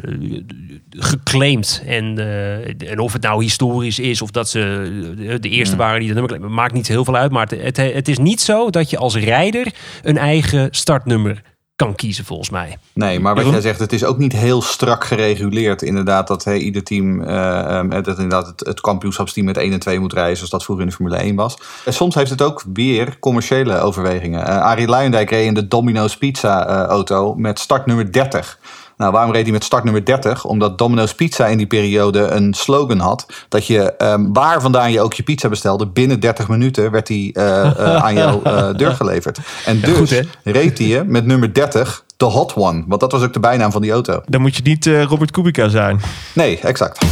geclaimd. 0.89 1.83
En, 1.85 2.17
eh, 2.17 2.91
en 2.91 2.99
of 2.99 3.13
het 3.13 3.21
nou 3.21 3.43
historisch 3.43 3.99
is 3.99 4.21
of 4.21 4.31
dat 4.31 4.49
ze 4.49 5.37
de 5.41 5.49
eerste 5.49 5.75
waren 5.75 5.99
die 5.99 6.07
dat 6.07 6.17
nummer 6.17 6.35
claimen, 6.35 6.57
maakt 6.57 6.73
niet 6.73 6.87
heel 6.87 7.05
veel 7.05 7.15
uit. 7.15 7.31
Maar 7.31 7.47
het, 7.47 7.61
het, 7.61 7.93
het 7.93 8.07
is 8.07 8.17
niet 8.17 8.41
zo 8.41 8.69
dat 8.69 8.89
je 8.89 8.97
als 8.97 9.15
rijder 9.15 9.73
een 10.03 10.17
eigen 10.17 10.67
startnummer 10.71 11.41
kan 11.77 11.95
kiezen, 11.95 12.25
volgens 12.25 12.49
mij. 12.49 12.77
Nee, 12.93 13.19
maar 13.19 13.33
wat 13.33 13.43
Jeroen? 13.43 13.51
jij 13.51 13.61
zegt, 13.61 13.79
het 13.79 13.93
is 13.93 14.03
ook 14.03 14.17
niet 14.17 14.33
heel 14.33 14.61
strak 14.61 15.03
gereguleerd. 15.03 15.81
Inderdaad, 15.81 16.27
dat 16.27 16.43
hey, 16.43 16.57
ieder 16.57 16.83
team, 16.83 17.21
eh, 17.21 17.77
ehm, 17.77 17.89
dat 17.89 18.07
inderdaad 18.07 18.47
het, 18.47 18.59
het 18.59 18.81
kampioenschapsteam 18.81 19.45
met 19.45 19.57
1 19.57 19.71
en 19.71 19.79
2 19.79 19.99
moet 19.99 20.13
rijden, 20.13 20.35
zoals 20.35 20.51
dat 20.51 20.63
vroeger 20.63 20.85
in 20.85 20.89
de 20.89 20.95
Formule 20.95 21.23
1 21.23 21.35
was. 21.35 21.57
En 21.85 21.93
soms 21.93 22.15
heeft 22.15 22.29
het 22.29 22.41
ook 22.41 22.63
weer 22.73 23.19
commerciële 23.19 23.79
overwegingen. 23.79 24.45
Eh 24.45 24.61
Arie 24.61 24.87
Luijendijk 24.87 25.29
reed 25.29 25.45
in 25.45 25.53
de 25.53 25.67
Domino's 25.67 26.17
Pizza 26.17 26.67
eh, 26.67 26.83
auto 26.83 27.35
met 27.35 27.59
startnummer 27.59 28.11
30. 28.11 28.59
Nou, 28.97 29.11
waarom 29.11 29.31
reed 29.31 29.43
hij 29.43 29.51
met 29.51 29.63
startnummer 29.63 30.05
30? 30.05 30.45
Omdat 30.45 30.77
Domino's 30.77 31.15
Pizza 31.15 31.45
in 31.45 31.57
die 31.57 31.67
periode 31.67 32.19
een 32.19 32.53
slogan 32.53 32.99
had. 32.99 33.25
Dat 33.49 33.67
je 33.67 33.93
ehm, 33.93 34.33
waar 34.33 34.61
vandaan 34.61 34.91
je 34.91 35.01
ook 35.01 35.13
je 35.13 35.23
pizza 35.23 35.49
bestelde, 35.49 35.87
binnen 35.87 36.19
30 36.19 36.47
minuten 36.47 36.91
werd 36.91 37.07
die 37.07 37.33
eh, 37.33 37.65
eh, 37.65 37.95
aan 38.05 38.13
jouw 38.13 38.43
eh, 38.43 38.75
deur 38.75 38.91
geleverd. 38.91 39.39
En 39.65 39.79
dus 39.79 39.97
goed, 39.97 40.23
reed 40.43 40.77
hij 40.77 41.03
met 41.03 41.25
nummer 41.25 41.53
30 41.53 42.03
de 42.17 42.25
Hot 42.25 42.53
One. 42.55 42.83
Want 42.87 43.01
dat 43.01 43.11
was 43.11 43.23
ook 43.23 43.33
de 43.33 43.39
bijnaam 43.39 43.71
van 43.71 43.81
die 43.81 43.91
auto. 43.91 44.21
Dan 44.25 44.41
moet 44.41 44.55
je 44.55 44.61
niet 44.63 44.85
Robert 44.85 45.31
Kubica 45.31 45.67
zijn. 45.67 46.01
Nee, 46.33 46.59
exact. 46.59 47.05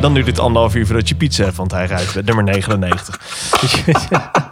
Dan 0.00 0.14
duurt 0.14 0.26
het 0.26 0.38
anderhalf 0.38 0.74
uur 0.74 0.86
voordat 0.86 1.08
je 1.08 1.14
pizza 1.14 1.44
hebt, 1.44 1.56
want 1.56 1.72
hij 1.72 1.86
rijdt 1.86 2.14
met 2.14 2.24
nummer 2.26 2.44
99. 2.44 3.20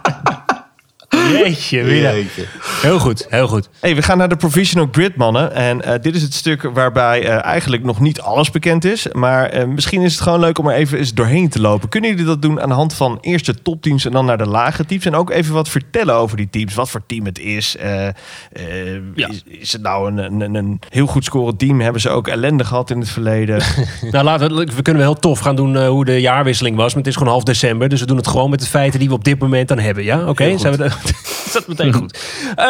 Jeetje, 1.37 1.83
weer. 1.83 2.01
Jeetje. 2.15 2.45
Heel 2.81 2.99
goed, 2.99 3.25
heel 3.29 3.47
goed. 3.47 3.69
Hey, 3.79 3.95
we 3.95 4.01
gaan 4.01 4.17
naar 4.17 4.29
de 4.29 4.35
Provisional 4.35 4.87
Grid, 4.91 5.15
mannen. 5.15 5.53
En 5.53 5.81
eh, 5.81 6.01
dit 6.01 6.15
is 6.15 6.21
het 6.21 6.33
stuk 6.33 6.61
waarbij 6.73 7.25
eh, 7.25 7.43
eigenlijk 7.45 7.83
nog 7.83 7.99
niet 7.99 8.21
alles 8.21 8.51
bekend 8.51 8.85
is. 8.85 9.07
Maar 9.11 9.45
eh, 9.49 9.65
misschien 9.67 10.01
is 10.01 10.13
het 10.13 10.21
gewoon 10.21 10.39
leuk 10.39 10.57
om 10.59 10.67
er 10.67 10.75
even 10.75 10.97
eens 10.97 11.13
doorheen 11.13 11.49
te 11.49 11.61
lopen. 11.61 11.89
Kunnen 11.89 12.09
jullie 12.09 12.25
dat 12.25 12.41
doen 12.41 12.61
aan 12.61 12.69
de 12.69 12.75
hand 12.75 12.93
van 12.93 13.17
eerst 13.21 13.45
de 13.45 13.61
topteams 13.61 14.05
en 14.05 14.11
dan 14.11 14.25
naar 14.25 14.37
de 14.37 14.47
lage 14.47 14.85
teams? 14.85 15.05
En 15.05 15.15
ook 15.15 15.29
even 15.29 15.53
wat 15.53 15.69
vertellen 15.69 16.15
over 16.15 16.37
die 16.37 16.49
teams. 16.49 16.73
Wat 16.73 16.89
voor 16.89 17.01
team 17.07 17.25
het 17.25 17.39
is. 17.39 17.75
Eh, 17.77 18.07
eh, 18.07 18.13
Ja. 19.15 19.27
is, 19.29 19.43
is 19.45 19.71
het 19.71 19.81
nou 19.81 20.11
een, 20.17 20.41
een, 20.41 20.55
een 20.55 20.79
heel 20.89 21.05
goed 21.07 21.23
scorend 21.25 21.59
team? 21.59 21.81
Hebben 21.81 22.01
ze 22.01 22.09
ook 22.09 22.27
ellende 22.27 22.63
gehad 22.65 22.89
in 22.89 22.99
het 22.99 23.09
verleden? 23.09 23.61
Nou, 24.11 24.23
laten 24.23 24.55
we, 24.55 24.65
we 24.75 24.81
kunnen 24.81 25.01
wel 25.03 25.11
heel 25.11 25.21
tof 25.21 25.39
gaan 25.39 25.55
doen 25.55 25.85
hoe 25.85 26.05
de 26.05 26.21
jaarwisseling 26.21 26.75
was. 26.75 26.87
Maar 26.87 26.97
het 26.97 27.07
is 27.07 27.15
gewoon 27.15 27.31
half 27.31 27.43
december. 27.43 27.89
Dus 27.89 27.99
we 27.99 28.05
doen 28.05 28.17
het 28.17 28.27
gewoon 28.27 28.49
met 28.49 28.59
de 28.59 28.65
feiten 28.65 28.99
die 28.99 29.07
we 29.07 29.13
op 29.13 29.23
dit 29.23 29.39
moment 29.39 29.67
dan 29.67 29.79
hebben. 29.79 30.03
Ja, 30.03 30.27
oké? 30.27 30.57
Zijn 30.57 30.77
we 30.77 30.83
de- 30.83 30.91
is 31.45 31.51
dat 31.51 31.67
meteen 31.67 31.93
goed? 31.93 32.19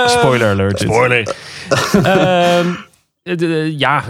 Spoiler 0.06 0.50
alert. 0.50 0.80
dit. 0.80 0.90
Spoiler. 0.90 1.36
Ehm, 2.04 2.68
ja, 3.78 4.04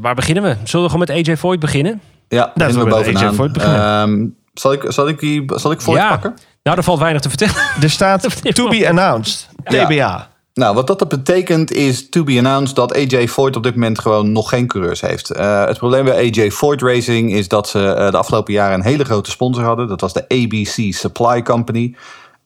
waar 0.00 0.14
beginnen 0.14 0.42
we? 0.42 0.56
Zullen 0.64 0.86
we 0.86 0.92
gewoon 0.92 1.06
met 1.08 1.28
AJ 1.28 1.36
Voigt 1.36 1.60
beginnen? 1.60 2.00
Ja, 2.28 2.38
Laten 2.38 2.54
beginnen 2.54 2.86
we 2.86 2.94
AJ 2.94 3.12
bovenaan. 3.12 3.34
Voigt 3.34 3.52
beginnen. 3.52 3.80
Ehm, 3.80 4.26
zal, 4.54 4.72
ik, 4.72 4.84
zal, 4.88 5.08
ik 5.08 5.18
die, 5.18 5.44
zal 5.54 5.70
ik 5.70 5.80
Voigt 5.80 6.00
ja. 6.00 6.08
pakken? 6.08 6.36
Nou, 6.62 6.76
er 6.76 6.84
valt 6.84 6.98
weinig 6.98 7.22
te 7.22 7.28
vertellen. 7.28 7.54
Er 7.82 7.90
staat 7.90 8.42
to 8.54 8.68
be 8.68 8.88
announced. 8.88 9.48
Ja. 9.64 9.86
TBA. 9.86 10.28
Nou, 10.54 10.74
wat 10.74 10.86
dat 10.86 11.08
betekent 11.08 11.72
is 11.72 12.08
to 12.08 12.24
be 12.24 12.38
announced 12.38 12.76
dat 12.76 12.94
AJ 12.94 13.28
Foyt 13.28 13.56
op 13.56 13.62
dit 13.62 13.74
moment 13.74 13.98
gewoon 13.98 14.32
nog 14.32 14.48
geen 14.48 14.66
coureurs 14.66 15.00
heeft. 15.00 15.30
Eh, 15.30 15.64
het 15.64 15.78
probleem 15.78 16.04
bij 16.04 16.16
AJ 16.16 16.50
Foyt 16.50 16.82
Racing 16.82 17.32
is 17.32 17.48
dat 17.48 17.68
ze 17.68 17.86
eh, 17.86 18.10
de 18.10 18.16
afgelopen 18.16 18.52
jaren 18.52 18.74
een 18.74 18.84
hele 18.84 19.04
grote 19.04 19.30
sponsor 19.30 19.64
hadden. 19.64 19.88
Dat 19.88 20.00
was 20.00 20.12
de 20.12 20.24
ABC 20.28 20.94
Supply 20.94 21.42
Company. 21.42 21.94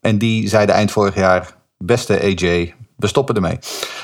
En 0.04 0.18
die 0.18 0.48
zeiden 0.48 0.74
eind 0.74 0.90
vorig 0.90 1.14
jaar, 1.14 1.56
beste 1.78 2.20
AJ, 2.20 2.74
we 2.96 3.06
stoppen 3.06 3.34
ermee. 3.34 3.58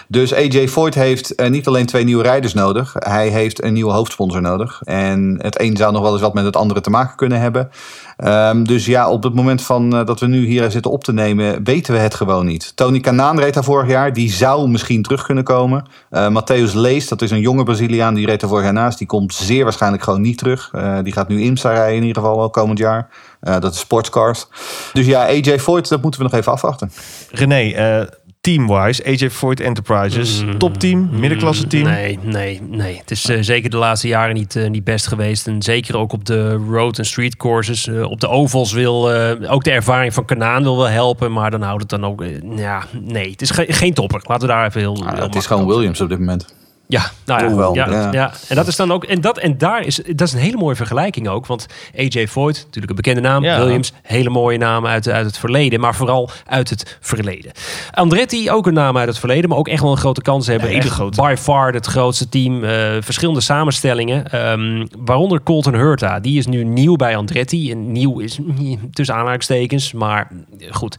Dus 0.08 0.34
AJ 0.34 0.68
Foyt 0.68 0.94
heeft 0.94 1.34
eh, 1.34 1.50
niet 1.50 1.66
alleen 1.66 1.86
twee 1.86 2.04
nieuwe 2.04 2.22
rijders 2.22 2.54
nodig. 2.54 2.94
Hij 2.98 3.28
heeft 3.28 3.62
een 3.62 3.72
nieuwe 3.72 3.92
hoofdsponsor 3.92 4.40
nodig. 4.40 4.82
En 4.84 5.38
het 5.42 5.60
een 5.60 5.76
zou 5.76 5.92
nog 5.92 6.02
wel 6.02 6.12
eens 6.12 6.20
wat 6.20 6.34
met 6.34 6.44
het 6.44 6.56
andere 6.56 6.80
te 6.80 6.90
maken 6.90 7.16
kunnen 7.16 7.40
hebben. 7.40 7.70
Ehm, 8.16 8.62
dus 8.62 8.86
ja, 8.86 9.10
op 9.10 9.22
het 9.22 9.34
moment 9.34 9.62
van, 9.62 9.96
eh, 9.96 10.06
dat 10.06 10.20
we 10.20 10.26
nu 10.26 10.46
hier 10.46 10.70
zitten 10.70 10.90
op 10.90 11.04
te 11.04 11.12
nemen, 11.12 11.64
weten 11.64 11.94
we 11.94 12.00
het 12.00 12.14
gewoon 12.14 12.46
niet. 12.46 12.76
Tony 12.76 13.00
Kanaan 13.00 13.38
reed 13.38 13.54
daar 13.54 13.64
vorig 13.64 13.88
jaar. 13.88 14.12
Die 14.12 14.30
zou 14.30 14.68
misschien 14.68 15.02
terug 15.02 15.22
kunnen 15.24 15.44
komen. 15.44 15.84
Eh 16.10 16.28
Matthäus 16.28 16.74
Lees, 16.74 17.08
dat 17.08 17.22
is 17.22 17.30
een 17.30 17.40
jonge 17.40 17.62
Braziliaan, 17.62 18.14
die 18.14 18.26
reed 18.26 18.42
er 18.42 18.48
vorig 18.48 18.64
jaar 18.64 18.72
naast. 18.72 18.98
Die 18.98 19.06
komt 19.06 19.34
zeer 19.34 19.64
waarschijnlijk 19.64 20.02
gewoon 20.02 20.20
niet 20.20 20.38
terug. 20.38 20.70
Die 21.02 21.12
gaat 21.12 21.28
nu 21.28 21.42
IMSA 21.42 21.72
rijden 21.72 21.96
in 21.96 22.04
ieder 22.04 22.22
geval 22.22 22.38
wel 22.38 22.50
komend 22.50 22.78
jaar. 22.78 23.08
Dat 23.40 23.72
is 23.72 23.78
sportscars. 23.78 24.46
Dus 24.92 25.06
ja, 25.06 25.26
AJ 25.26 25.58
Foyt, 25.58 25.88
dat 25.88 26.02
moeten 26.02 26.20
we 26.20 26.26
nog 26.26 26.38
even 26.38 26.52
afwachten. 26.52 26.92
René, 27.30 28.08
team-wise, 28.40 29.04
AJ 29.06 29.30
Voigt 29.30 29.60
Enterprises. 29.60 30.44
Topteam, 30.58 31.08
middenklasse 31.12 31.66
team. 31.66 31.84
Nee, 31.84 32.18
nee, 32.22 32.60
nee. 32.68 32.96
Het 32.98 33.10
is 33.10 33.28
eh, 33.28 33.38
zeker 33.40 33.70
de 33.70 33.76
laatste 33.76 34.08
jaren 34.08 34.34
niet, 34.34 34.56
eh, 34.56 34.68
niet 34.70 34.84
best 34.84 35.06
geweest. 35.06 35.46
En 35.46 35.62
zeker 35.62 35.96
ook 35.96 36.12
op 36.12 36.24
de 36.24 36.52
road- 36.54 36.98
en 36.98 37.04
street 37.04 37.36
courses. 37.36 37.86
Eh, 37.86 38.02
op 38.10 38.20
de 38.20 38.28
ovals 38.28 38.72
wil 38.72 39.10
ook 39.48 39.64
de 39.64 39.70
ervaring 39.70 40.14
van 40.14 40.24
Kanaan 40.24 40.62
wil 40.62 40.76
wel 40.76 40.88
helpen. 40.88 41.32
Maar 41.32 41.50
dan 41.50 41.62
houdt 41.62 41.80
het 41.80 41.90
dan 41.90 42.04
ook... 42.04 42.24
ja, 42.56 42.84
nee, 43.00 43.30
het 43.30 43.42
is 43.42 43.50
ge- 43.50 43.66
geen 43.68 43.94
topper. 43.94 44.20
Laten 44.24 44.48
we 44.48 44.52
daar 44.54 44.66
even 44.66 44.80
heel... 44.80 44.94
Nou, 44.94 45.14
heel 45.14 45.22
het 45.24 45.34
is 45.34 45.46
gewoon 45.46 45.66
Williams 45.66 46.00
op 46.00 46.08
dit 46.08 46.18
moment. 46.18 46.54
Ja, 46.90 47.10
nou 47.24 47.40
ja, 47.42 47.46
Toch 47.48 47.56
wel, 47.56 47.74
ja, 47.74 47.90
ja. 47.90 48.12
ja. 48.12 48.32
En 48.48 48.56
dat 48.56 48.66
is 48.66 48.76
dan 48.76 48.92
ook, 48.92 49.04
en 49.04 49.20
dat 49.20 49.38
en 49.38 49.58
daar 49.58 49.82
is, 49.86 49.96
dat 49.96 50.26
is 50.28 50.32
een 50.32 50.38
hele 50.40 50.56
mooie 50.56 50.76
vergelijking 50.76 51.28
ook. 51.28 51.46
Want 51.46 51.66
AJ 51.98 52.26
Voigt, 52.28 52.56
natuurlijk 52.58 52.90
een 52.90 52.94
bekende 52.96 53.20
naam. 53.20 53.42
Ja. 53.44 53.58
Williams, 53.58 53.92
hele 54.02 54.30
mooie 54.30 54.58
naam 54.58 54.86
uit, 54.86 55.08
uit 55.08 55.26
het 55.26 55.38
verleden, 55.38 55.80
maar 55.80 55.94
vooral 55.94 56.30
uit 56.46 56.70
het 56.70 56.98
verleden. 57.00 57.52
Andretti, 57.90 58.50
ook 58.50 58.66
een 58.66 58.74
naam 58.74 58.96
uit 58.96 59.08
het 59.08 59.18
verleden, 59.18 59.48
maar 59.48 59.58
ook 59.58 59.68
echt 59.68 59.82
wel 59.82 59.90
een 59.90 59.96
grote 59.96 60.22
kans 60.22 60.46
hebben. 60.46 60.68
Hele 60.68 60.90
grote. 60.90 61.22
By 61.22 61.34
far 61.38 61.72
het 61.72 61.86
grootste 61.86 62.28
team. 62.28 62.64
eh, 62.64 62.70
verschillende 63.00 63.40
samenstellingen. 63.40 64.30
ehm, 64.30 64.86
waaronder 64.98 65.42
Colton 65.42 65.74
Hurta. 65.74 66.20
Die 66.20 66.38
is 66.38 66.46
nu 66.46 66.64
nieuw 66.64 66.96
bij 66.96 67.16
Andretti. 67.16 67.70
En 67.70 67.92
nieuw 67.92 68.18
is 68.18 68.38
tussen 68.92 69.14
aanhalingstekens, 69.14 69.92
maar 69.92 70.30
goed. 70.70 70.96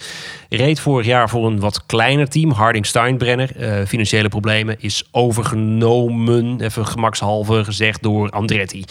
Reed 0.50 0.80
vorig 0.80 1.06
jaar 1.06 1.30
voor 1.30 1.46
een 1.48 1.60
wat 1.60 1.86
kleiner 1.86 2.30
team, 2.30 2.52
Harding 2.52 2.86
Steinbrenner. 2.86 3.56
Eh, 3.58 3.86
financiële 3.88 4.30
problemen 4.30 4.76
is 4.80 5.04
overgenomen, 5.12 5.80
even 5.88 6.88
gemakshalve 6.88 7.64
gezegd, 7.64 8.04
door 8.04 8.30
Andretti. 8.30 8.84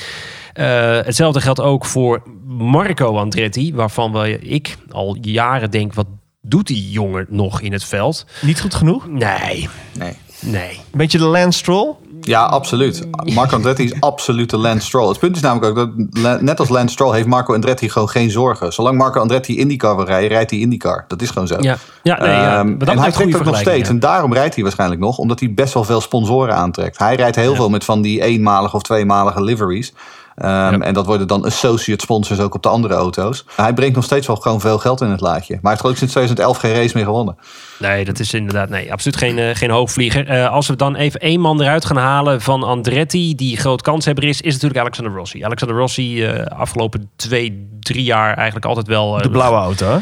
Eh, 0.53 0.67
hetzelfde 1.01 1.41
geldt 1.41 1.61
ook 1.61 1.85
voor 1.85 2.23
Marco 2.47 3.17
Andretti, 3.17 3.75
waarvan 3.75 4.13
we, 4.13 4.39
ik 4.39 4.77
al 4.91 5.17
jaren 5.21 5.71
denk, 5.71 5.95
wat 5.95 6.07
doet 6.43 6.67
die 6.67 6.91
jongen 6.91 7.27
nog 7.29 7.61
in 7.61 7.73
het 7.73 7.85
veld? 7.85 8.27
Niet 8.41 8.61
goed 8.61 8.75
genoeg? 8.75 9.09
Nee, 9.09 9.69
Nee. 9.99 10.13
nee. 10.41 10.71
Een 10.71 10.99
beetje 10.99 11.19
de 11.19 11.25
Lance 11.25 11.59
Stroll? 11.59 11.95
Ja, 12.21 12.45
absoluut. 12.45 13.07
Marco 13.35 13.57
Andretti 13.57 13.85
is 13.85 14.01
absoluut 14.01 14.51
de 14.51 14.57
Lance 14.57 14.87
Stroll. 14.87 15.09
Het 15.09 15.19
punt 15.19 15.37
is 15.37 15.43
namelijk 15.43 15.79
ook 15.79 15.91
dat, 16.23 16.41
net 16.41 16.61
als 16.61 16.69
Lance 16.69 16.93
Stroll, 16.93 17.15
heeft 17.15 17.27
Marco 17.27 17.55
Andretti 17.55 17.89
gewoon 17.89 18.09
geen 18.09 18.31
zorgen. 18.31 18.73
Zolang 18.73 18.99
Marco 18.99 19.21
Andretti 19.21 19.59
IndyCar 19.59 19.97
wil 19.97 20.05
rijden, 20.05 20.29
rijdt 20.29 20.51
hij 20.51 20.61
IndyCar. 20.61 21.05
Dat 21.09 21.23
is 21.23 21.31
gewoon 21.31 21.49
zo. 21.49 21.57
Ja, 21.61 21.77
ja, 22.03 22.19
nee, 22.19 22.31
ja. 22.31 22.59
Ehm, 22.59 22.77
en 22.79 22.99
hij 22.99 23.13
trekt 23.13 23.37
ook 23.37 23.45
nog 23.45 23.57
steeds. 23.57 23.89
ja. 23.89 23.95
En 23.95 24.01
daarom 24.01 24.33
rijdt 24.33 24.55
hij 24.55 24.63
waarschijnlijk 24.63 25.01
nog. 25.01 25.19
Omdat 25.19 25.41
hij 25.41 25.55
best 25.55 25.75
wel 25.75 25.85
veel 25.85 26.01
sponsoren 26.01 26.55
aantrekt. 26.55 26.99
Hij 26.99 27.17
rijdt 27.17 27.37
heel 27.37 27.55
veel 27.55 27.69
met 27.71 27.85
van 27.85 28.03
die 28.03 28.23
eenmalige 28.23 28.77
of 28.77 28.83
tweemalige 28.83 29.43
liveries. 29.43 29.93
Ehm, 30.41 30.83
En 30.83 30.95
dat 30.95 31.07
worden 31.07 31.27
dan 31.27 31.45
associate 31.45 32.03
sponsors 32.03 32.41
ook 32.41 32.55
op 32.55 32.63
de 32.63 32.69
andere 32.69 32.95
auto's. 32.95 33.45
Hij 33.57 33.73
brengt 33.73 33.95
nog 33.95 34.05
steeds 34.05 34.27
wel 34.27 34.37
gewoon 34.37 34.61
veel 34.61 34.79
geld 34.79 35.01
in 35.01 35.11
het 35.11 35.21
laadje. 35.21 35.53
Maar 35.55 35.63
hij 35.63 35.71
heeft 35.73 35.85
ook 35.85 35.97
sinds 35.97 36.13
2011 36.13 36.59
geen 36.59 36.75
race 36.75 36.97
meer 36.97 37.05
gewonnen. 37.05 37.37
Nee, 37.79 38.05
dat 38.05 38.19
is 38.19 38.35
inderdaad 38.35 38.69
nee, 38.69 38.93
absoluut 38.93 39.17
geen, 39.17 39.39
uh, 39.39 39.55
geen 39.55 39.71
hoogvlieger. 39.71 40.31
Uh, 40.31 40.51
als 40.51 40.67
we 40.67 40.77
dan 40.77 40.97
even 40.97 41.21
één 41.21 41.41
man 41.41 41.61
eruit 41.61 41.85
gaan 41.85 41.97
halen 41.97 42.41
van 42.41 42.63
Andretti, 42.63 43.35
die 43.35 43.57
groot 43.57 43.83
kanshebber 43.83 44.25
is, 44.25 44.41
is 44.41 44.53
natuurlijk 44.53 44.81
Alexander 44.81 45.15
Rossi. 45.15 45.45
Alexander 45.45 45.77
Rossi, 45.77 46.33
uh, 46.33 46.45
afgelopen 46.47 47.11
twee, 47.17 47.69
drie 47.81 48.05
jaar 48.05 48.37
eigenlijk 48.37 48.67
altijd 48.67 48.87
wel... 48.87 49.23
de 49.23 49.31
blauwe 49.31 49.57
auto, 49.57 50.01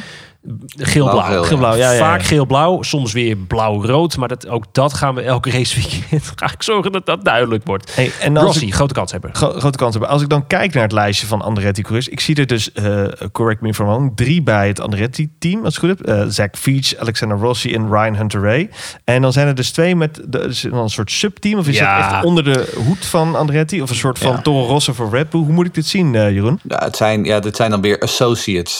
Geel-blauw. 0.77 1.43
Geel, 1.43 1.61
ja. 1.61 1.75
ja, 1.75 1.93
ja, 1.93 1.99
Vaak 1.99 2.23
geel-blauw, 2.23 2.83
soms 2.83 3.13
weer 3.13 3.37
blauw-rood. 3.37 4.17
Maar 4.17 4.29
dat, 4.29 4.49
ook 4.49 4.65
dat 4.73 4.95
gaan 4.95 5.15
we 5.15 5.23
elke 5.23 5.51
raceweekend 5.51 6.33
ga 6.35 6.53
ik 6.53 6.63
zorgen 6.63 6.93
dat 6.93 7.07
dat 7.07 7.25
duidelijk 7.25 7.67
wordt. 7.67 7.95
Hey, 7.95 8.13
en 8.21 8.39
Rossi, 8.39 8.67
ik, 8.67 8.75
grote 8.75 8.95
kans 8.95 9.13
hebben. 9.13 9.35
Gro 9.35 9.51
grote 9.51 9.79
kans 9.79 9.93
hebben. 9.93 10.11
Als 10.11 10.23
ik 10.23 10.29
dan 10.29 10.47
kijk 10.47 10.75
naar 10.75 10.83
het 10.83 10.93
lijstje 10.93 11.27
van 11.27 11.43
Andretti-coureurs. 11.43 12.09
Ik 12.09 12.21
zie 12.21 12.35
er 12.35 12.47
dus, 12.47 12.71
uh, 12.75 13.05
correct 13.33 13.61
me 13.61 13.69
if 13.69 13.79
I'm 13.79 13.87
wrong, 13.87 14.13
drie 14.15 14.43
bij 14.43 14.67
het 14.67 14.81
Andretti-team, 14.81 15.65
als 15.65 15.75
ik 15.75 15.81
goed 15.81 15.89
heb. 15.89 16.09
Uh, 16.09 16.25
Zach 16.29 16.49
Veach, 16.53 16.97
Alexander 16.97 17.39
Rossi 17.39 17.75
en 17.75 17.91
Ryan 17.91 18.17
Hunter-Ray. 18.17 18.71
En 19.05 19.23
dan 19.23 19.33
zijn 19.33 19.47
er 19.47 19.55
dus 19.55 19.71
twee 19.71 19.97
met 19.97 20.21
de, 20.29 20.39
is 20.39 20.63
een 20.63 20.89
soort 20.89 21.11
subteam. 21.11 21.59
Of 21.59 21.69
is 21.69 21.79
ja. 21.79 21.97
dat 21.97 22.15
echt 22.15 22.25
onder 22.25 22.45
de 22.45 22.73
hoed 22.87 23.07
van 23.07 23.37
Andretti? 23.37 23.83
Of 23.83 23.91
een 23.91 23.97
soort 23.97 24.19
van 24.19 24.33
ja. 24.33 24.43
Toro 24.43 24.67
Rosso 24.67 24.93
voor 24.93 25.11
Red 25.11 25.31
Bull? 25.31 25.41
Hoe 25.41 25.53
moet 25.53 25.67
ik 25.67 25.75
dit 25.75 25.87
zien, 25.87 26.15
uh, 26.15 26.31
Jeroen? 26.31 26.61
Ja, 26.63 26.85
het 26.85 26.97
zijn, 26.97 27.25
ja, 27.25 27.41
dit 27.41 27.57
zijn 27.57 27.71
dan 27.71 27.81
weer 27.81 27.99
associates. 27.99 28.79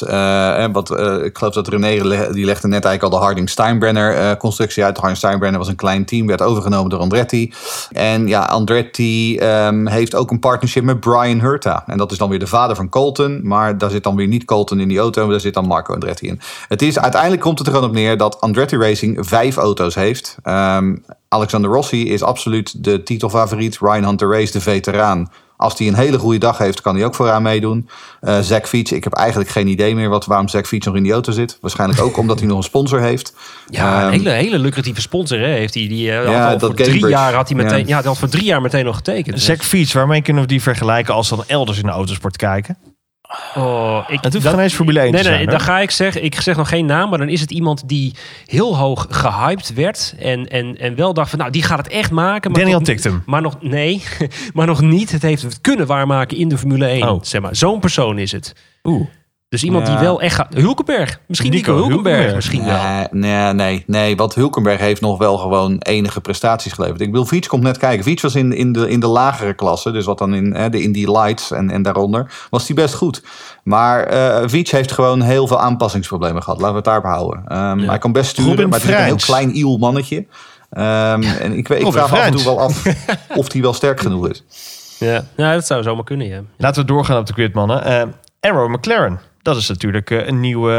wat, 0.73 0.91
ik 1.25 1.39
geloof 1.39 1.55
dat 1.64 1.68
René 1.68 1.88
die 2.33 2.44
legde 2.44 2.68
net 2.68 2.85
eigenlijk 2.85 3.03
al 3.03 3.21
de 3.21 3.25
Harding 3.25 3.51
Steinbrenner 3.51 4.18
uh, 4.18 4.33
constructie 4.38 4.85
uit. 4.85 4.97
Harding 4.97 5.16
Steinbrenner 5.18 5.59
was 5.59 5.68
een 5.68 5.77
klein 5.77 6.05
team, 6.05 6.27
werd 6.27 6.42
overgenomen 6.42 6.90
door 6.90 7.01
Andretti. 7.01 7.53
En 7.92 8.27
ja, 8.27 8.42
Andretti 8.42 9.40
um, 9.40 9.87
heeft 9.87 10.14
ook 10.14 10.31
een 10.31 10.38
partnership 10.38 10.85
met 10.85 11.01
Brian 11.01 11.40
Hurta. 11.40 11.85
En 11.87 11.99
dat 11.99 12.12
is 12.12 12.18
dan 12.18 12.29
weer 12.29 12.38
de 12.38 12.47
vader 12.47 12.77
van 12.77 12.88
Colton. 12.88 13.40
Maar 13.42 13.79
daar 13.79 13.90
zit 13.90 14.03
dan 14.03 14.16
weer 14.16 14.27
niet 14.27 14.44
Colton 14.44 14.81
in 14.81 14.88
die 14.88 14.99
auto, 14.99 15.23
maar 15.23 15.31
daar 15.31 15.40
zit 15.40 15.55
dan 15.55 15.66
Marco 15.66 15.94
Andretti 15.94 16.27
in. 16.27 16.40
Het 16.68 16.83
is, 16.83 16.99
uiteindelijk 16.99 17.42
komt 17.42 17.59
het 17.59 17.66
er 17.66 17.73
gewoon 17.73 17.88
op 17.88 17.94
neer 17.94 18.16
dat 18.16 18.40
Andretti 18.40 18.77
Racing 18.77 19.16
vijf 19.21 19.57
auto's 19.57 19.94
heeft. 19.94 20.37
Um, 20.44 21.05
Alexander 21.29 21.71
Rossi 21.71 22.11
is 22.11 22.23
absoluut 22.23 22.85
de 22.85 23.03
titelfavoriet. 23.03 23.79
Ryan 23.81 24.05
Hunter 24.05 24.31
Race, 24.31 24.53
de 24.53 24.61
veteraan. 24.61 25.31
Als 25.59 25.79
hij 25.79 25.87
een 25.87 25.94
hele 25.94 26.18
goede 26.18 26.38
dag 26.38 26.59
heeft, 26.59 26.81
kan 26.81 26.97
hij 26.97 27.05
ook 27.05 27.14
vooraan 27.14 27.42
meedoen. 27.42 27.88
Uh, 28.21 28.38
Zack 28.38 28.68
Fiets, 28.68 28.92
ik 28.92 29.05
heb 29.05 29.12
eigenlijk 29.12 29.51
geen 29.51 29.66
idee 29.66 29.94
meer 29.94 30.09
wat, 30.09 30.27
waarom 30.27 30.49
Zack 30.49 30.66
Fiets 30.66 30.87
nog 30.87 30.97
in 30.97 31.03
die 31.03 31.12
auto 31.12 31.33
zit. 31.33 31.59
Waarschijnlijk 31.61 32.01
ook 32.01 32.16
omdat 32.23 32.38
hij 32.38 32.49
nog 32.49 32.57
een 32.57 32.62
sponsor 32.62 33.01
heeft. 33.01 33.35
Ja, 33.68 34.01
um, 34.01 34.07
een 34.07 34.12
hele, 34.12 34.31
hele 34.31 34.59
lucratieve 34.59 35.01
sponsor 35.01 35.38
hè, 35.38 35.47
heeft 35.47 35.75
hij. 35.75 35.88
Die, 35.88 36.07
uh, 36.07 36.25
ja, 36.25 36.49
had 36.49 36.61
voor 36.61 36.75
drie 36.75 37.07
jaar 37.07 37.35
had 37.35 37.49
hij 37.49 37.57
meteen, 37.57 37.87
ja. 37.87 37.99
ja, 37.99 38.03
had 38.03 38.18
voor 38.18 38.29
drie 38.29 38.44
jaar 38.44 38.62
meteen 38.62 38.85
nog 38.85 38.97
getekend. 38.97 39.35
Dus. 39.35 39.44
Zack 39.44 39.62
Fiets, 39.62 39.92
waarmee 39.92 40.23
kunnen 40.23 40.42
we 40.42 40.49
die 40.49 40.62
vergelijken 40.62 41.14
als 41.14 41.31
we 41.31 41.37
dan 41.37 41.44
elders 41.49 41.79
in 41.79 41.85
de 41.85 41.92
autosport 41.92 42.37
kijken? 42.37 42.77
Oh, 43.55 44.05
ik, 44.09 44.19
het 44.21 44.33
hoeft 44.33 44.47
geen 44.47 44.59
eens 44.59 44.75
Formule 44.75 45.01
1 45.01 45.12
nee, 45.12 45.23
te 45.23 45.29
nee, 45.29 45.47
dan 45.47 45.61
ga 45.61 45.79
ik 45.79 45.91
zeggen, 45.91 46.25
ik 46.25 46.41
zeg 46.41 46.57
nog 46.57 46.69
geen 46.69 46.87
naam, 46.87 47.09
maar 47.09 47.19
dan 47.19 47.29
is 47.29 47.41
het 47.41 47.51
iemand 47.51 47.88
die 47.88 48.14
heel 48.47 48.77
hoog 48.77 49.07
gehyped 49.11 49.75
werd 49.75 50.14
en, 50.19 50.49
en, 50.49 50.79
en 50.79 50.95
wel 50.95 51.14
dacht 51.14 51.31
van, 51.31 51.38
nou, 51.38 51.51
die 51.51 51.62
gaat 51.62 51.79
het 51.79 51.88
echt 51.88 52.11
maken. 52.11 52.51
Maar 52.51 52.61
Daniel 52.61 52.79
nog, 52.79 52.88
Tictum. 52.88 53.23
Maar 53.27 53.43
nog, 53.43 53.57
nee, 53.61 54.03
maar 54.55 54.67
nog 54.67 54.81
niet. 54.81 55.12
Het 55.12 55.23
heeft 55.23 55.43
het 55.43 55.61
kunnen 55.61 55.87
waarmaken 55.87 56.37
in 56.37 56.49
de 56.49 56.59
Formule 56.59 56.87
1. 56.87 57.09
Oh. 57.09 57.23
Zeg 57.23 57.41
maar, 57.41 57.57
zo'n 57.57 57.81
persoon 57.81 58.19
is 58.19 58.33
het. 58.33 58.53
Oeh. 58.83 59.07
Dus 59.49 59.65
iemand 59.65 59.87
Ja. 59.87 59.93
die 59.97 60.05
wel 60.05 60.21
echt 60.21 60.35
gaat. 60.35 60.55
Hulkenberg. 60.55 61.21
Misschien 61.27 61.51
Nico, 61.51 61.73
Nico 61.73 61.87
Hulkenberg. 61.87 62.17
Hulkenberg. 62.17 62.35
Misschien 62.35 62.65
wel. 62.65 62.83
Nee, 63.11 63.33
nee, 63.33 63.53
nee, 63.53 63.85
nee, 63.87 64.17
want 64.17 64.35
Hulkenberg 64.35 64.81
heeft 64.81 65.01
nog 65.01 65.19
wel 65.19 65.39
gewoon 65.39 65.79
enige 65.79 66.21
prestaties 66.21 66.73
geleverd. 66.73 67.01
Ik 67.01 67.11
bedoel, 67.11 67.27
Fiets 67.27 67.49
komt 67.49 67.63
net 67.63 67.79
kijken. 67.79 68.05
Fiets 68.05 68.23
was 68.23 68.35
in, 68.35 68.53
in, 68.53 68.73
de, 68.73 68.89
in 68.91 69.01
de 69.01 69.07
lagere 69.07 69.55
klasse, 69.55 69.91
dus 69.91 70.05
wat 70.05 70.19
dan 70.19 70.35
in 70.35 70.55
hè, 70.55 70.71
de 70.71 70.83
Indy 70.83 71.07
Lights 71.07 71.51
en, 71.51 71.71
en 71.71 71.83
daaronder, 71.83 72.33
was 72.51 72.67
hij 72.67 72.77
best 72.77 72.95
goed. 72.95 73.23
Maar 73.63 74.03
eh 74.05 74.49
Fiets 74.49 74.71
heeft 74.71 74.93
gewoon 74.93 75.21
heel 75.21 75.47
veel 75.47 75.61
aanpassingsproblemen 75.61 76.43
gehad. 76.43 76.59
Laten 76.61 76.71
we 76.73 76.77
het 76.77 76.85
daarop 76.85 77.05
houden. 77.05 77.43
Ehm, 77.47 77.79
Hij 77.89 77.99
kan 77.99 78.13
best 78.13 78.31
sturen, 78.31 78.51
Robin 78.51 78.69
maar 78.69 78.79
het 78.81 78.89
is 78.89 78.95
een 78.95 79.03
heel 79.05 79.17
klein 79.17 79.57
iel 79.57 79.77
mannetje. 79.79 80.27
Ehm, 80.71 81.23
en 81.23 81.53
ik, 81.53 81.69
weet- 81.69 81.81
ik 81.83 81.93
vraag 81.93 82.11
me 82.11 82.19
af 82.19 82.25
en 82.27 82.33
toe 82.33 82.45
wel 82.45 82.61
af 82.61 82.85
of 83.41 83.53
hij 83.53 83.61
wel 83.63 83.73
sterk 83.73 84.01
genoeg 84.01 84.29
is. 84.29 84.45
Ja. 84.99 85.25
ja, 85.37 85.53
dat 85.55 85.67
zou 85.67 85.83
zomaar 85.83 86.05
kunnen, 86.05 86.27
ja. 86.27 86.41
Laten 86.57 86.81
we 86.83 86.89
doorgaan 86.89 87.19
op 87.19 87.27
de 87.27 87.33
grid, 87.33 87.55
mannen. 87.55 87.85
Eh 87.85 88.03
Arrow 88.41 88.71
McLaren. 88.71 89.21
Dat 89.42 89.57
is 89.57 89.68
natuurlijk 89.68 90.11
eh, 90.11 90.27
een 90.27 90.40
nieuw 90.40 90.70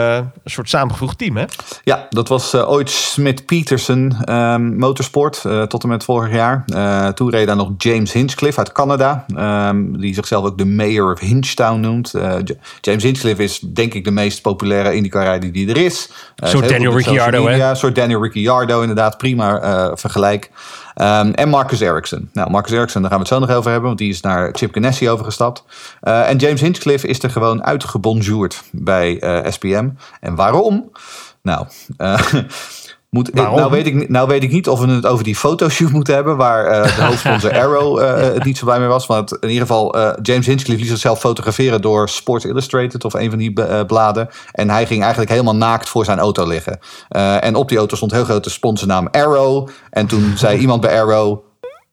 soort 0.45 0.69
samengevoegd 0.69 1.17
team, 1.17 1.37
hè? 1.37 1.45
Ja, 1.83 2.07
dat 2.09 2.27
was 2.27 2.53
eh, 2.53 2.69
ooit 2.69 2.89
Smith 2.89 3.45
Peterson 3.45 4.15
ehm, 4.23 4.77
Motorsport 4.77 5.45
eh, 5.45 5.61
tot 5.63 5.83
en 5.83 5.89
met 5.89 6.03
vorig 6.03 6.33
jaar. 6.33 6.63
Eh, 6.65 7.07
toen 7.07 7.29
reed 7.29 7.47
daar 7.47 7.55
nog 7.55 7.71
James 7.77 8.13
Hinchcliffe 8.13 8.59
uit 8.59 8.71
Canada, 8.71 9.25
ehm, 9.35 9.91
die 9.91 10.13
zichzelf 10.13 10.45
ook 10.45 10.57
de 10.57 10.65
Mayor 10.65 11.11
of 11.11 11.19
Hinchtown 11.19 11.79
noemt. 11.79 12.13
Eh, 12.13 12.33
James 12.81 13.03
Hinchcliffe 13.03 13.43
is 13.43 13.59
denk 13.59 13.93
ik 13.93 14.03
de 14.03 14.11
meest 14.11 14.41
populaire 14.41 14.95
IndyCar-rijder 14.95 15.51
die 15.51 15.69
er 15.69 15.77
is. 15.77 16.09
Eh, 16.35 16.49
Soort 16.49 16.69
Daniel 16.69 16.95
Ricciardo, 16.95 17.47
hè? 17.47 17.69
Een 17.69 17.75
soort 17.75 17.95
Daniel 17.95 18.21
Ricciardo, 18.23 18.81
inderdaad. 18.81 19.17
Prima 19.17 19.59
eh, 19.59 19.91
vergelijk. 19.93 20.49
Ehm, 20.99 21.31
en 21.31 21.49
Marcus 21.49 21.79
Ericsson. 21.79 22.29
Nou, 22.33 22.49
Marcus 22.49 22.71
Ericsson, 22.71 23.01
daar 23.01 23.11
gaan 23.11 23.19
we 23.19 23.25
het 23.25 23.33
zo 23.33 23.39
nog 23.47 23.57
over 23.57 23.71
hebben, 23.71 23.87
want 23.87 23.99
die 23.99 24.09
is 24.09 24.21
naar 24.21 24.49
Chip 24.51 24.73
Ganassi 24.73 25.09
overgestapt. 25.09 25.63
Eh, 26.01 26.29
en 26.29 26.37
James 26.37 26.61
Hinchcliffe 26.61 27.07
is 27.07 27.23
er 27.23 27.29
gewoon 27.29 27.63
uitgebonjourd 27.63 28.63
bij 28.71 29.19
eh, 29.19 29.51
SPM. 29.51 29.89
En 30.19 30.35
waarom? 30.35 30.91
Nou, 31.41 31.67
eh, 31.97 32.33
moet, 33.09 33.33
nou, 33.33 33.71
weet 33.71 33.85
ik, 33.87 33.93
niet- 33.95 34.09
nou 34.09 34.27
weet 34.27 34.43
ik 34.43 34.51
niet 34.51 34.67
of 34.69 34.79
we 34.79 34.87
het 34.91 35.05
over 35.05 35.23
die 35.23 35.35
fotoshoot 35.35 35.89
moeten 35.91 36.13
hebben, 36.13 36.37
waar 36.37 36.65
eh, 36.65 36.95
de 36.95 37.01
hoofdsponsor 37.03 37.51
Arrow 37.61 37.99
eh, 37.99 38.13
het 38.33 38.43
niet 38.43 38.57
zo 38.57 38.65
blij 38.65 38.79
mee 38.79 38.87
was. 38.87 39.05
Want 39.05 39.31
in 39.39 39.47
ieder 39.49 39.67
geval, 39.67 39.93
eh, 39.95 40.11
James 40.21 40.45
Hinchcliffe 40.45 40.81
liet 40.81 40.91
zichzelf 40.91 41.19
fotograferen 41.19 41.81
door 41.81 42.09
Sports 42.09 42.45
Illustrated 42.45 43.05
of 43.05 43.13
een 43.13 43.29
van 43.29 43.39
die 43.39 43.53
eh, 43.63 43.85
bladen. 43.85 44.29
En 44.51 44.69
hij 44.69 44.85
ging 44.85 45.01
eigenlijk 45.01 45.31
helemaal 45.31 45.55
naakt 45.55 45.89
voor 45.89 46.05
zijn 46.05 46.19
auto 46.19 46.47
liggen. 46.47 46.79
Eh, 47.09 47.43
en 47.43 47.55
op 47.55 47.69
die 47.69 47.77
auto 47.77 47.95
stond 47.95 48.11
heel 48.11 48.23
grote 48.23 48.49
sponsornaam 48.49 49.07
Arrow. 49.11 49.67
En 49.89 50.07
toen 50.07 50.33
zei 50.35 50.59
iemand 50.59 50.81
bij 50.81 51.01
Arrow, 51.01 51.39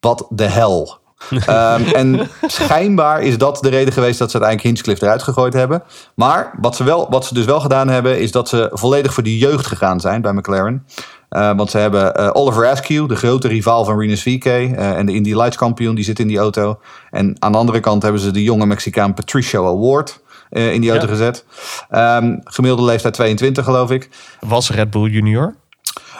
wat 0.01 0.27
de 0.31 0.45
hel. 0.45 0.99
Ehm, 1.47 1.83
en 1.83 2.29
schijnbaar 2.47 3.23
is 3.23 3.39
dat 3.39 3.59
de 3.61 3.69
reden 3.69 3.93
geweest 3.93 4.19
dat 4.19 4.31
ze 4.31 4.39
uiteindelijk 4.41 4.63
Hinchcliffe 4.63 5.05
eruit 5.05 5.23
gegooid 5.23 5.53
hebben. 5.53 5.83
Maar 6.15 6.53
wat 6.61 6.77
ze, 6.77 6.85
wel, 6.85 7.07
wat 7.11 7.25
ze 7.27 7.35
dus 7.35 7.45
wel 7.45 7.61
gedaan 7.61 7.89
hebben, 7.89 8.21
is 8.21 8.33
dat 8.33 8.49
ze 8.49 8.71
volledig 8.73 9.15
voor 9.15 9.23
de 9.23 9.39
jeugd 9.39 9.67
gegaan 9.67 10.01
zijn 10.01 10.23
bij 10.23 10.33
McLaren. 10.33 10.87
Eh, 11.29 11.57
want 11.57 11.71
ze 11.71 11.79
hebben 11.79 12.15
eh, 12.15 12.31
Oliver 12.33 12.67
Askew, 12.67 13.09
de 13.09 13.17
grote 13.17 13.49
rivaal 13.49 13.85
van 13.85 13.99
Rinus 13.99 14.23
VK 14.23 14.45
eh, 14.45 14.99
en 14.99 15.07
de 15.07 15.13
Indy 15.13 15.35
Lights 15.35 15.57
kampioen, 15.57 15.95
die 15.95 16.05
zit 16.05 16.19
in 16.19 16.29
die 16.29 16.39
auto. 16.39 16.79
En 17.11 17.37
aan 17.39 17.53
de 17.53 17.59
andere 17.59 17.81
kant 17.81 18.03
hebben 18.03 18.21
ze 18.21 18.31
de 18.31 18.43
jonge 18.43 18.67
Mexicaan 18.67 19.15
Patricio 19.15 19.67
Award 19.67 20.21
eh, 20.51 20.73
in 20.73 20.81
die 20.81 20.91
auto 20.91 21.07
Ja. 21.07 21.13
gezet. 21.13 21.45
Ehm, 21.91 22.37
gemiddelde 22.45 22.85
leeftijd 22.91 23.15
22 23.15 23.65
geloof 23.65 23.91
ik. 23.91 24.09
Was 24.41 24.71
Red 24.71 24.91
Bull 24.91 25.11
Junior. 25.11 25.55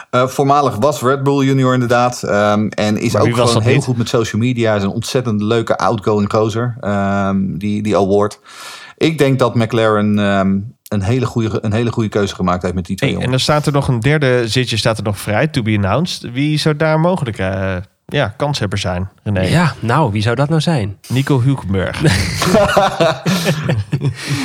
Eh, 0.09 0.27
voormalig 0.27 0.75
was 0.75 1.01
Red 1.01 1.23
Bull 1.23 1.45
Junior 1.45 1.73
inderdaad. 1.73 2.23
Ehm, 2.23 2.67
en 2.67 2.97
is 2.97 3.15
ook 3.15 3.35
gewoon 3.35 3.61
heel 3.61 3.73
niet? 3.73 3.83
goed 3.83 3.97
met 3.97 4.09
social 4.09 4.41
media. 4.41 4.75
Is 4.75 4.83
een 4.83 4.89
ontzettend 4.89 5.41
leuke 5.41 5.77
outgoing 5.77 6.31
gozer. 6.31 6.77
ehm, 6.79 7.57
die, 7.57 7.83
die 7.83 7.97
award. 7.97 8.39
Ik 8.97 9.17
denk 9.17 9.39
dat 9.39 9.55
McLaren 9.55 10.19
ehm, 10.19 10.59
een, 10.87 11.01
hele 11.01 11.25
goede, 11.25 11.57
een 11.61 11.73
hele 11.73 11.91
goede 11.91 12.09
keuze 12.09 12.35
gemaakt 12.35 12.61
heeft 12.61 12.75
met 12.75 12.85
die 12.85 12.95
twee 12.95 13.15
Hey, 13.15 13.23
en 13.23 13.29
dan 13.29 13.39
staat 13.39 13.65
er 13.65 13.71
nog 13.71 13.87
een 13.87 13.99
derde 13.99 14.47
zitje 14.47 14.77
staat 14.77 14.97
er 14.97 15.03
nog 15.03 15.19
vrij, 15.19 15.47
to 15.47 15.61
be 15.61 15.75
announced. 15.75 16.31
Wie 16.31 16.57
zou 16.57 16.75
daar 16.75 16.99
mogelijk 16.99 17.37
eh 17.37 17.75
ja, 18.13 18.33
kanshebber 18.37 18.79
zijn, 18.79 19.09
René? 19.23 19.41
Ja, 19.41 19.73
nou, 19.79 20.11
wie 20.11 20.21
zou 20.21 20.35
dat 20.35 20.49
nou 20.49 20.61
zijn? 20.61 20.97
Nico 21.07 21.41
Hulkenberg. 21.41 22.01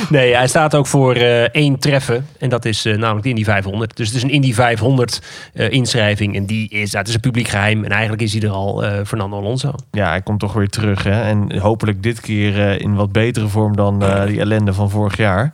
Nee, 0.09 0.35
hij 0.35 0.47
staat 0.47 0.75
ook 0.75 0.87
voor 0.87 1.15
eh, 1.15 1.41
één 1.41 1.79
treffen. 1.79 2.27
En 2.39 2.49
dat 2.49 2.65
is 2.65 2.85
eh, 2.85 2.97
namelijk 2.97 3.23
de 3.23 3.29
Indy 3.29 3.43
500. 3.43 3.97
Dus 3.97 4.07
het 4.07 4.15
is 4.15 4.23
een 4.23 4.29
Indy 4.29 4.53
500 4.53 5.21
eh, 5.53 5.71
inschrijving. 5.71 6.35
En 6.35 6.45
die 6.45 6.69
is, 6.69 6.91
dat 6.91 7.07
is 7.07 7.13
een 7.13 7.19
publiek 7.19 7.47
geheim. 7.47 7.83
En 7.83 7.91
eigenlijk 7.91 8.21
is 8.21 8.33
hij 8.33 8.41
er 8.41 8.49
al, 8.49 8.83
Fernando 9.05 9.37
Alonso. 9.37 9.73
Ja, 9.91 10.07
hij 10.07 10.21
komt 10.21 10.39
toch 10.39 10.53
weer 10.53 10.69
terug. 10.69 11.03
Hè? 11.03 11.21
En 11.21 11.59
hopelijk 11.59 12.03
dit 12.03 12.19
keer 12.19 12.81
in 12.81 12.95
wat 12.95 13.11
betere 13.11 13.47
vorm 13.47 13.75
dan 13.75 13.99
die 14.27 14.39
ellende 14.39 14.73
van 14.73 14.89
vorig 14.89 15.17
jaar. 15.17 15.51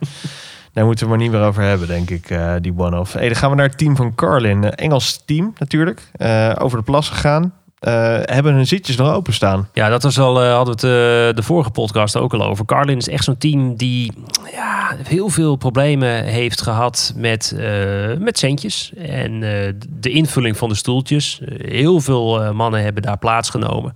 Daar 0.72 0.84
moeten 0.84 1.04
we 1.04 1.10
maar 1.10 1.20
niet 1.20 1.30
meer 1.30 1.42
over 1.42 1.62
hebben, 1.62 1.88
denk 1.88 2.10
ik, 2.10 2.38
die 2.60 2.74
one-off. 2.76 3.12
Hey, 3.12 3.26
dan 3.26 3.36
gaan 3.36 3.50
we 3.50 3.56
naar 3.56 3.68
het 3.68 3.78
team 3.78 3.96
van 3.96 4.14
Carlin. 4.14 4.70
Engels 4.70 5.22
team 5.24 5.52
natuurlijk. 5.58 6.00
Over 6.58 6.78
de 6.78 6.84
plas 6.84 7.08
gegaan. 7.08 7.52
Eh, 7.80 8.18
hebben 8.22 8.54
hun 8.54 8.66
zitjes 8.66 8.96
nog 8.96 9.12
openstaan. 9.12 9.68
Ja, 9.72 9.88
dat 9.88 10.02
was 10.02 10.18
al, 10.18 10.42
eh, 10.42 10.54
hadden 10.54 10.80
we 10.80 10.86
het 10.86 11.28
eh, 11.30 11.36
de 11.36 11.42
vorige 11.42 11.70
podcast 11.70 12.16
ook 12.16 12.34
al 12.34 12.44
over. 12.44 12.64
Carlin 12.64 12.96
is 12.96 13.08
echt 13.08 13.24
zo'n 13.24 13.38
team 13.38 13.76
die 13.76 14.12
ja, 14.52 14.96
heel 15.02 15.28
veel 15.28 15.56
problemen 15.56 16.24
heeft 16.24 16.62
gehad 16.62 17.12
met, 17.16 17.54
met 18.18 18.38
centjes. 18.38 18.92
En 18.94 19.40
de 19.88 20.10
invulling 20.10 20.56
van 20.56 20.68
de 20.68 20.74
stoeltjes. 20.74 21.40
Heel 21.56 22.00
veel 22.00 22.54
mannen 22.54 22.82
hebben 22.82 23.02
daar 23.02 23.18
plaatsgenomen. 23.18 23.92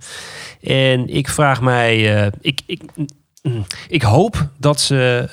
En 0.61 1.07
ik 1.15 1.29
vraag 1.29 1.61
mij, 1.61 2.29
ik, 2.41 2.61
ik, 2.65 2.81
mm, 3.41 3.65
ik 3.87 4.01
hoop 4.01 4.49
dat 4.57 4.79
ze 4.79 5.29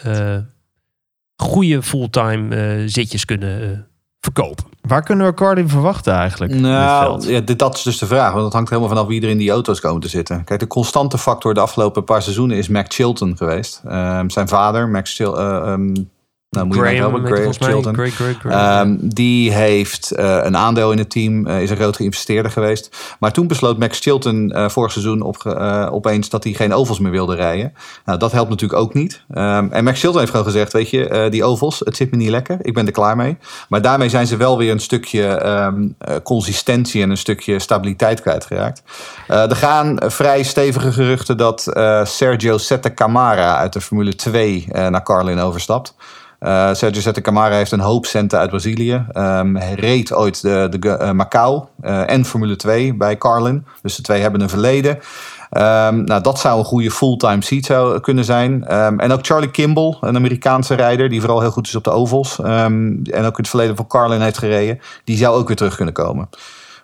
goede 1.37 1.83
fulltime 1.83 2.83
zitjes 2.89 3.25
kunnen 3.25 3.87
verkopen. 4.21 4.72
Waar 4.83 5.03
kunnen 5.03 5.27
we 5.27 5.35
Carlin 5.35 5.69
verwachten 5.69 6.15
eigenlijk? 6.15 6.55
Nou, 6.55 7.31
ja, 7.31 7.41
dat 7.41 7.75
is 7.75 7.83
dus 7.83 7.99
de 7.99 8.07
vraag. 8.07 8.31
Want 8.31 8.43
dat 8.43 8.53
hangt 8.53 8.69
helemaal 8.69 8.91
vanaf 8.91 9.07
wie 9.07 9.23
er 9.23 9.29
in 9.29 9.39
die 9.39 9.51
auto's 9.51 9.81
komen 9.81 10.01
te 10.01 10.09
zitten. 10.09 10.45
Kijk, 10.45 10.61
de 10.61 10.67
constante 10.67 11.19
factor 11.19 11.55
de 11.55 11.61
afgelopen 11.61 12.05
paar 12.05 12.23
seizoenen 12.23 12.57
is 12.57 12.69
Mac 12.69 12.93
Chilton 12.93 13.37
geweest. 13.37 13.83
Um, 13.87 14.31
zijn 14.31 14.49
vader, 14.49 14.89
Max 14.89 15.15
Chilton. 15.15 15.41
Uh, 15.41 15.73
um, 15.73 16.11
nou, 16.57 16.67
moet 16.67 16.77
Graham, 16.77 16.95
je 16.95 17.01
nou 17.01 17.13
hebben, 17.13 17.37
Graham 17.37 17.53
Chilton. 17.53 17.95
Greg, 17.95 18.15
Greg, 18.15 18.39
Greg, 18.39 18.81
Um, 18.83 18.99
die 19.01 19.53
heeft 19.53 20.13
uh, 20.19 20.39
een 20.43 20.57
aandeel 20.57 20.93
in 20.93 20.99
het 20.99 21.11
team, 21.11 21.47
uh, 21.47 21.63
is 21.63 21.71
een 21.71 21.77
groot 21.77 21.97
geïnvesteerder 21.97 22.53
geweest. 22.53 23.17
Maar 23.21 23.33
toen 23.33 23.47
besloot 23.47 23.79
Max 23.79 23.99
Chilton 23.99 24.53
uh, 24.55 24.69
vorig 24.69 24.93
seizoen 24.93 25.23
op, 25.23 25.47
opeens 25.91 26.29
dat 26.29 26.45
hij 26.45 26.53
geen 26.53 26.75
ovals 26.75 26.99
meer 26.99 27.11
wilde 27.11 27.35
rijden. 27.35 27.75
Nou, 28.05 28.19
dat 28.19 28.33
helpt 28.33 28.51
natuurlijk 28.51 28.81
ook 28.81 28.95
niet. 28.95 29.23
Um, 29.35 29.73
en 29.73 29.85
Max 29.85 30.01
Chilton 30.01 30.19
heeft 30.19 30.31
gewoon 30.31 30.47
gezegd, 30.47 30.73
weet 30.73 30.91
je, 30.91 31.27
die 31.31 31.45
ovals, 31.45 31.79
het 31.79 31.97
zit 31.97 32.11
me 32.11 32.17
niet 32.17 32.29
lekker. 32.29 32.59
Ik 32.63 32.75
ben 32.75 32.87
er 32.87 32.93
klaar 32.93 33.17
mee. 33.17 33.37
Maar 33.69 33.83
daarmee 33.83 34.09
zijn 34.09 34.27
ze 34.27 34.37
wel 34.37 34.59
weer 34.59 34.71
een 34.71 34.81
stukje 34.81 35.47
um, 35.47 35.97
consistentie 36.23 37.03
en 37.03 37.11
een 37.11 37.17
stukje 37.17 37.59
stabiliteit 37.59 38.21
kwijtgeraakt. 38.21 38.83
er 39.27 39.57
gaan 39.57 39.97
vrij 40.07 40.43
stevige 40.43 40.93
geruchten 40.93 41.37
dat 41.37 41.61
Sergio 42.03 42.59
Sette 42.59 42.95
Camara 42.95 43.57
uit 43.57 43.73
de 43.73 43.81
Formule 43.81 44.15
2 44.15 44.67
naar 44.69 45.03
Carlin 45.03 45.39
overstapt. 45.39 45.95
Uh, 46.43 46.75
Sergio 46.75 47.01
Sette 47.01 47.21
Camara 47.21 47.55
heeft 47.55 47.73
een 47.73 47.81
hoop 47.81 48.07
centen 48.07 48.39
uit 48.39 48.51
Brazilië. 48.51 49.07
Um, 49.15 49.57
hij 49.57 49.75
reed 49.75 50.13
ooit 50.13 50.43
de, 50.43 50.67
de 50.71 50.99
uh, 51.01 51.11
Macau 51.11 51.65
uh, 51.85 52.11
en 52.11 52.25
Formule 52.25 52.57
2 52.57 52.95
bij 52.95 53.19
Carlin. 53.19 53.67
Dus 53.83 53.97
de 53.97 54.03
twee 54.03 54.21
hebben 54.21 54.41
een 54.41 54.49
verleden. 54.49 54.91
Um, 54.91 56.05
nou, 56.05 56.21
dat 56.23 56.39
zou 56.39 56.59
een 56.59 56.65
goede 56.65 56.91
fulltime 56.91 57.43
seat 57.43 57.65
zou 57.65 58.01
kunnen 58.01 58.25
zijn. 58.25 58.77
Um, 58.77 59.01
en 59.01 59.13
ook 59.13 59.27
Charlie 59.27 59.51
Kimball, 59.51 59.97
een 60.01 60.17
Amerikaanse 60.17 60.75
rijder 60.75 61.09
die 61.09 61.21
vooral 61.21 61.41
heel 61.41 61.51
goed 61.51 61.67
is 61.67 61.75
op 61.75 61.85
de 61.85 61.91
ovals. 61.91 62.39
en 62.41 63.05
ook 63.05 63.15
in 63.15 63.35
het 63.35 63.49
verleden 63.49 63.77
voor 63.77 63.87
Carlin 63.87 64.21
heeft 64.21 64.39
gereden. 64.39 64.81
Die 65.05 65.17
zou 65.17 65.37
ook 65.37 65.47
weer 65.47 65.57
terug 65.57 65.77
kunnen 65.77 65.95
komen. 65.95 66.29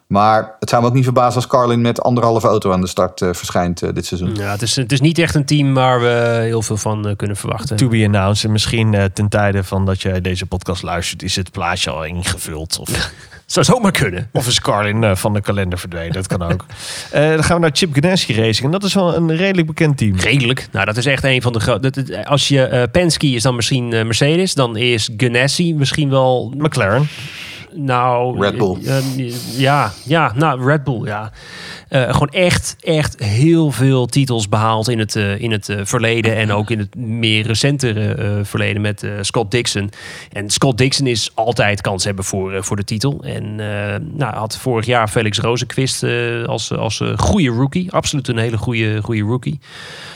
Maar 0.09 0.57
het 0.61 0.69
zou 0.69 0.83
me 0.83 0.89
ook 0.89 0.95
niet 0.95 1.05
verbazen 1.05 1.35
als 1.35 1.47
Carlin 1.47 1.81
met 1.81 2.03
anderhalve 2.03 2.47
auto 2.47 2.73
aan 2.73 2.81
de 2.81 2.87
start 2.87 3.21
uh, 3.21 3.29
verschijnt 3.33 3.83
uh, 3.83 3.91
dit 3.93 4.07
seizoen. 4.07 4.35
Ja, 4.35 4.51
het 4.51 4.63
is, 4.63 4.77
het 4.77 4.93
is 4.93 5.01
niet 5.01 5.19
echt 5.19 5.35
een 5.35 5.45
team 5.45 5.75
waar 5.75 6.01
we 6.01 6.39
heel 6.43 6.63
veel 6.63 6.77
van 6.77 7.09
uh, 7.09 7.17
kunnen 7.17 7.37
verwachten. 7.37 7.77
To 7.77 7.89
be 7.89 8.05
announced. 8.05 8.45
En 8.45 8.53
misschien 8.53 9.11
ten 9.13 9.29
tijde 9.29 9.65
van 9.65 9.87
dat 9.87 10.03
jij 10.03 10.21
deze 10.21 10.47
podcast 10.47 10.83
luistert, 10.83 11.23
is 11.23 11.37
het 11.37 11.51
plaatje 11.51 11.91
al 11.91 12.05
ingevuld. 12.05 12.79
Of... 12.79 12.89
Zou 13.47 13.67
zomaar 13.67 13.93
kunnen. 13.93 14.29
Of 14.33 14.47
is 14.47 14.61
Carlin 14.61 15.17
van 15.17 15.33
de 15.33 15.41
kalender 15.41 15.79
verdwenen. 15.79 16.13
Dat 16.13 16.27
kan 16.27 16.43
ook. 16.43 16.65
dan 17.13 17.45
gaan 17.45 17.57
we 17.57 17.63
naar 17.63 17.71
Chip 17.73 17.95
Ganassi 17.95 18.35
Racing. 18.35 18.65
En 18.65 18.71
dat 18.71 18.85
is 18.85 18.95
wel 18.95 19.17
een 19.17 19.37
redelijk 19.37 19.67
bekend 19.67 19.99
team. 19.99 20.17
Redelijk? 20.17 20.69
Nou, 20.73 20.85
dat 20.87 20.97
is 20.97 21.07
echt 21.07 21.25
een 21.25 21.43
van 21.43 21.53
de 21.53 21.61
grote... 21.61 22.25
Als 22.25 22.49
je 22.49 22.89
Penske 22.93 23.27
is 23.27 23.43
dan 23.43 23.57
misschien 23.57 23.89
Mercedes. 23.89 24.55
Dan 24.55 24.77
is 24.77 25.11
Ganassi 25.17 25.75
misschien 25.75 26.11
wel... 26.11 26.55
McLaren. 26.57 27.09
Nou, 27.73 28.35
Red 28.41 28.59
Bull. 28.59 28.79
Uh, 28.81 29.61
ja, 29.61 29.91
ja, 30.09 30.33
nou, 30.37 30.57
Red 30.65 30.85
Bull, 30.85 31.07
ja. 31.09 31.29
Uh, 31.91 32.03
gewoon 32.03 32.29
echt, 32.29 32.77
echt 32.81 33.25
heel 33.25 33.71
veel 33.71 34.07
titels 34.07 34.49
behaald 34.49 34.89
in 34.89 34.99
het, 34.99 35.15
uh, 35.15 35.41
in 35.41 35.53
het 35.53 35.73
verleden. 35.83 36.37
En 36.37 36.53
ook 36.53 36.71
in 36.71 36.79
het 36.79 36.95
meer 36.97 37.47
recentere 37.47 38.41
verleden 38.45 38.83
met 38.83 39.07
Scott 39.21 39.51
Dixon. 39.51 39.91
En 40.33 40.51
Scott 40.51 40.79
Dixon 40.79 41.07
is 41.07 41.31
altijd 41.35 41.81
kans 41.81 42.05
hebben 42.05 42.25
voor, 42.25 42.65
voor 42.65 42.77
de 42.77 42.85
titel. 42.85 43.23
En 43.25 43.55
nou, 44.17 44.35
had 44.35 44.59
vorig 44.59 44.87
jaar 44.87 45.09
Felix 45.09 45.39
Rozenquist 45.39 46.05
als, 46.47 46.73
als 46.73 47.03
goede 47.17 47.51
rookie. 47.51 47.93
Absoluut 47.93 48.29
een 48.29 48.39
hele 48.39 48.57
goede, 48.57 49.03
goede 49.03 49.23
rookie. 49.23 49.61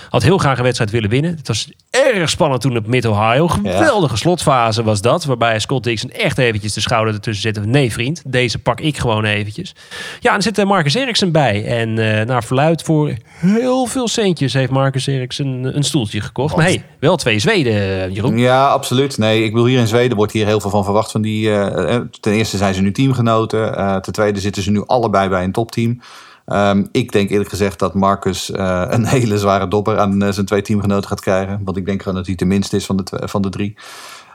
Had 0.08 0.22
heel 0.22 0.38
graag 0.38 0.56
een 0.56 0.64
wedstrijd 0.64 0.90
willen 0.90 1.10
winnen. 1.10 1.36
Het 1.36 1.48
was 1.48 1.70
erg 1.90 2.30
spannend 2.30 2.60
toen 2.60 2.76
op 2.76 2.86
Mid-Ohio. 2.86 3.48
Geweldige 3.48 4.12
ja. 4.12 4.18
slotfase 4.18 4.82
was 4.82 5.00
dat. 5.00 5.24
Waarbij 5.24 5.58
Scott 5.58 5.84
Dixon 5.84 6.10
echt 6.10 6.38
eventjes 6.38 6.72
de 6.72 6.80
schouder 6.80 7.14
ertussen 7.14 7.42
zette. 7.42 7.68
Nee 7.68 7.92
vriend, 7.92 8.22
deze 8.26 8.58
pak 8.58 8.80
ik 8.80 8.98
gewoon 8.98 9.24
eventjes. 9.24 9.74
Ja, 10.20 10.30
en 10.30 10.36
er 10.36 10.42
zit 10.42 10.64
Marcus 10.64 10.94
Eriksen 10.94 11.32
bij. 11.32 11.61
En 11.66 11.88
uh, 11.88 12.22
naar 12.22 12.44
verluid 12.44 12.82
voor 12.82 13.12
heel 13.36 13.86
veel 13.86 14.08
centjes 14.08 14.52
heeft 14.52 14.70
Marcus 14.70 15.06
Eriksen 15.06 15.76
een 15.76 15.84
stoeltje 15.84 16.20
gekocht. 16.20 16.56
Maar 16.56 16.64
hey, 16.64 16.84
wel 17.00 17.16
twee 17.16 17.38
Zweden, 17.38 18.12
Jeroen. 18.12 18.38
Ja, 18.38 18.68
absoluut. 18.68 19.18
Nee, 19.18 19.44
ik 19.44 19.50
bedoel 19.52 19.66
hier 19.66 19.78
in 19.78 19.86
Zweden 19.86 20.16
wordt 20.16 20.32
hier 20.32 20.46
heel 20.46 20.60
veel 20.60 20.70
van 20.70 20.84
verwacht. 20.84 21.10
Van 21.10 21.22
die, 21.22 21.48
uh, 21.48 21.96
ten 22.20 22.32
eerste 22.32 22.56
zijn 22.56 22.74
ze 22.74 22.80
nu 22.80 22.92
teamgenoten. 22.92 23.78
Uh, 23.78 23.96
ten 23.96 24.12
tweede 24.12 24.40
zitten 24.40 24.62
ze 24.62 24.70
nu 24.70 24.82
allebei 24.86 25.28
bij 25.28 25.44
een 25.44 25.52
topteam. 25.52 26.00
Um, 26.46 26.88
ik 26.92 27.12
denk 27.12 27.30
eerlijk 27.30 27.50
gezegd 27.50 27.78
dat 27.78 27.94
Marcus 27.94 28.50
uh, 28.50 28.84
een 28.88 29.06
hele 29.16 29.38
zware 29.38 29.68
dopper 29.68 29.98
aan 29.98 30.22
uh, 30.22 30.30
zijn 30.30 30.46
twee 30.46 30.62
teamgenoten 30.62 31.08
gaat 31.08 31.20
krijgen. 31.20 31.60
Want 31.64 31.76
ik 31.76 31.86
denk 31.86 32.02
gewoon 32.02 32.16
dat 32.16 32.26
hij 32.26 32.34
de 32.34 32.44
minste 32.44 32.76
is 32.76 32.86
van 32.86 32.96
de, 32.96 33.22
van 33.24 33.42
de 33.42 33.48
drie. 33.48 33.76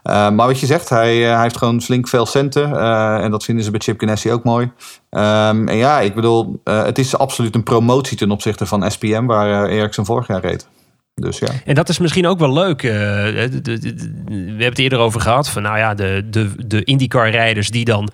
Uh, 0.07 0.29
maar 0.29 0.47
wat 0.47 0.59
je 0.59 0.65
zegt, 0.65 0.89
hij, 0.89 1.17
hij 1.17 1.41
heeft 1.41 1.57
gewoon 1.57 1.81
flink 1.81 2.07
veel 2.07 2.25
centen. 2.25 2.79
en 3.21 3.31
dat 3.31 3.43
vinden 3.43 3.63
ze 3.63 3.71
bij 3.71 3.79
Chip 3.79 3.99
Ganassi 3.99 4.31
ook 4.31 4.43
mooi. 4.43 4.65
Um, 5.09 5.67
en 5.67 5.77
ja, 5.77 5.99
ik 5.99 6.15
bedoel, 6.15 6.61
het 6.63 6.97
is 6.97 7.17
absoluut 7.17 7.55
een 7.55 7.63
promotie 7.63 8.17
ten 8.17 8.31
opzichte 8.31 8.65
van 8.65 8.91
SPM, 8.91 9.25
waar 9.25 9.69
Ericsson 9.69 10.05
vorig 10.05 10.27
jaar 10.27 10.41
reed. 10.41 10.67
Dus 11.21 11.39
ja. 11.39 11.47
En 11.65 11.75
dat 11.75 11.89
is 11.89 11.99
misschien 11.99 12.27
ook 12.27 12.39
wel 12.39 12.53
leuk. 12.53 12.83
Uh, 12.83 12.91
we 12.91 13.99
hebben 14.27 14.65
het 14.65 14.79
eerder 14.79 14.99
over 14.99 15.21
gehad. 15.21 15.49
Van 15.49 15.61
nou 15.61 15.77
ja, 15.77 15.93
de, 15.93 16.23
de, 16.29 16.51
de 16.67 16.83
IndyCar-rijders 16.83 17.71
die 17.71 17.85
dan 17.85 18.09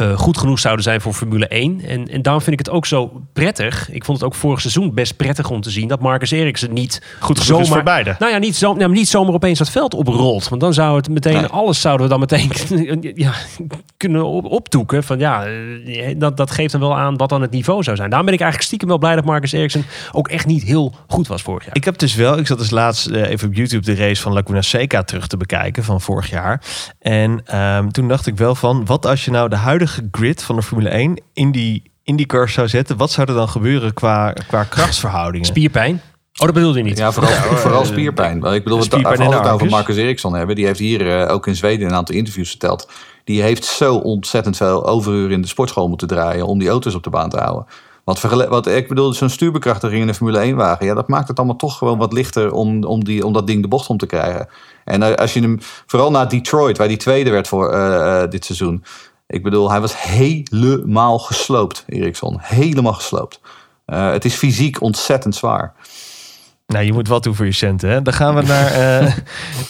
uh, 0.00 0.18
goed 0.18 0.38
genoeg 0.38 0.58
zouden 0.58 0.84
zijn 0.84 1.00
voor 1.00 1.12
Formule 1.12 1.46
1. 1.46 1.80
En, 1.86 2.08
en 2.08 2.22
daarom 2.22 2.42
vind 2.42 2.60
ik 2.60 2.66
het 2.66 2.74
ook 2.74 2.86
zo 2.86 3.22
prettig. 3.32 3.90
Ik 3.90 4.04
vond 4.04 4.18
het 4.18 4.26
ook 4.26 4.34
vorig 4.34 4.60
seizoen 4.60 4.94
best 4.94 5.16
prettig 5.16 5.50
om 5.50 5.60
te 5.60 5.70
zien 5.70 5.88
dat 5.88 6.00
Marcus 6.00 6.30
Eriksen 6.30 6.72
niet 6.72 7.02
goed 7.20 7.38
zomaar 7.38 7.66
voor 7.66 7.82
beide. 7.82 8.16
Nou 8.18 8.32
ja, 8.32 8.38
niet, 8.38 8.56
zo, 8.56 8.74
nou, 8.74 8.92
niet 8.92 9.08
zomaar 9.08 9.34
opeens 9.34 9.58
dat 9.58 9.70
veld 9.70 9.94
oprolt. 9.94 10.48
Want 10.48 10.60
dan 10.60 10.74
zou 10.74 10.96
het 10.96 11.08
meteen, 11.08 11.32
nee. 11.32 11.46
alles 11.46 11.80
zouden 11.80 12.08
we 12.08 12.12
dan 12.12 12.20
meteen 12.20 12.50
ja, 13.24 13.32
kunnen 13.96 14.24
op, 14.24 14.44
opdoeken. 14.44 15.04
Van 15.04 15.18
ja, 15.18 15.46
eh, 15.46 16.14
dat, 16.16 16.36
dat 16.36 16.50
geeft 16.50 16.72
dan 16.72 16.80
wel 16.80 16.96
aan 16.96 17.16
wat 17.16 17.28
dan 17.28 17.42
het 17.42 17.50
niveau 17.50 17.82
zou 17.82 17.96
zijn. 17.96 18.08
Daarom 18.08 18.26
ben 18.26 18.34
ik 18.34 18.40
eigenlijk 18.40 18.68
stiekem 18.68 18.88
wel 18.88 18.98
blij 18.98 19.14
dat 19.14 19.24
Marcus 19.24 19.52
Eriksen 19.52 19.84
ook 20.12 20.28
echt 20.28 20.46
niet 20.46 20.62
heel 20.62 20.94
goed 21.06 21.26
was 21.26 21.42
vorig 21.42 21.64
jaar. 21.64 21.76
Ik 21.76 21.84
heb 21.84 21.98
dus 21.98 22.14
wel, 22.14 22.38
ik 22.38 22.46
zat 22.46 22.58
dus 22.58 22.70
laatst 22.70 23.08
uh, 23.08 23.30
even 23.30 23.48
op 23.48 23.54
YouTube 23.54 23.84
de 23.84 23.94
race 23.94 24.22
van 24.22 24.32
Laguna 24.32 24.62
Seca 24.62 25.02
terug 25.02 25.26
te 25.26 25.36
bekijken 25.36 25.84
van 25.84 26.00
vorig 26.00 26.30
jaar. 26.30 26.62
En 26.98 27.58
um, 27.58 27.92
toen 27.92 28.08
dacht 28.08 28.26
ik 28.26 28.36
wel 28.36 28.54
van, 28.54 28.84
wat 28.84 29.06
als 29.06 29.24
je 29.24 29.30
nou 29.30 29.48
de 29.48 29.56
huidige 29.56 29.81
grid 29.86 30.42
van 30.42 30.56
de 30.56 30.62
Formule 30.62 30.88
1 30.88 31.22
in 31.32 31.52
die 31.52 31.90
IndyCar 32.02 32.48
zou 32.48 32.68
zetten, 32.68 32.96
wat 32.96 33.10
zou 33.10 33.28
er 33.28 33.34
dan 33.34 33.48
gebeuren 33.48 33.94
qua, 33.94 34.32
qua 34.32 34.64
krachtsverhoudingen? 34.64 35.46
Spierpijn. 35.46 36.00
Oh, 36.38 36.46
dat 36.46 36.54
bedoelde 36.54 36.78
je 36.78 36.84
niet. 36.84 36.98
Ja, 36.98 37.12
vooral, 37.12 37.32
ja, 37.32 37.40
vooral 37.42 37.84
spierpijn. 37.84 38.44
Ik 38.44 38.64
bedoel, 38.64 38.82
spierpijn 38.82 39.30
we 39.30 39.36
het 39.36 39.48
over 39.48 39.66
Marcus 39.66 39.96
Eriksson 39.96 40.34
hebben. 40.34 40.56
Die 40.56 40.66
heeft 40.66 40.78
hier 40.78 41.22
uh, 41.22 41.32
ook 41.32 41.46
in 41.46 41.56
Zweden 41.56 41.86
een 41.86 41.94
aantal 41.94 42.14
interviews 42.14 42.50
verteld. 42.50 42.88
Die 43.24 43.42
heeft 43.42 43.64
zo 43.64 43.96
ontzettend 43.96 44.56
veel 44.56 44.86
overuren 44.86 45.30
in 45.30 45.42
de 45.42 45.48
sportschool 45.48 45.88
moeten 45.88 46.08
draaien 46.08 46.46
om 46.46 46.58
die 46.58 46.68
auto's 46.68 46.94
op 46.94 47.02
de 47.02 47.10
baan 47.10 47.28
te 47.28 47.36
houden. 47.36 47.66
Want 48.04 48.20
wat 48.48 48.66
ik 48.66 48.88
bedoel, 48.88 49.12
zo'n 49.12 49.28
stuurbekrachtiging 49.28 50.00
in 50.00 50.06
de 50.06 50.14
Formule 50.14 50.52
1-wagen, 50.52 50.86
ja, 50.86 50.94
dat 50.94 51.08
maakt 51.08 51.28
het 51.28 51.38
allemaal 51.38 51.56
toch 51.56 51.78
gewoon 51.78 51.98
wat 51.98 52.12
lichter 52.12 52.52
om, 52.52 52.84
om, 52.84 53.04
die, 53.04 53.26
om 53.26 53.32
dat 53.32 53.46
ding 53.46 53.62
de 53.62 53.68
bocht 53.68 53.88
om 53.88 53.96
te 53.96 54.06
krijgen. 54.06 54.48
En 54.84 55.16
als 55.16 55.34
je 55.34 55.40
hem, 55.40 55.58
vooral 55.86 56.10
naar 56.10 56.28
Detroit, 56.28 56.78
waar 56.78 56.88
die 56.88 56.96
tweede 56.96 57.30
werd 57.30 57.48
voor 57.48 57.72
uh, 57.72 57.78
uh, 57.78 58.22
dit 58.30 58.44
seizoen, 58.44 58.84
ik 59.26 59.42
bedoel, 59.42 59.70
hij 59.70 59.80
was 59.80 60.02
helemaal 60.02 61.18
gesloopt, 61.18 61.84
Eriksson. 61.86 62.36
Helemaal 62.40 62.92
gesloopt. 62.92 63.40
Uh, 63.86 64.10
het 64.10 64.24
is 64.24 64.34
fysiek 64.34 64.80
ontzettend 64.80 65.34
zwaar. 65.34 65.74
Nou, 66.66 66.84
je 66.84 66.92
moet 66.92 67.08
wat 67.08 67.22
doen 67.22 67.34
voor 67.34 67.46
je 67.46 67.52
centen. 67.52 67.90
Hè? 67.90 68.02
Dan 68.02 68.12
gaan 68.12 68.34
we 68.34 68.42
naar. 68.42 69.02
Uh, 69.02 69.12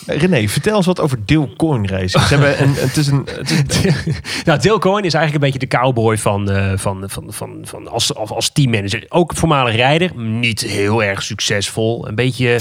René, 0.22 0.49
vertel 0.49 0.76
eens 0.76 0.86
wat 0.86 1.01
over 1.01 1.18
Dale 1.26 1.57
Coin 1.57 1.88
Racing. 1.88 2.11
Ze 2.11 2.34
hebben 2.34 2.62
een, 2.62 2.74
het 2.74 2.97
is 2.97 3.07
een. 3.07 3.26
Het 3.30 3.51
is 3.51 3.84
een... 3.84 4.14
nou, 4.45 4.61
Dale 4.61 4.78
Coin 4.78 5.05
is 5.05 5.14
eigenlijk 5.14 5.45
een 5.45 5.51
beetje 5.51 5.66
de 5.68 5.76
cowboy 5.76 6.18
van, 6.18 6.51
uh, 6.51 6.72
van, 6.76 7.05
van, 7.07 7.24
van, 7.28 7.61
van 7.64 7.88
als, 7.88 8.14
als 8.14 8.51
teammanager. 8.51 9.05
Ook 9.09 9.34
voormalig 9.36 9.74
rijder. 9.74 10.11
Niet 10.16 10.61
heel 10.61 11.03
erg 11.03 11.22
succesvol. 11.22 12.09
Een 12.09 12.14
beetje. 12.14 12.59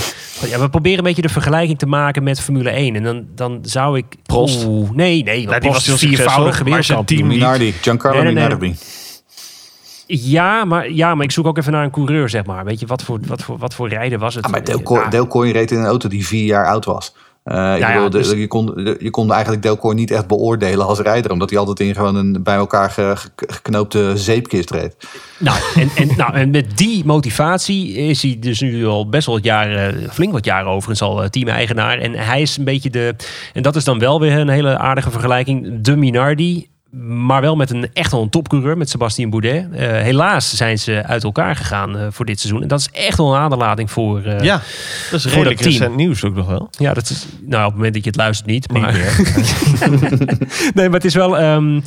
Ja, 0.50 0.60
we 0.60 0.70
proberen 0.70 0.98
een 0.98 1.04
beetje 1.04 1.22
de 1.22 1.30
vergelijking 1.30 1.80
te 1.80 1.86
maken 1.86 2.24
met 2.24 2.42
Formule 2.42 2.70
1. 2.70 2.96
En 2.96 3.04
dan, 3.04 3.26
dan 3.36 3.60
zou 3.62 3.98
ik. 3.98 4.06
Prost. 4.24 4.66
Oeh, 4.66 4.90
nee, 4.92 5.24
nee. 5.24 5.46
Nou, 5.46 5.60
die 5.60 5.72
was 5.72 5.90
viervoudige 5.90 6.64
wereldkampioen. 6.64 7.28
Minardi, 7.28 7.74
Giancarlo 7.82 8.24
nee, 8.24 8.34
nee, 8.34 8.48
nee, 8.48 8.58
Minardi. 8.58 8.78
Ja 10.20 10.66
maar, 10.66 10.92
ja, 10.92 11.16
maar 11.16 11.26
ik 11.26 11.32
zoek 11.32 11.46
ook 11.46 11.58
even 11.58 11.72
naar 11.72 11.84
een 11.84 11.92
coureur, 11.92 12.30
zeg 12.30 12.46
maar. 12.46 12.66
Weet 12.66 12.80
je, 12.80 12.86
wat 12.86 13.04
voor, 13.04 13.20
wat 13.28 13.44
voor, 13.44 13.58
wat 13.58 13.74
voor 13.74 13.90
rijden 13.90 14.20
was 14.20 14.36
het? 14.36 14.46
Ah, 14.46 14.52
maar 14.52 14.64
Delcoin, 14.64 15.10
Delcoin 15.10 15.52
reed 15.52 15.72
in 15.72 15.78
een 15.78 15.86
auto 15.86 16.10
die 16.10 16.26
vier 16.26 16.46
jaar 16.46 16.68
oud 16.68 16.86
was. 16.86 17.14
Uh, 17.46 17.56
ja, 17.56 17.76
ja, 17.78 18.10
dus... 18.10 18.32
je, 18.32 18.48
kon, 18.48 18.96
je 19.00 19.10
kon 19.10 19.32
eigenlijk 19.32 19.62
Delcoin 19.62 19.96
niet 19.96 20.12
echt 20.12 20.28
beoordelen 20.28 20.86
als 20.86 21.00
rijder, 21.00 21.32
omdat 21.32 21.50
hij 21.50 21.60
altijd 21.60 21.80
in 21.80 21.96
gewoon 21.96 22.16
een 22.16 22.44
bij 22.44 22.56
elkaar 22.56 22.90
ge, 22.90 23.16
geknoopte 23.36 24.12
zeepkist 24.16 24.72
reed. 24.72 24.96
Nou 25.38 25.58
en, 25.76 25.90
en, 25.96 26.10
nou, 26.18 26.34
en 26.34 26.50
met 26.50 26.78
die 26.78 27.06
motivatie 27.06 27.94
is 27.94 28.22
hij 28.22 28.38
dus 28.40 28.60
nu 28.60 28.86
al 28.86 29.10
best 29.10 29.26
wel 29.26 29.36
wat 29.36 29.44
jaren, 29.44 30.12
flink 30.12 30.32
wat 30.32 30.46
jaren 30.46 30.70
overigens 30.70 31.02
al 31.02 31.30
team-eigenaar. 31.30 31.98
En 31.98 32.14
hij 32.14 32.42
is 32.42 32.58
een 32.58 32.64
beetje 32.64 32.90
de, 32.90 33.16
en 33.54 33.62
dat 33.62 33.76
is 33.76 33.84
dan 33.84 34.00
wel 34.00 34.20
weer 34.20 34.40
een 34.40 34.50
hele 34.50 34.78
aardige 34.78 35.12
vergelijking, 35.12 35.82
de 35.82 35.96
Minardi 35.96 36.70
maar 36.92 37.42
wel 37.42 37.56
met 37.56 37.70
een 37.70 37.90
echt 37.94 38.12
wel 38.12 38.22
een 38.22 38.30
topcoureur, 38.30 38.78
met 38.78 38.90
Sebastien 38.90 39.30
Boudet. 39.30 39.68
Uh, 39.72 39.80
helaas 39.80 40.56
zijn 40.56 40.80
ze 40.80 41.04
uit 41.06 41.24
elkaar 41.24 41.56
gegaan 41.56 41.98
uh, 41.98 42.08
voor 42.10 42.26
dit 42.26 42.40
seizoen. 42.40 42.62
En 42.62 42.68
dat 42.68 42.80
is 42.80 42.90
echt 42.92 43.18
wel 43.18 43.34
een 43.34 43.40
aderlating 43.40 43.92
voor 43.92 44.26
uh, 44.26 44.40
Ja, 44.40 44.62
dat 45.12 45.20
is 45.20 45.26
redelijk 45.26 45.58
dat 45.58 45.66
recent 45.66 45.96
nieuws 45.96 46.24
ook 46.24 46.36
nog 46.36 46.48
wel. 46.48 46.70
Ja, 46.72 46.94
dat 46.94 47.10
is, 47.10 47.26
nou 47.42 47.62
op 47.62 47.68
het 47.68 47.76
moment 47.76 47.94
dat 47.94 48.04
je 48.04 48.10
het 48.10 48.20
luistert 48.20 48.50
niet. 48.50 48.72
Maar... 48.72 48.94
Niet 48.94 50.74
nee, 50.76 50.86
maar 50.86 51.00
het 51.00 51.06
is 51.06 51.16
wel... 51.16 51.42
Um, 51.42 51.84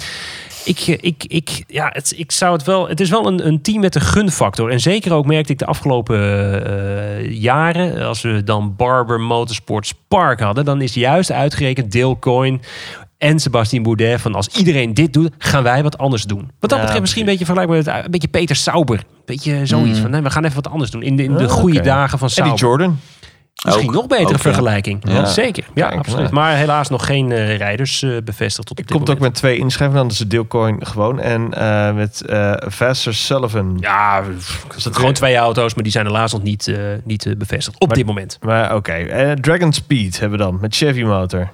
ik, 0.64 0.86
ik, 0.86 1.24
ik, 1.26 1.64
ja, 1.66 1.90
het, 1.92 2.12
ik 2.16 2.32
zou 2.32 2.52
het 2.52 2.64
wel. 2.64 2.88
Het 2.88 3.00
is 3.00 3.10
wel 3.10 3.26
een, 3.26 3.46
een 3.46 3.62
team 3.62 3.80
met 3.80 3.94
een 3.94 4.00
gunfactor. 4.00 4.70
En 4.70 4.80
zeker 4.80 5.12
ook 5.12 5.26
merkte 5.26 5.52
ik 5.52 5.58
de 5.58 5.66
afgelopen 5.66 6.18
uh, 6.18 7.30
jaren. 7.30 8.06
Als 8.06 8.22
we 8.22 8.44
dan 8.44 8.76
Barber 8.76 9.20
Motorsport 9.20 9.86
Spark 9.86 10.40
hadden. 10.40 10.64
Dan 10.64 10.80
is 10.80 10.94
juist 10.94 11.32
uitgerekend 11.32 11.92
Dale 11.92 12.18
en 13.18 13.38
Sebastien 13.38 13.82
Boudet 13.82 14.20
van 14.20 14.34
als 14.34 14.48
iedereen 14.48 14.94
dit 14.94 15.12
doet, 15.12 15.34
gaan 15.38 15.62
wij 15.62 15.82
wat 15.82 15.98
anders 15.98 16.24
doen. 16.24 16.50
Wat 16.60 16.70
dat 16.70 16.80
betreft 16.80 17.00
misschien 17.00 17.22
een 17.22 17.28
beetje 17.28 17.44
vergelijkbaar 17.44 17.94
met 17.94 18.04
een 18.04 18.10
beetje 18.10 18.28
Peter 18.28 18.56
Sauber. 18.56 18.98
Een 18.98 19.22
beetje 19.24 19.66
zoiets 19.66 19.96
mm. 19.96 20.02
van, 20.02 20.10
nee, 20.10 20.22
we 20.22 20.30
gaan 20.30 20.44
even 20.44 20.62
wat 20.62 20.72
anders 20.72 20.90
doen 20.90 21.02
in 21.02 21.16
de, 21.16 21.22
in 21.22 21.36
de 21.36 21.48
goede 21.48 21.80
dagen 21.80 22.18
van 22.18 22.30
Sauber. 22.30 22.52
Eddie 22.52 22.68
Jordan. 22.68 22.98
Misschien 23.64 23.92
nog 23.92 24.06
betere 24.06 24.38
vergelijking. 24.38 25.00
Ja. 25.08 25.24
Zeker, 25.24 25.64
ja, 25.74 25.88
absoluut. 25.88 26.30
Maar 26.30 26.56
helaas 26.56 26.88
nog 26.88 27.06
geen 27.06 27.30
uh, 27.30 27.56
rijders 27.56 28.02
uh, 28.02 28.16
bevestigd 28.24 28.66
tot 28.66 28.70
op 28.70 28.86
dit 28.86 28.96
komt 28.96 29.10
ook 29.10 29.18
met 29.18 29.34
twee 29.34 29.58
inschrijvingen. 29.58 30.02
Dan 30.02 30.10
is 30.10 30.18
het 30.18 30.30
Deelcoin 30.30 30.86
gewoon. 30.86 31.20
En 31.20 31.50
uh, 31.58 31.94
met 31.94 32.22
Vassar 32.66 33.14
Sullivan. 33.14 33.76
Ja, 33.80 34.22
dat 34.84 34.96
gewoon 34.96 35.12
twee 35.12 35.36
auto's. 35.36 35.74
Maar 35.74 35.82
die 35.82 35.92
zijn 35.92 36.06
helaas 36.06 36.32
nog 36.32 36.42
niet, 36.42 36.76
niet 37.04 37.34
bevestigd 37.38 37.80
op 37.80 37.94
dit 37.94 38.06
moment. 38.06 38.38
Maar 38.40 38.64
oké. 38.74 38.74
Okay. 38.74 39.36
Dragon 39.36 39.72
Speed 39.72 40.20
hebben 40.20 40.38
we 40.38 40.44
dan 40.44 40.58
met 40.60 40.76
Chevy 40.76 41.02
Motor. 41.02 41.50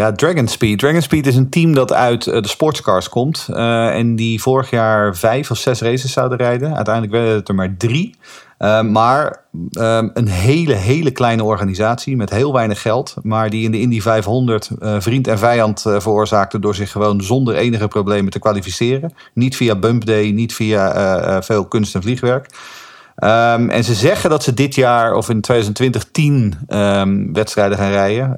Ja, 0.00 0.12
Dragon 0.12 0.48
Speed. 0.48 0.78
Dragon 0.78 1.02
Speed 1.02 1.26
is 1.26 1.36
een 1.36 1.48
team 1.48 1.74
dat 1.74 1.92
uit 1.92 2.24
de 2.24 2.48
sportscars 2.48 3.08
komt. 3.08 3.48
en 3.48 4.16
die 4.16 4.42
vorig 4.42 4.70
jaar 4.70 5.16
vijf 5.16 5.50
of 5.50 5.58
zes 5.58 5.80
races 5.80 6.12
zouden 6.12 6.38
rijden. 6.38 6.74
Uiteindelijk 6.74 7.14
werden 7.14 7.34
het 7.34 7.48
er 7.48 7.54
maar 7.54 7.76
drie. 7.76 8.16
Uh, 8.58 8.82
maar 8.82 9.44
uh, 9.72 10.02
een 10.14 10.28
hele, 10.28 10.74
hele 10.74 11.10
kleine 11.10 11.44
organisatie 11.44 12.16
met 12.16 12.30
heel 12.30 12.52
weinig 12.52 12.82
geld. 12.82 13.16
Maar 13.22 13.50
die 13.50 13.64
in 13.64 13.70
de 13.70 13.80
Indy 13.80 14.00
500 14.00 14.70
uh, 14.78 14.96
vriend 14.98 15.28
en 15.28 15.38
vijand 15.38 15.80
veroorzaakte 15.80 16.58
door 16.58 16.74
zich 16.74 16.90
gewoon 16.90 17.22
zonder 17.22 17.54
enige 17.54 17.88
problemen 17.88 18.30
te 18.30 18.38
kwalificeren. 18.38 19.12
Niet 19.34 19.56
via 19.56 19.76
bump 19.76 20.04
day, 20.06 20.30
niet 20.30 20.54
via 20.54 21.42
veel 21.42 21.64
kunst 21.64 21.94
en 21.94 22.02
vliegwerk. 22.02 22.46
Um, 23.16 23.70
en 23.70 23.84
ze 23.84 23.94
zeggen 23.94 24.30
dat 24.30 24.42
ze 24.42 24.54
dit 24.54 24.74
jaar 24.74 25.14
of 25.14 25.28
in 25.28 25.40
2020 25.40 26.04
tien 26.12 26.54
um, 26.68 27.32
wedstrijden 27.32 27.78
gaan 27.78 27.90
rijden. 27.90 28.34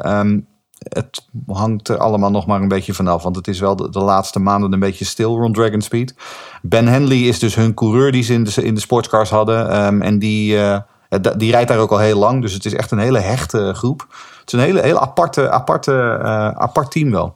Het 0.89 1.27
hangt 1.47 1.89
er 1.89 1.99
allemaal 1.99 2.31
nog 2.31 2.47
maar 2.47 2.61
een 2.61 2.69
beetje 2.69 2.95
vanaf. 2.95 3.23
Want 3.23 3.37
het 3.37 3.49
is 3.49 3.61
wel 3.61 3.77
de, 3.77 3.91
de, 3.91 3.99
laatste 3.99 4.39
maanden 4.39 4.73
een 4.73 4.81
beetje 4.81 5.05
stil 5.05 5.37
rond 5.39 5.55
Dragon 5.55 5.81
Speed. 5.81 6.15
Ben 6.63 6.87
Henley 6.87 7.19
is 7.19 7.39
dus 7.39 7.55
hun 7.55 7.75
coureur 7.75 8.13
die 8.13 8.23
ze 8.23 8.33
in 8.33 8.45
de, 8.45 8.63
in 8.63 8.75
de 8.75 8.81
sportscars 8.81 9.31
hadden. 9.31 9.85
Um, 9.85 10.03
en 10.03 10.19
die, 10.19 10.55
uh, 10.57 10.79
die 11.37 11.51
rijdt 11.51 11.69
daar 11.69 11.79
ook 11.79 11.91
al 11.91 11.99
heel 11.99 12.19
lang. 12.19 12.43
Dus 12.43 12.53
het 12.53 12.65
is 12.65 12.75
echt 12.75 12.91
een 12.91 12.99
hele 12.99 13.19
hechte 13.19 13.73
groep. 13.75 14.07
Het 14.41 14.53
is 14.53 14.59
een 14.59 14.65
hele, 14.65 14.81
hele 14.81 15.01
aparte, 15.01 15.51
aparte, 15.51 16.19
uh, 16.23 16.49
apart 16.49 16.91
team 16.91 17.11
wel. 17.11 17.35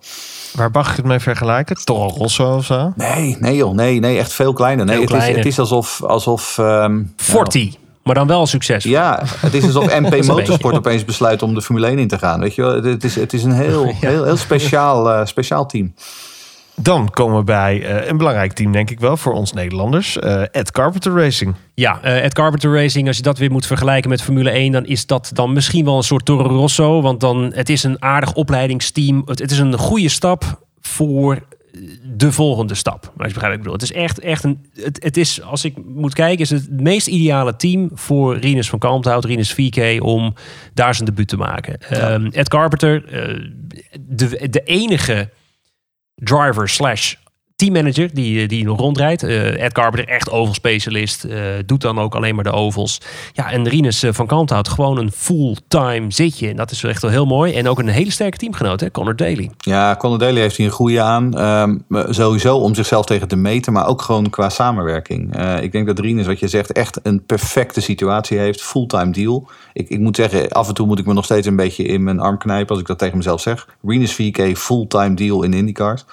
Waar 0.55 0.71
mag 0.71 0.91
ik 0.91 0.97
het 0.97 1.07
mee 1.07 1.19
vergelijken? 1.19 1.77
Toro 1.85 2.09
Rosso 2.09 2.57
of 2.57 2.65
zo? 2.65 2.93
Nee, 2.97 3.37
nee 3.41 3.57
joh. 3.57 3.75
Nee, 3.75 4.01
nee 4.01 4.19
echt 4.19 4.33
veel 4.33 4.53
kleiner. 4.53 4.85
Nee, 4.85 5.01
het, 5.01 5.13
Is, 5.13 5.27
het 5.27 5.47
is 5.47 5.59
alsof... 5.59 6.03
alsof 6.03 6.59
um, 6.59 7.13
Forti. 7.17 7.79
Maar 8.07 8.15
dan 8.15 8.27
wel 8.27 8.47
succes. 8.47 8.85
Ja, 8.85 9.23
het 9.41 9.55
is 9.55 9.65
alsof 9.65 9.87
MP 10.01 10.25
Motorsport 10.27 10.77
opeens 10.77 11.05
besluit 11.05 11.43
om 11.43 11.55
de 11.55 11.63
Formule 11.63 11.87
1 11.87 11.99
in 11.99 12.09
te 12.09 12.19
gaan. 12.19 12.41
Weet 12.41 12.55
je 12.55 12.63
wel? 12.63 12.83
Het 12.83 13.05
is, 13.05 13.15
het 13.15 13.33
is 13.33 13.45
een 13.45 13.53
heel, 13.53 13.85
heel, 14.01 14.25
heel 14.25 14.37
speciaal, 14.37 15.11
uh, 15.11 15.25
speciaal 15.25 15.67
team. 15.67 15.95
Dan 16.75 17.11
komen 17.11 17.37
we 17.39 17.45
bij 17.45 17.79
uh, 17.79 18.09
een 18.09 18.17
belangrijk 18.17 18.53
team, 18.53 18.73
denk 18.73 18.91
ik 18.91 19.01
wel, 19.01 19.17
voor 19.17 19.33
ons 19.33 19.53
Nederlanders. 19.53 20.17
Uh, 20.17 20.43
Ed 20.51 20.71
Carpenter 20.71 21.13
Racing. 21.13 21.55
Ja, 21.75 22.01
uh, 22.05 22.25
Ed 22.25 22.35
Carpenter 22.35 22.75
Racing, 22.75 23.07
als 23.07 23.17
je 23.17 23.23
dat 23.23 23.39
weer 23.39 23.51
moet 23.51 23.67
vergelijken 23.67 24.11
met 24.11 24.23
Formule 24.23 24.51
1, 24.51 24.73
dan 24.73 24.87
is 24.87 25.07
dat 25.07 25.31
dan 25.33 25.53
misschien 25.53 25.85
wel 25.85 25.97
een 25.97 26.03
soort 26.03 26.25
Toro 26.25 26.49
Rosso. 26.49 27.03
Want 27.03 27.21
dan, 27.21 27.53
het 27.55 27.69
is 27.69 27.83
een 27.83 28.03
aardig 28.03 28.33
opleidingsteam. 28.35 29.23
Het, 29.27 29.39
het 29.39 29.51
is 29.51 29.59
een 29.59 29.79
goede 29.79 30.09
stap 30.09 30.61
voor 30.81 31.39
de 32.03 32.33
volgende 32.33 32.75
stap. 32.75 33.13
Maar 33.17 33.27
je 33.27 33.33
begrijpt 33.33 33.57
ik 33.57 33.63
bedoel. 33.63 33.79
Het 33.79 33.91
is 33.91 33.93
echt, 33.93 34.19
echt 34.19 34.45
een. 34.45 34.67
Het, 34.75 35.03
het 35.03 35.17
is, 35.17 35.43
als 35.43 35.65
ik 35.65 35.85
moet 35.85 36.15
kijken, 36.15 36.39
is 36.39 36.51
het, 36.51 36.63
het 36.63 36.81
meest 36.81 37.07
ideale 37.07 37.57
team 37.57 37.91
voor 37.95 38.37
Rinus 38.37 38.69
van 38.69 38.79
Kalmthout, 38.79 39.25
Rinus 39.25 39.53
VK, 39.53 40.03
om 40.05 40.35
daar 40.75 40.95
zijn 40.95 41.09
debuut 41.09 41.29
te 41.29 41.37
maken. 41.37 41.81
Ehm, 41.81 42.27
Ed 42.27 42.49
Carpenter, 42.49 43.05
uh, 43.05 43.51
de, 44.01 44.49
de 44.51 44.63
enige 44.63 45.31
driver 46.15 46.69
slash 46.69 47.15
teammanager 47.57 48.15
die, 48.15 48.43
eh, 48.43 48.49
die 48.49 48.65
nog 48.65 48.79
rondrijdt. 48.79 49.23
Uh, 49.23 49.63
Ed 49.63 49.73
Carpenter, 49.73 50.15
echt 50.15 50.31
ovalspecialist. 50.31 51.25
Uh, 51.25 51.35
doet 51.67 51.81
dan 51.81 51.99
ook 51.99 52.15
alleen 52.15 52.35
maar 52.35 52.45
de 52.45 52.53
ovals. 52.53 53.01
Ja, 53.33 53.51
en 53.51 53.69
Rinus 53.69 54.05
van 54.09 54.27
Kalmthout, 54.27 54.69
gewoon 54.69 54.99
een 54.99 55.13
fulltime 55.13 56.07
zitje. 56.09 56.49
En 56.49 56.57
dat 56.57 56.71
is 56.71 56.85
echt 56.85 57.03
wel 57.03 57.11
heel 57.11 57.27
mooi. 57.27 57.55
En 57.55 57.69
ook 57.69 57.79
een 57.79 57.89
hele 57.89 58.11
sterke 58.11 58.37
teamgenoot, 58.37 58.81
hè? 58.81 58.91
Connor 58.91 59.17
Daly. 59.17 59.51
Ja, 59.59 59.97
Connor 59.97 60.19
Daly 60.19 60.41
heeft 60.41 60.57
hier 60.57 60.67
een 60.67 60.73
goede 60.73 61.01
aan. 61.01 61.41
Um, 61.41 61.85
sowieso 62.09 62.57
om 62.57 62.75
zichzelf 62.75 63.05
tegen 63.05 63.29
te 63.29 63.37
meten, 63.37 63.73
maar 63.73 63.87
ook 63.87 64.03
gewoon 64.03 64.31
qua 64.31 64.49
samenwerking. 64.49 65.37
Ik 65.61 65.73
denk 65.73 65.87
dat 65.87 65.99
Rinus, 65.99 66.27
wat 66.27 66.39
je 66.39 66.49
zegt, 66.49 66.73
echt 66.73 67.01
een 67.03 67.25
perfecte 67.27 67.81
situatie 67.81 68.39
heeft. 68.39 68.63
Fulltime 68.63 69.11
deal. 69.11 69.49
Ik, 69.73 69.89
ik 69.89 69.99
moet 69.99 70.17
zeggen, 70.17 70.49
af 70.49 70.69
en 70.69 70.75
toe 70.75 70.87
moet 70.87 70.99
ik 70.99 71.07
me 71.07 71.13
nog 71.13 71.25
steeds 71.25 71.47
een 71.47 71.57
beetje 71.57 71.85
in 71.85 72.03
mijn 72.03 72.21
arm 72.21 72.39
knijpen 72.39 72.69
als 72.69 72.81
ik 72.81 72.87
dat 72.87 72.99
tegen 72.99 73.17
mezelf 73.17 73.41
zeg. 73.41 73.69
Rinus 73.83 74.15
VK, 74.15 74.57
fulltime 74.57 75.15
deal 75.15 75.43
in 75.43 75.53
IndyCars. 75.53 76.05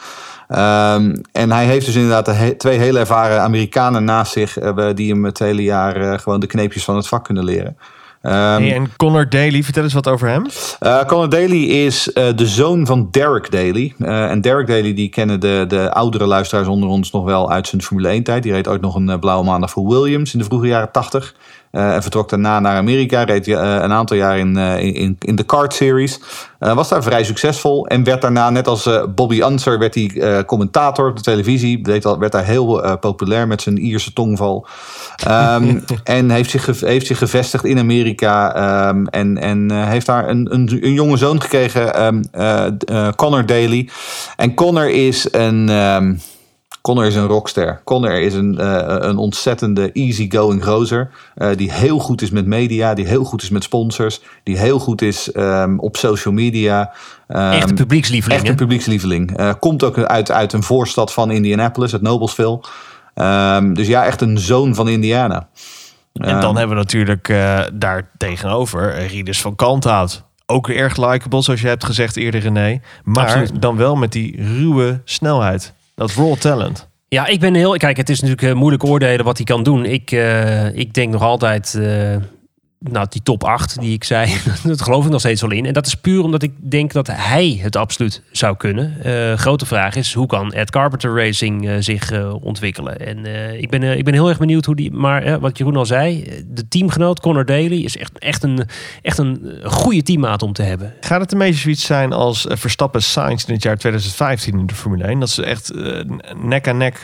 Um, 0.55 1.21
en 1.31 1.51
hij 1.51 1.65
heeft 1.65 1.85
dus 1.85 1.95
inderdaad 1.95 2.59
twee 2.59 2.77
hele 2.77 2.99
ervaren 2.99 3.41
Amerikanen 3.41 4.03
naast 4.03 4.31
zich... 4.31 4.61
Uh, 4.61 4.87
die 4.93 5.11
hem 5.11 5.25
het 5.25 5.39
hele 5.39 5.63
jaar 5.63 6.01
uh, 6.01 6.17
gewoon 6.17 6.39
de 6.39 6.47
kneepjes 6.47 6.83
van 6.83 6.95
het 6.95 7.07
vak 7.07 7.23
kunnen 7.23 7.43
leren. 7.43 7.77
Um, 8.21 8.31
hey, 8.31 8.73
en 8.73 8.91
Connor 8.97 9.29
Daly, 9.29 9.63
vertel 9.63 9.83
eens 9.83 9.93
wat 9.93 10.07
over 10.07 10.27
hem. 10.27 10.45
Uh, 10.81 11.03
Connor 11.03 11.29
Daly 11.29 11.63
is 11.63 12.09
de 12.13 12.47
zoon 12.47 12.85
van 12.85 13.07
Derek 13.11 13.51
Daly. 13.51 13.93
en 13.99 14.41
Derek 14.41 14.67
Daly, 14.67 14.93
die 14.93 15.09
kennen 15.09 15.39
de, 15.39 15.65
de 15.67 15.91
oudere 15.91 16.25
luisteraars 16.25 16.67
onder 16.67 16.89
ons 16.89 17.11
nog 17.11 17.23
wel 17.23 17.51
uit 17.51 17.67
zijn 17.67 17.81
Formule 17.81 18.07
1 18.07 18.23
tijd. 18.23 18.43
Die 18.43 18.51
reed 18.51 18.67
ooit 18.67 18.81
nog 18.81 18.95
een 18.95 19.19
blauwe 19.19 19.45
maandag 19.45 19.71
voor 19.71 19.87
Williams 19.87 20.33
in 20.33 20.39
de 20.39 20.45
vroege 20.45 20.67
jaren 20.67 20.91
80. 20.91 21.35
Uh, 21.73 21.93
en 21.93 22.01
vertrok 22.01 22.29
daarna 22.29 22.59
naar 22.59 22.77
Amerika. 22.77 23.23
Reed 23.23 23.47
uh, 23.47 23.55
een 23.57 23.91
aantal 23.91 24.17
jaar 24.17 24.37
in, 24.37 24.57
uh, 24.57 24.79
in, 24.79 25.15
in 25.19 25.35
de 25.35 25.43
kart 25.43 25.73
series. 25.73 26.19
was 26.59 26.89
daar 26.89 27.03
vrij 27.03 27.23
succesvol. 27.23 27.87
En 27.87 28.03
werd 28.03 28.21
daarna, 28.21 28.49
net 28.49 28.67
als 28.67 28.89
Bobby 29.15 29.41
Unser, 29.41 29.79
werd 29.79 29.95
hij 29.95 30.43
commentator 30.45 31.09
op 31.09 31.15
de 31.15 31.21
televisie. 31.21 31.83
Deed 31.83 32.03
werd 32.03 32.31
daar 32.31 32.45
heel 32.45 32.97
populair 32.97 33.47
met 33.47 33.61
zijn 33.61 33.77
Ierse 33.77 34.13
tongval. 34.13 34.67
Um, 35.27 35.83
en 36.03 36.29
heeft 36.29 36.49
zich, 36.49 36.79
heeft 36.79 37.07
zich 37.07 37.17
gevestigd 37.17 37.63
in 37.63 37.79
Amerika. 37.79 38.55
Um, 38.89 39.07
en 39.07 39.37
en 39.37 39.87
heeft 39.87 40.05
daar 40.05 40.29
een, 40.29 40.53
een, 40.53 40.79
een 40.81 40.93
jonge 40.93 41.17
zoon 41.17 41.41
gekregen, 41.41 42.03
um, 42.03 43.15
Connor 43.15 43.45
Daly. 43.45 43.89
En 44.35 44.53
Connor 44.53 44.89
is 44.89 45.27
een 45.31 45.69
Connor 46.83 47.05
is 47.05 47.15
een 47.15 47.27
rockster. 47.27 47.81
Connor 47.83 48.21
is 48.21 48.33
een, 48.33 48.57
uh, 48.59 48.95
een 48.99 49.17
ontzettende 49.17 49.91
easygoing 49.91 50.65
gozer. 50.65 51.09
Uh, 51.35 51.49
die 51.55 51.71
heel 51.71 51.99
goed 51.99 52.21
is 52.21 52.29
met 52.29 52.45
media, 52.45 52.93
die 52.93 53.07
heel 53.07 53.23
goed 53.23 53.41
is 53.41 53.49
met 53.49 53.63
sponsors, 53.63 54.21
die 54.43 54.57
heel 54.57 54.79
goed 54.79 55.01
is 55.01 55.35
um, 55.35 55.79
op 55.79 55.97
social 55.97 56.33
media. 56.33 56.93
Um, 57.27 57.37
echte 57.37 57.73
publiekslieveling. 57.73 58.41
Echte 58.41 58.55
publiekslieveling. 58.55 59.39
Uh, 59.39 59.53
komt 59.59 59.83
ook 59.83 59.97
uit, 59.97 60.31
uit 60.31 60.53
een 60.53 60.63
voorstad 60.63 61.13
van 61.13 61.31
Indianapolis, 61.31 61.91
het 61.91 62.01
Noblesville. 62.01 62.63
Um, 63.15 63.73
dus 63.73 63.87
ja, 63.87 64.05
echt 64.05 64.21
een 64.21 64.37
zoon 64.37 64.75
van 64.75 64.87
Indiana. 64.89 65.47
En 66.13 66.39
dan 66.39 66.57
hebben 66.57 66.75
we 66.75 66.81
natuurlijk 66.81 67.27
daar 67.73 68.09
tegenover 68.17 69.05
Rieders 69.05 69.41
van 69.41 69.55
Kalmthout. 69.55 70.23
Ook 70.45 70.69
erg 70.69 70.97
likable, 70.97 71.41
zoals 71.41 71.61
je 71.61 71.67
hebt 71.67 71.85
gezegd 71.85 72.17
eerder, 72.17 72.41
René. 72.41 72.81
Maar 73.03 73.25
Absoluut. 73.25 73.61
dan 73.61 73.77
wel 73.77 73.95
met 73.95 74.11
die 74.11 74.35
ruwe 74.57 75.01
snelheid. 75.03 75.73
Dat 76.03 76.13
raw 76.13 76.35
talent. 76.35 76.89
Ja, 77.07 77.27
ik 77.27 77.39
ben 77.39 77.53
heel. 77.53 77.77
Kijk, 77.77 77.97
het 77.97 78.09
is 78.09 78.19
natuurlijk 78.19 78.47
uh, 78.47 78.53
moeilijk 78.53 78.83
oordelen 78.83 79.25
wat 79.25 79.37
hij 79.37 79.45
kan 79.45 79.63
doen. 79.63 79.85
Ik, 79.85 80.11
uh, 80.11 80.75
ik 80.75 80.93
denk 80.93 81.11
nog 81.11 81.21
altijd. 81.21 81.73
Uh, 81.77 82.15
nou, 82.91 83.07
die 83.09 83.23
top 83.23 83.43
8 83.43 83.79
die 83.79 83.93
ik 83.93 84.03
zei, 84.03 84.33
dat 84.63 84.81
geloof 84.81 85.05
ik 85.05 85.11
nog 85.11 85.19
steeds 85.19 85.41
wel 85.41 85.51
in. 85.51 85.65
En 85.65 85.73
dat 85.73 85.85
is 85.85 85.95
puur 85.95 86.23
omdat 86.23 86.43
ik 86.43 86.51
denk 86.57 86.91
dat 86.91 87.07
hij 87.11 87.59
het 87.61 87.75
absoluut 87.75 88.21
zou 88.31 88.57
kunnen. 88.57 88.97
Uh, 89.05 89.33
grote 89.33 89.65
vraag 89.65 89.95
is, 89.95 90.13
hoe 90.13 90.27
kan 90.27 90.51
Ed 90.51 90.69
Carpenter 90.69 91.15
Racing 91.15 91.67
uh, 91.67 91.75
zich 91.79 92.11
uh, 92.11 92.43
ontwikkelen? 92.43 92.99
En 92.99 93.25
ik, 93.61 93.69
ben, 93.69 93.83
ik 93.97 94.03
ben 94.03 94.13
heel 94.13 94.29
erg 94.29 94.37
benieuwd 94.37 94.65
hoe 94.65 94.75
die... 94.75 94.91
Maar 94.91 95.39
wat 95.39 95.57
Jeroen 95.57 95.75
al 95.75 95.85
zei, 95.85 96.25
de 96.47 96.67
teamgenoot 96.67 97.19
Connor 97.19 97.45
Daly 97.45 97.83
is 97.83 97.97
echt, 97.97 98.19
echt, 98.19 98.43
een, 98.43 98.67
echt 99.01 99.17
een 99.17 99.59
goede 99.63 100.03
teammaat 100.03 100.41
om 100.41 100.53
te 100.53 100.63
hebben. 100.63 100.93
Gaat 100.99 101.21
het 101.21 101.31
een 101.31 101.37
beetje 101.37 101.59
zoiets 101.59 101.85
zijn 101.85 102.13
als 102.13 102.45
Verstappen 102.49 103.03
Sainz 103.03 103.45
in 103.45 103.53
het 103.53 103.63
jaar 103.63 103.77
2015 103.77 104.59
in 104.59 104.67
de 104.67 104.75
Formule 104.75 105.03
1? 105.03 105.19
Dat 105.19 105.29
ze 105.29 105.45
echt 105.45 105.73
nek 106.43 106.67
aan 106.67 106.77
nek... 106.77 107.03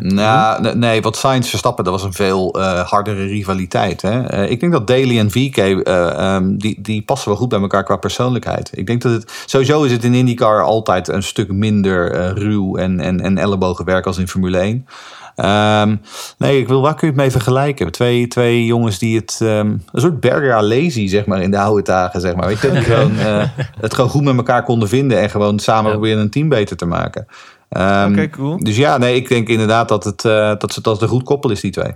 nou, 0.00 0.76
nee, 0.76 1.00
wat 1.00 1.16
Sainz 1.16 1.48
Verstappen, 1.48 1.84
dat 1.84 1.92
was 1.92 2.02
een 2.02 2.12
veel 2.12 2.60
hardere 2.86 3.24
rivaliteit. 3.24 4.02
Hè? 4.02 4.46
ik 4.46 4.60
denk 4.60 4.72
dat 4.72 4.86
Daly 4.86 5.18
en 5.20 5.30
VK, 5.30 5.56
uh, 5.56 6.34
um, 6.34 6.58
die, 6.58 6.80
die 6.80 7.02
passen 7.02 7.28
wel 7.28 7.38
goed 7.38 7.48
bij 7.48 7.60
elkaar 7.60 7.84
qua 7.84 7.96
persoonlijkheid. 7.96 8.70
Ik 8.74 8.86
denk 8.86 9.02
dat 9.02 9.12
het, 9.12 9.32
sowieso 9.46 9.82
is 9.82 9.92
het 9.92 10.04
in 10.04 10.14
IndyCar 10.14 10.62
altijd 10.62 11.08
een 11.08 11.22
stuk 11.22 11.52
minder 11.52 12.14
uh, 12.14 12.30
ruw 12.42 12.76
en, 12.76 13.00
en, 13.00 13.20
en 13.20 13.38
ellebogenwerk 13.38 14.06
als 14.06 14.18
in 14.18 14.28
Formule 14.28 14.58
1. 14.58 14.86
Um, 15.36 16.00
nee, 16.38 16.58
ik 16.58 16.68
wil, 16.68 16.80
waar 16.80 16.94
kun 16.94 17.06
je 17.06 17.12
het 17.12 17.22
mee 17.22 17.30
vergelijken? 17.30 17.92
Twee, 17.92 18.28
twee 18.28 18.64
jongens 18.64 18.98
die 18.98 19.16
het, 19.16 19.38
um, 19.42 19.82
een 19.92 20.00
soort 20.00 20.20
Berger 20.20 20.62
lazy, 20.62 21.08
zeg 21.08 21.26
maar, 21.26 21.42
in 21.42 21.50
de 21.50 21.58
oude 21.58 21.82
dagen, 21.82 22.20
zeg 22.20 22.34
maar. 22.34 22.46
Weet 22.46 22.60
je, 22.60 22.70
die 22.70 22.82
gewoon, 22.82 23.12
uh, 23.12 23.44
het 23.80 23.94
gewoon 23.94 24.10
goed 24.10 24.22
met 24.22 24.36
elkaar 24.36 24.62
konden 24.62 24.88
vinden 24.88 25.20
en 25.20 25.30
gewoon 25.30 25.58
samen 25.58 25.84
ja. 25.84 25.90
proberen 25.90 26.20
een 26.20 26.30
team 26.30 26.48
beter 26.48 26.76
te 26.76 26.86
maken. 26.86 27.26
Um, 27.76 27.82
Oké, 27.82 28.10
okay, 28.10 28.30
cool. 28.30 28.58
Dus 28.58 28.76
ja, 28.76 28.98
nee, 28.98 29.14
ik 29.14 29.28
denk 29.28 29.48
inderdaad 29.48 29.88
dat 29.88 30.04
het, 30.04 30.24
uh, 30.24 30.32
dat, 30.32 30.74
het, 30.74 30.84
dat 30.84 30.92
het 30.92 31.02
een 31.02 31.08
goed 31.08 31.22
koppel 31.22 31.50
is, 31.50 31.60
die 31.60 31.70
twee. 31.70 31.94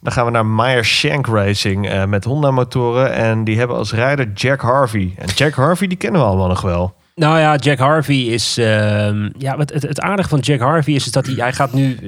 Dan 0.00 0.12
gaan 0.12 0.24
we 0.24 0.30
naar 0.30 0.46
Meyer 0.46 0.84
Shank 0.84 1.26
Racing 1.26 1.92
uh, 1.92 2.04
met 2.04 2.24
Honda 2.24 2.50
motoren. 2.50 3.12
En 3.12 3.44
die 3.44 3.58
hebben 3.58 3.76
als 3.76 3.92
rijder 3.92 4.32
Jack 4.32 4.60
Harvey. 4.60 5.14
En 5.16 5.28
Jack 5.34 5.54
Harvey, 5.54 5.86
die 5.86 5.96
kennen 5.96 6.20
we 6.20 6.26
allemaal 6.26 6.48
nog 6.48 6.60
wel. 6.60 6.94
Nou 7.20 7.38
ja, 7.38 7.56
Jack 7.56 7.78
Harvey 7.78 8.16
is. 8.16 8.58
Uh, 8.58 8.64
ja, 9.38 9.56
het, 9.58 9.72
het, 9.72 9.82
het, 9.82 10.00
aardige 10.00 10.28
van 10.28 10.38
Jack 10.38 10.60
Harvey 10.60 10.94
is, 10.94 11.06
is 11.06 11.12
dat 11.12 11.26
hij, 11.26 11.34
hij 11.34 11.52
gaat 11.52 11.72
nu. 11.72 11.98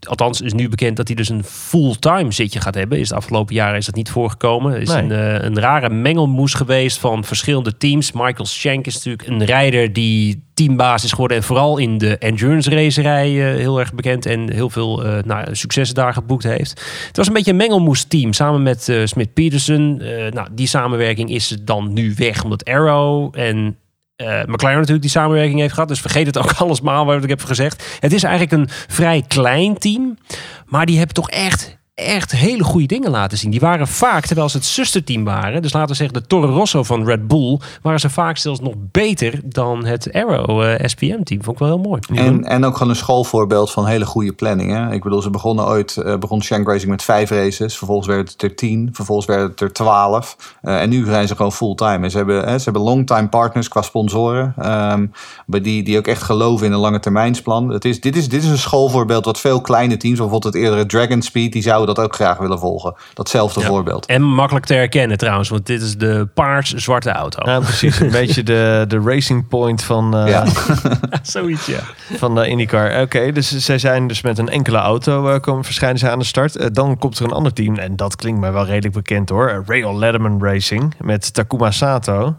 Althans, 0.00 0.40
is 0.40 0.52
nu 0.52 0.68
bekend 0.68 0.96
dat 0.96 1.06
hij 1.06 1.16
dus 1.16 1.28
een 1.28 1.44
fulltime 1.44 2.32
zitje 2.32 2.60
gaat 2.60 2.74
hebben. 2.74 2.98
Is 2.98 3.08
de 3.08 3.14
afgelopen 3.14 3.54
jaren 3.54 3.78
is 3.78 3.86
dat 3.86 3.94
niet 3.94 4.10
voorgekomen. 4.10 4.80
Is 4.80 4.88
nee. 4.88 5.02
een, 5.02 5.10
uh, 5.10 5.42
een 5.44 5.60
rare 5.60 5.90
mengelmoes 5.90 6.54
geweest 6.54 6.98
van 6.98 7.24
verschillende 7.24 7.76
teams. 7.76 8.12
Michael 8.12 8.46
Shank 8.46 8.86
is 8.86 8.94
natuurlijk 8.94 9.28
een 9.28 9.44
rijder 9.44 9.92
die 9.92 10.42
teambaas 10.54 11.04
is 11.04 11.10
geworden. 11.10 11.36
En 11.36 11.42
vooral 11.42 11.78
in 11.78 11.98
de 11.98 12.18
endurance 12.18 12.70
racerij 12.70 13.32
uh, 13.32 13.44
heel 13.44 13.78
erg 13.78 13.94
bekend. 13.94 14.26
En 14.26 14.52
heel 14.52 14.70
veel 14.70 15.02
nou, 15.24 15.54
successen 15.54 15.94
daar 15.94 16.12
geboekt 16.12 16.44
heeft. 16.44 16.70
Het 17.06 17.16
was 17.16 17.26
een 17.26 17.32
beetje 17.32 17.50
een 17.50 17.56
mengelmoes 17.56 18.04
team. 18.04 18.32
Samen 18.32 18.62
met 18.62 18.92
Smith 19.04 19.32
Peterson. 19.32 19.96
nou, 20.30 20.48
die 20.52 20.66
samenwerking 20.66 21.30
is 21.30 21.56
dan 21.62 21.92
nu 21.92 22.14
weg. 22.16 22.44
Omdat 22.44 22.64
Arrow 22.64 23.34
en 23.36 23.76
uh, 24.22 24.42
McLaren 24.46 24.76
natuurlijk 24.76 25.02
die 25.02 25.10
samenwerking 25.10 25.60
heeft 25.60 25.72
gehad. 25.72 25.88
Dus 25.88 26.00
vergeet 26.00 26.26
het 26.26 26.38
ook 26.38 26.52
alles 26.62 26.80
maar 26.80 27.04
wat 27.04 27.22
ik 27.22 27.28
heb 27.28 27.44
gezegd. 27.44 27.98
Het 28.00 28.12
is 28.12 28.22
eigenlijk 28.22 28.52
een 28.52 28.68
vrij 28.88 29.24
klein 29.28 29.78
team. 29.78 30.18
Maar 30.66 30.86
die 30.86 30.96
hebben 30.96 31.14
toch 31.14 31.30
echt 31.30 31.77
echt 31.98 32.32
hele 32.32 32.64
goede 32.64 32.86
dingen 32.86 33.10
laten 33.10 33.38
zien. 33.38 33.50
Die 33.50 33.60
waren 33.60 33.88
vaak, 33.88 34.26
terwijl 34.26 34.48
ze 34.48 34.56
het 34.56 34.66
zusterteam 34.66 35.24
waren, 35.24 35.62
dus 35.62 35.72
laten 35.72 35.88
we 35.88 35.94
zeggen 35.94 36.20
de 36.20 36.26
Toro 36.26 36.52
Rosso 36.52 36.82
van 36.82 37.04
Red 37.04 37.28
Bull, 37.28 37.58
waren 37.82 38.00
ze 38.00 38.10
vaak 38.10 38.36
zelfs 38.36 38.60
nog 38.60 38.74
beter 38.76 39.40
dan 39.44 39.84
het 39.84 40.12
Arrow 40.12 40.62
uh, 40.62 40.74
SPM-team. 40.82 41.42
Vond 41.42 41.48
ik 41.50 41.58
wel 41.58 41.68
heel 41.68 41.78
mooi. 41.78 42.00
En, 42.14 42.44
en 42.44 42.64
ook 42.64 42.72
gewoon 42.72 42.88
een 42.88 42.96
schoolvoorbeeld 42.96 43.70
van 43.70 43.86
hele 43.86 44.06
goede 44.06 44.32
planning. 44.32 44.72
Hè? 44.72 44.92
Ik 44.92 45.02
bedoel, 45.02 45.22
ze 45.22 45.30
begonnen 45.30 45.66
ooit, 45.66 45.96
uh, 45.98 46.16
begon 46.16 46.42
Shank 46.42 46.68
Racing 46.68 46.90
met 46.90 47.02
vijf 47.02 47.30
races, 47.30 47.76
vervolgens 47.76 48.08
werd 48.08 48.32
het 48.32 48.42
er 48.42 48.54
tien, 48.54 48.88
vervolgens 48.92 49.26
werd 49.26 49.50
het 49.50 49.60
er 49.60 49.72
twaalf. 49.72 50.56
Uh, 50.62 50.80
en 50.80 50.88
nu 50.88 51.04
zijn 51.04 51.28
ze 51.28 51.36
gewoon 51.36 51.52
fulltime. 51.52 52.04
En 52.04 52.10
ze 52.10 52.16
hebben, 52.16 52.48
hè, 52.48 52.58
ze 52.58 52.64
hebben 52.64 52.82
longtime 52.82 53.28
partners 53.28 53.68
qua 53.68 53.82
sponsoren, 53.82 54.54
um, 54.92 55.12
die, 55.46 55.82
die 55.82 55.98
ook 55.98 56.06
echt 56.06 56.22
geloven 56.22 56.66
in 56.66 56.72
een 56.72 56.78
lange 56.78 57.00
termijnsplan. 57.00 57.68
Het 57.68 57.84
is, 57.84 58.00
dit, 58.00 58.16
is, 58.16 58.28
dit 58.28 58.42
is 58.42 58.48
een 58.48 58.58
schoolvoorbeeld 58.58 59.24
wat 59.24 59.38
veel 59.38 59.60
kleine 59.60 59.96
teams, 59.96 60.18
bijvoorbeeld 60.18 60.54
het 60.54 60.62
eerdere 60.62 60.86
Dragon 60.86 61.22
Speed, 61.22 61.52
die 61.52 61.62
zouden 61.62 61.87
dat 61.94 62.04
ook 62.04 62.14
graag 62.14 62.38
willen 62.38 62.58
volgen. 62.58 62.94
Datzelfde 63.14 63.60
ja. 63.60 63.66
voorbeeld. 63.66 64.06
En 64.06 64.22
makkelijk 64.22 64.66
te 64.66 64.74
herkennen 64.74 65.18
trouwens, 65.18 65.48
want 65.48 65.66
dit 65.66 65.82
is 65.82 65.96
de 65.96 66.28
paars 66.34 66.74
zwarte 66.74 67.10
auto. 67.10 67.50
Ja, 67.50 67.60
precies. 67.60 68.00
Een 68.00 68.10
beetje 68.20 68.42
de, 68.42 68.84
de 68.88 69.00
racing 69.00 69.48
point 69.48 69.82
van, 69.82 70.16
uh, 70.16 70.28
ja. 70.28 70.44
Zoiets, 71.22 71.66
ja. 71.66 71.80
van 72.16 72.34
de 72.34 72.48
IndyCar. 72.48 72.90
Oké, 72.90 73.00
okay, 73.00 73.32
dus 73.32 73.56
zij 73.56 73.78
zijn 73.78 74.06
dus 74.06 74.22
met 74.22 74.38
een 74.38 74.48
enkele 74.48 74.78
auto 74.78 75.28
uh, 75.28 75.40
komen 75.40 75.64
verschijnen 75.64 75.98
ze 75.98 76.10
aan 76.10 76.18
de 76.18 76.24
start. 76.24 76.56
Uh, 76.56 76.66
dan 76.72 76.98
komt 76.98 77.18
er 77.18 77.24
een 77.24 77.32
ander 77.32 77.52
team 77.52 77.76
en 77.78 77.96
dat 77.96 78.16
klinkt 78.16 78.40
mij 78.40 78.52
wel 78.52 78.66
redelijk 78.66 78.94
bekend 78.94 79.28
hoor. 79.28 79.62
Rail 79.66 79.98
Letterman 79.98 80.44
Racing 80.44 80.94
met 81.00 81.34
Takuma 81.34 81.70
Sato. 81.70 82.36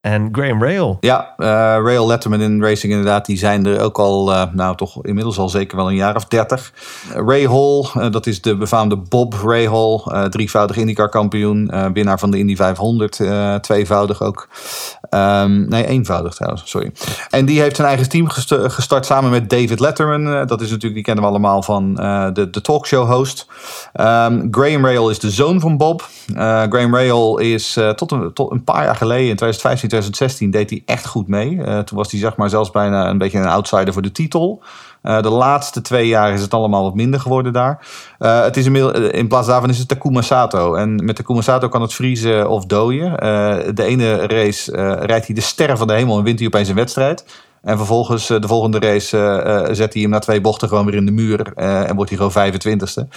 En 0.00 0.28
Graham 0.32 0.62
Rail. 0.62 0.96
Ja, 1.00 1.34
uh, 1.38 1.46
Rail 1.84 2.06
Letterman 2.06 2.40
in 2.40 2.62
Racing 2.62 2.92
inderdaad. 2.92 3.26
Die 3.26 3.38
zijn 3.38 3.66
er 3.66 3.80
ook 3.80 3.98
al, 3.98 4.32
uh, 4.32 4.42
nou 4.52 4.76
toch 4.76 5.04
inmiddels 5.04 5.38
al 5.38 5.48
zeker 5.48 5.76
wel 5.76 5.88
een 5.88 5.94
jaar 5.94 6.16
of 6.16 6.24
dertig. 6.24 6.72
Uh, 7.08 7.22
Ray 7.26 7.46
Hall, 7.46 8.10
dat 8.10 8.26
is 8.26 8.40
de 8.42 8.56
befaamde 8.56 8.96
Bob 8.96 9.34
Ray 9.34 9.68
Hall. 9.68 10.28
drievoudig 10.30 10.76
IndyCar 10.76 11.08
kampioen. 11.08 11.72
winnaar 11.92 12.18
van 12.18 12.30
de 12.30 12.38
Indy 12.38 12.56
500. 12.56 13.20
tweevoudig 13.62 14.22
ook. 14.22 14.48
Um, 15.10 15.68
nee, 15.68 15.86
eenvoudig 15.86 16.34
trouwens, 16.34 16.70
sorry. 16.70 16.92
En 17.30 17.44
die 17.44 17.60
heeft 17.60 17.76
zijn 17.76 17.88
eigen 17.88 18.08
team 18.08 18.28
gestart 18.70 19.06
samen 19.06 19.30
met 19.30 19.50
David 19.50 19.80
Letterman. 19.80 20.46
dat 20.46 20.60
is 20.60 20.70
natuurlijk, 20.70 20.94
die 20.94 21.02
kennen 21.02 21.24
we 21.24 21.30
allemaal 21.30 21.62
van 21.62 21.94
de, 22.34 22.48
de 22.50 22.60
talkshow 22.60 23.10
host. 23.10 23.46
Um, 23.94 24.48
Graham 24.50 24.84
Rail 24.84 25.10
is 25.10 25.18
de 25.18 25.30
zoon 25.30 25.60
van 25.60 25.76
Bob. 25.76 26.08
Graham 26.34 26.94
Rail 26.94 27.38
is 27.38 27.78
tot, 27.96 28.12
een, 28.12 28.32
tot 28.32 28.50
een 28.50 28.64
paar 28.64 28.84
jaar 28.84 28.96
geleden, 28.96 29.28
in 29.28 29.36
2015 29.36 29.89
2016 29.90 30.50
deed 30.50 30.70
hij 30.70 30.82
echt 30.84 31.06
goed 31.06 31.28
mee. 31.28 31.50
Uh, 31.50 31.78
toen 31.78 31.98
was 31.98 32.10
hij 32.10 32.20
zeg 32.20 32.36
maar 32.36 32.48
zelfs 32.48 32.70
bijna 32.70 33.08
een 33.08 33.18
beetje 33.18 33.38
een 33.38 33.46
outsider 33.46 33.92
voor 33.92 34.02
de 34.02 34.12
titel. 34.12 34.62
Uh, 35.02 35.22
de 35.22 35.30
laatste 35.30 35.80
twee 35.80 36.06
jaar 36.06 36.32
is 36.32 36.40
het 36.40 36.54
allemaal 36.54 36.82
wat 36.82 36.94
minder 36.94 37.20
geworden 37.20 37.52
daar. 37.52 37.86
Uh, 38.18 38.42
het 38.42 38.56
is 38.56 38.66
in 39.10 39.28
plaats 39.28 39.46
daarvan 39.46 39.70
is 39.70 39.78
het 39.78 39.88
Takuma 39.88 40.22
Sato. 40.22 40.74
En 40.74 41.04
met 41.04 41.16
Takuma 41.16 41.40
Sato 41.40 41.68
kan 41.68 41.82
het 41.82 41.94
vriezen 41.94 42.48
of 42.48 42.66
dooien. 42.66 43.16
de 43.74 43.84
ene 43.84 44.26
race 44.26 44.72
rijdt 45.00 45.26
hij 45.26 45.34
de 45.34 45.40
sterren 45.40 45.78
van 45.78 45.86
de 45.86 45.92
hemel 45.92 46.18
en 46.18 46.24
wint 46.24 46.38
hij 46.38 46.48
opeens 46.48 46.68
een 46.68 46.74
wedstrijd. 46.74 47.24
En 47.62 47.76
vervolgens 47.76 48.26
de 48.26 48.46
volgende 48.46 48.78
race 48.78 49.68
zet 49.72 49.92
hij 49.92 50.02
hem 50.02 50.10
na 50.10 50.18
twee 50.18 50.40
bochten 50.40 50.68
gewoon 50.68 50.84
weer 50.84 50.94
in 50.94 51.06
de 51.06 51.12
muur. 51.12 51.52
en 51.54 51.96
wordt 51.96 52.10
hij 52.10 52.18
gewoon 52.18 52.52
25ste. 52.52 53.08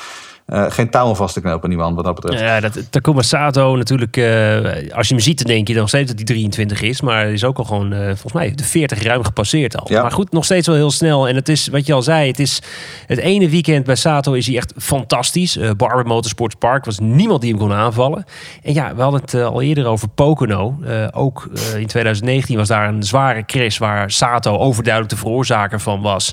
Uh, 0.47 0.65
geen 0.69 0.89
touwen 0.89 1.15
vast 1.15 1.33
te 1.33 1.41
knopen, 1.41 1.69
niemand 1.69 1.95
wat 1.95 2.05
dat 2.05 2.15
betreft. 2.15 2.41
Ja, 2.43 2.59
dat, 2.59 2.91
Takuma 2.91 3.21
Sato 3.21 3.75
natuurlijk, 3.75 4.17
uh, 4.17 4.95
als 4.95 5.07
je 5.07 5.13
hem 5.13 5.23
ziet, 5.23 5.37
dan 5.37 5.47
denk 5.47 5.67
je 5.67 5.73
nog 5.73 5.87
steeds 5.87 6.07
dat 6.07 6.15
hij 6.15 6.25
23 6.25 6.81
is. 6.81 7.01
Maar 7.01 7.27
is 7.27 7.43
ook 7.43 7.57
al 7.57 7.63
gewoon, 7.63 7.93
uh, 7.93 8.05
volgens 8.05 8.33
mij, 8.33 8.51
de 8.51 8.63
40 8.63 9.03
ruim 9.03 9.23
gepasseerd 9.23 9.77
al. 9.77 9.85
Ja. 9.89 10.01
Maar 10.01 10.11
goed, 10.11 10.31
nog 10.31 10.45
steeds 10.45 10.67
wel 10.67 10.75
heel 10.75 10.91
snel. 10.91 11.27
En 11.27 11.35
het 11.35 11.49
is, 11.49 11.67
wat 11.67 11.85
je 11.85 11.93
al 11.93 12.01
zei, 12.01 12.27
het 12.27 12.39
is 12.39 12.61
het 13.07 13.19
ene 13.19 13.49
weekend 13.49 13.85
bij 13.85 13.95
Sato 13.95 14.33
is 14.33 14.47
hij 14.47 14.55
echt 14.55 14.73
fantastisch. 14.77 15.57
Barber 15.77 16.05
Motorsports 16.05 16.55
Park 16.55 16.85
was 16.85 16.99
niemand 16.99 17.41
die 17.41 17.49
hem 17.49 17.59
kon 17.59 17.73
aanvallen. 17.73 18.25
En 18.63 18.73
ja, 18.73 18.95
we 18.95 19.01
hadden 19.01 19.21
het 19.21 19.33
al 19.33 19.61
eerder 19.61 19.85
over 19.85 20.07
Pocono. 20.07 20.77
ook 21.11 21.49
in 21.77 21.87
2019 21.87 22.57
was 22.57 22.67
daar 22.67 22.87
een 22.87 23.03
zware 23.03 23.45
crash 23.45 23.77
waar 23.77 24.11
Sato 24.11 24.57
overduidelijk 24.57 25.13
de 25.13 25.19
veroorzaker 25.19 25.79
van 25.79 26.01
was. 26.01 26.31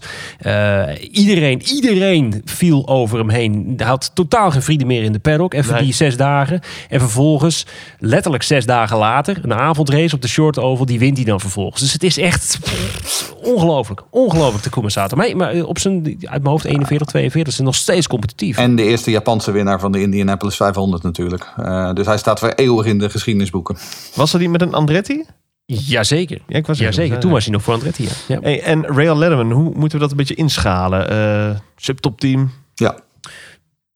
iedereen, 1.11 1.63
iedereen 1.63 2.43
viel 2.45 2.89
over 2.89 3.19
hem 3.19 3.31
heen. 3.31 3.75
Had 4.01 4.11
totaal 4.15 4.51
geen 4.51 4.63
vrienden 4.63 4.87
meer 4.87 5.03
in 5.03 5.13
de 5.13 5.19
paddock. 5.19 5.55
Even 5.55 5.75
nee. 5.75 5.83
die 5.83 5.93
zes 5.95 6.17
dagen. 6.17 6.61
En 6.89 7.01
vervolgens, 7.01 7.67
letterlijk 7.99 8.43
zes 8.43 8.67
dagen 8.67 8.97
later, 8.97 9.39
een 9.43 9.55
avondrace 9.55 10.15
op 10.15 10.23
de 10.23 10.29
short 10.29 10.59
oval. 10.59 10.87
Die 10.87 10.99
wint 10.99 11.17
hij 11.17 11.27
dan 11.27 11.41
vervolgens. 11.41 11.81
Dus 11.81 11.93
het 11.93 12.03
is 12.03 12.19
echt 12.19 12.59
pff, 12.61 13.35
ongelooflijk. 13.43 14.03
Ongelooflijk 14.11 14.65
de 14.65 14.71
compensator. 14.71 15.19
Maar, 15.19 15.37
maar 15.37 15.63
op 15.63 15.79
zijn, 15.79 16.05
uit 16.07 16.43
mijn 16.43 16.47
hoofd 16.47 16.65
41, 16.65 17.07
42 17.07 17.53
is 17.53 17.59
nog 17.59 17.75
steeds 17.75 18.07
competitief. 18.07 18.57
En 18.57 18.77
de 18.77 18.83
eerste 18.83 19.11
Japanse 19.11 19.51
winnaar 19.51 19.81
van 19.81 19.93
de 19.93 20.01
Indianapolis 20.01 20.57
500 20.57 21.03
natuurlijk. 21.03 21.53
Uh, 21.59 21.93
dus 21.93 22.07
hij 22.07 22.19
staat 22.19 22.39
voor 22.39 22.49
eeuwig 22.49 22.87
in 22.87 22.99
de 22.99 23.11
geschiedenisboeken. 23.11 23.77
Was 24.15 24.31
dat 24.31 24.41
die 24.41 24.51
met 24.51 24.63
een 24.63 24.75
Andretti? 24.75 25.25
Jazeker. 25.67 26.41
Ja, 26.47 26.57
ik 26.57 26.67
was 26.67 26.79
Jazeker. 26.79 27.19
Toen 27.19 27.31
was 27.31 27.45
hij 27.45 27.53
nog 27.53 27.63
voor 27.63 27.75
Andretti. 27.75 28.03
Ja. 28.03 28.11
ja. 28.29 28.41
Hey, 28.41 28.63
en 28.63 28.87
Rail 28.87 29.17
Letterman, 29.17 29.51
hoe 29.51 29.73
moeten 29.75 29.99
we 29.99 29.99
dat 29.99 30.11
een 30.11 30.17
beetje 30.17 30.35
inschalen? 30.35 31.13
Uh, 31.13 31.59
subtop 31.77 32.21
team? 32.21 32.51
Ja. 32.75 32.99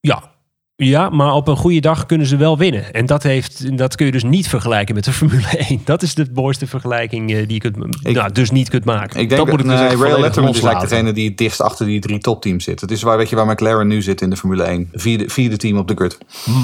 Ja. 0.07 0.33
Ja, 0.77 1.09
maar 1.09 1.33
op 1.33 1.49
een 1.49 1.57
goede 1.57 1.81
dag 1.81 2.07
kunnen 2.07 2.27
ze 2.27 2.37
wel 2.37 2.59
winnen. 2.59 2.93
En 2.93 3.07
dat, 3.07 3.23
heeft, 3.23 3.79
dat 3.79 3.97
kun 3.97 4.07
je 4.07 4.13
dus 4.13 4.23
niet 4.23 4.49
vergelijken 4.49 4.95
met 4.95 5.05
de 5.05 5.13
Formule 5.23 5.49
1. 5.49 5.81
Dat 5.85 6.03
is 6.03 6.15
de 6.15 6.27
mooiste 6.35 6.67
vergelijking 6.67 7.31
uh, 7.31 7.37
die 7.37 7.53
je 7.53 7.59
kunt, 7.59 7.77
ik, 8.03 8.15
nou, 8.15 8.33
dus 8.33 8.51
niet 8.51 8.69
kunt 8.69 8.85
maken. 8.85 9.21
Ik 9.21 9.29
denk 9.29 9.41
dat 9.41 9.51
moet 9.51 9.61
ik 9.61 9.67
nee, 9.67 9.97
Rail 9.97 10.21
Letterman 10.21 10.51
is 10.51 10.61
eigenlijk 10.61 10.91
degene 10.91 11.13
die 11.13 11.29
het 11.29 11.39
dichtst 11.39 11.61
achter 11.61 11.87
die 11.87 12.01
drie 12.01 12.19
topteams 12.19 12.65
zit. 12.65 12.81
Het 12.81 12.91
is 12.91 13.03
waar, 13.03 13.17
weet 13.17 13.29
je, 13.29 13.37
waar 13.37 13.47
McLaren 13.47 13.87
nu 13.87 14.03
zit 14.03 14.21
in 14.21 14.31
de 14.31 14.37
Formule 14.37 14.63
1. 14.63 14.89
Vierde, 14.93 15.29
vierde 15.29 15.57
team 15.57 15.79
op 15.79 15.89
de 15.89 15.95
grid. 15.95 16.19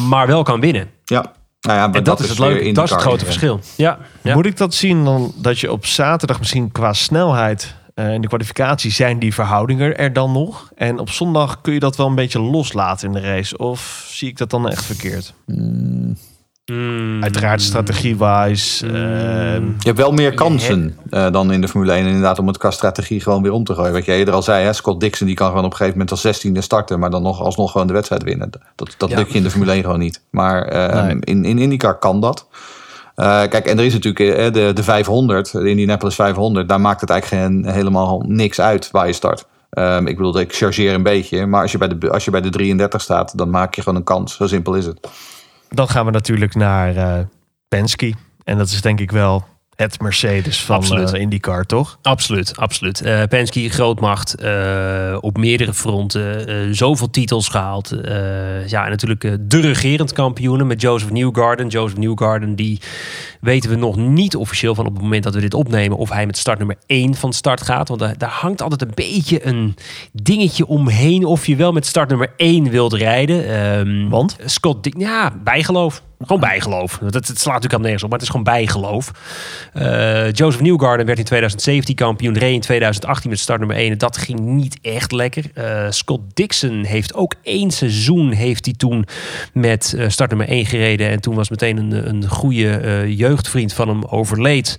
Maar 0.09 0.26
wel 0.26 0.43
kan 0.43 0.61
winnen. 0.61 0.91
Ja. 1.05 1.32
Nou 1.61 1.78
ja, 1.78 1.84
en 1.84 1.93
dat, 1.93 2.05
dat, 2.05 2.20
is 2.20 2.28
het 2.28 2.38
leuke. 2.38 2.72
Dat 2.72 2.84
is 2.84 2.91
het 2.91 3.01
grote 3.01 3.24
verschil. 3.24 3.61
Ja, 3.76 3.99
ja. 4.22 4.34
Moet 4.34 4.47
ik 4.47 4.57
dat 4.57 4.74
zien 4.74 5.05
dan 5.05 5.32
dat 5.36 5.59
je 5.59 5.72
op 5.72 5.86
zaterdag 5.86 6.38
misschien 6.38 6.72
qua 6.72 6.93
snelheid 6.93 7.74
uh, 8.01 8.13
in 8.13 8.21
de 8.21 8.29
kwalificatie 8.29 8.91
zijn 8.91 9.19
die 9.19 9.35
verhoudingen 9.35 9.99
er 9.99 10.13
dan 10.13 10.33
nog. 10.33 10.71
En 10.75 10.99
op 10.99 11.11
zondag 11.11 11.61
kun 11.61 11.73
je 11.73 11.81
dat 11.81 11.97
wel 11.97 12.07
een 12.07 12.15
beetje 12.15 12.41
loslaten 12.41 13.07
in 13.07 13.13
de 13.13 13.21
race. 13.21 13.59
Of 13.59 14.07
zie 14.11 14.29
ik 14.29 14.39
dat 14.39 14.51
dan 14.51 14.69
echt 14.69 14.85
verkeerd? 14.85 15.35
Mm. 15.47 16.17
Uiteraard 17.23 17.63
strategie-wise. 17.63 18.87
Mm. 18.87 19.75
je 19.79 19.87
hebt 19.87 19.99
wel 19.99 20.13
meer 20.13 20.35
kansen 20.35 20.97
uh, 21.11 21.31
dan 21.31 21.53
in 21.53 21.61
de 21.61 21.69
Formule 21.69 21.93
1 21.93 22.07
inderdaad 22.07 22.39
om 22.39 22.47
het 22.47 22.59
qua 22.59 22.71
strategie 22.71 23.21
gewoon 23.21 23.43
weer 23.43 23.53
om 23.53 23.65
te 23.65 23.75
gooien. 23.75 23.93
Wat 23.93 24.05
jij 24.05 24.19
eerder 24.19 24.35
al 24.35 24.43
zei, 24.43 24.65
hè, 24.65 24.73
Scott 24.73 25.01
Dixon 25.01 25.27
die 25.27 25.37
kan 25.37 25.49
gewoon 25.49 25.65
op 25.65 25.71
een 25.71 25.77
gegeven 25.77 25.99
moment 25.99 26.25
als 26.25 26.47
16e 26.47 26.59
starten, 26.59 26.99
maar 26.99 27.11
dan 27.11 27.23
nog 27.23 27.41
alsnog 27.41 27.73
gewoon 27.73 27.87
de 27.87 27.93
wedstrijd 27.93 28.23
winnen. 28.23 28.51
Dat, 28.77 28.95
dat 28.97 29.11
ja. 29.11 29.17
lukt 29.17 29.31
je 29.31 29.37
in 29.37 29.43
de 29.43 29.51
Formule 29.51 29.73
1 29.73 29.83
gewoon 29.83 29.99
niet. 29.99 30.21
Maar 30.31 30.73
uh, 30.73 31.05
nee. 31.05 31.17
in, 31.21 31.45
in 31.45 31.59
IndyCar 31.59 31.99
kan 31.99 32.21
dat. 32.21 32.47
Uh, 33.21 33.27
kijk, 33.27 33.66
en 33.66 33.79
er 33.79 33.85
is 33.85 33.93
natuurlijk 33.93 34.39
uh, 34.39 34.53
de, 34.53 34.73
de 34.73 34.83
500, 34.83 35.53
de 35.53 35.68
Indianapolis 35.68 36.14
500. 36.14 36.68
Daar 36.68 36.81
maakt 36.81 37.01
het 37.01 37.11
eigenlijk 37.11 37.43
geen, 37.43 37.68
helemaal 37.68 38.25
niks 38.27 38.61
uit 38.61 38.91
waar 38.91 39.07
je 39.07 39.12
start. 39.12 39.47
Um, 39.71 40.07
ik 40.07 40.16
bedoel, 40.16 40.41
ik 40.41 40.55
chargeer 40.55 40.95
een 40.95 41.03
beetje. 41.03 41.47
Maar 41.47 41.62
als 41.62 41.73
je, 41.73 41.79
bij 41.79 41.89
de, 41.89 42.11
als 42.11 42.25
je 42.25 42.31
bij 42.31 42.41
de 42.41 42.49
33 42.49 43.01
staat, 43.01 43.39
dan 43.39 43.51
maak 43.51 43.75
je 43.75 43.83
gewoon 43.83 43.99
een 43.99 44.05
kans. 44.05 44.37
Zo 44.37 44.47
simpel 44.47 44.75
is 44.75 44.87
het. 44.87 45.09
Dan 45.68 45.89
gaan 45.89 46.05
we 46.05 46.11
natuurlijk 46.11 46.55
naar 46.55 46.97
uh, 46.97 47.18
Penske. 47.68 48.14
En 48.45 48.59
dat 48.59 48.66
is 48.66 48.83
denk 48.83 49.01
ik 49.01 49.11
wel 49.11 49.45
het 49.81 50.01
Mercedes 50.01 50.64
van 50.64 50.99
uh, 50.99 51.20
IndyCar, 51.20 51.66
toch? 51.66 51.99
Absoluut, 52.03 52.57
absoluut. 52.57 53.03
Uh, 53.05 53.22
Penske, 53.22 53.68
grootmacht, 53.68 54.43
uh, 54.43 55.16
op 55.20 55.37
meerdere 55.39 55.74
fronten, 55.74 56.74
zoveel 56.74 57.11
titels 57.11 57.49
gehaald. 57.49 57.97
ja, 58.66 58.85
en 58.85 58.91
natuurlijk 58.91 59.39
de 59.41 59.61
regerend 59.61 60.12
kampioenen 60.12 60.66
met 60.66 60.81
Joseph 60.81 61.11
Newgarden. 61.11 61.68
Joseph 61.68 61.99
Newgarden, 61.99 62.55
die 62.55 62.81
weten 63.41 63.70
we 63.70 63.76
nog 63.76 63.97
niet 63.97 64.36
officieel 64.36 64.74
van 64.74 64.86
op 64.86 64.93
het 64.93 65.03
moment 65.03 65.22
dat 65.22 65.34
we 65.34 65.41
dit 65.41 65.55
opnemen... 65.55 65.97
of 65.97 66.11
hij 66.11 66.26
met 66.26 66.36
start 66.36 66.59
nummer 66.59 66.76
1 66.86 67.14
van 67.14 67.32
start 67.32 67.62
gaat. 67.62 67.88
Want 67.88 68.01
daar, 68.01 68.18
daar 68.18 68.30
hangt 68.30 68.62
altijd 68.62 68.82
een 68.82 68.93
beetje 68.95 69.47
een 69.47 69.76
dingetje 70.12 70.66
omheen... 70.66 71.24
of 71.24 71.47
je 71.47 71.57
wel 71.57 71.72
met 71.72 71.86
start 71.86 72.09
nummer 72.09 72.32
1 72.36 72.70
wilt 72.70 72.93
rijden. 72.93 73.61
Um, 73.78 74.09
want? 74.09 74.36
Scott, 74.45 74.88
ja, 74.99 75.32
bijgeloof. 75.45 76.03
Gewoon 76.22 76.41
bijgeloof. 76.41 76.99
Dat, 76.99 77.14
het 77.14 77.41
slaat 77.41 77.55
natuurlijk 77.55 77.74
aan 77.74 77.80
nergens 77.80 78.03
op, 78.03 78.11
maar 78.11 78.18
het 78.18 78.28
is 78.28 78.34
gewoon 78.34 78.55
bijgeloof. 78.55 79.11
Uh, 79.74 80.32
Joseph 80.32 80.62
Newgarden 80.62 81.07
werd 81.07 81.18
in 81.18 81.24
2017 81.24 81.95
kampioen. 81.95 82.38
Reed 82.38 82.55
in 82.55 82.61
2018 82.61 83.30
met 83.30 83.38
start 83.38 83.59
nummer 83.59 83.76
1. 83.76 83.99
Dat 83.99 84.16
ging 84.16 84.41
niet 84.41 84.78
echt 84.82 85.12
lekker. 85.12 85.45
Uh, 85.55 85.86
Scott 85.91 86.20
Dixon 86.34 86.84
heeft 86.84 87.14
ook 87.14 87.34
één 87.43 87.70
seizoen 87.70 88.30
heeft 88.30 88.64
hij 88.64 88.74
toen 88.74 89.05
met 89.53 89.95
uh, 89.97 90.09
start 90.09 90.30
nummer 90.30 90.49
1 90.49 90.66
gereden. 90.66 91.09
En 91.09 91.20
toen 91.20 91.34
was 91.34 91.51
meteen 91.51 91.76
een, 91.76 92.09
een 92.09 92.28
goede 92.28 93.05
jeugdvriend 93.31 93.72
van 93.72 93.89
hem 93.89 94.05
overleed 94.05 94.78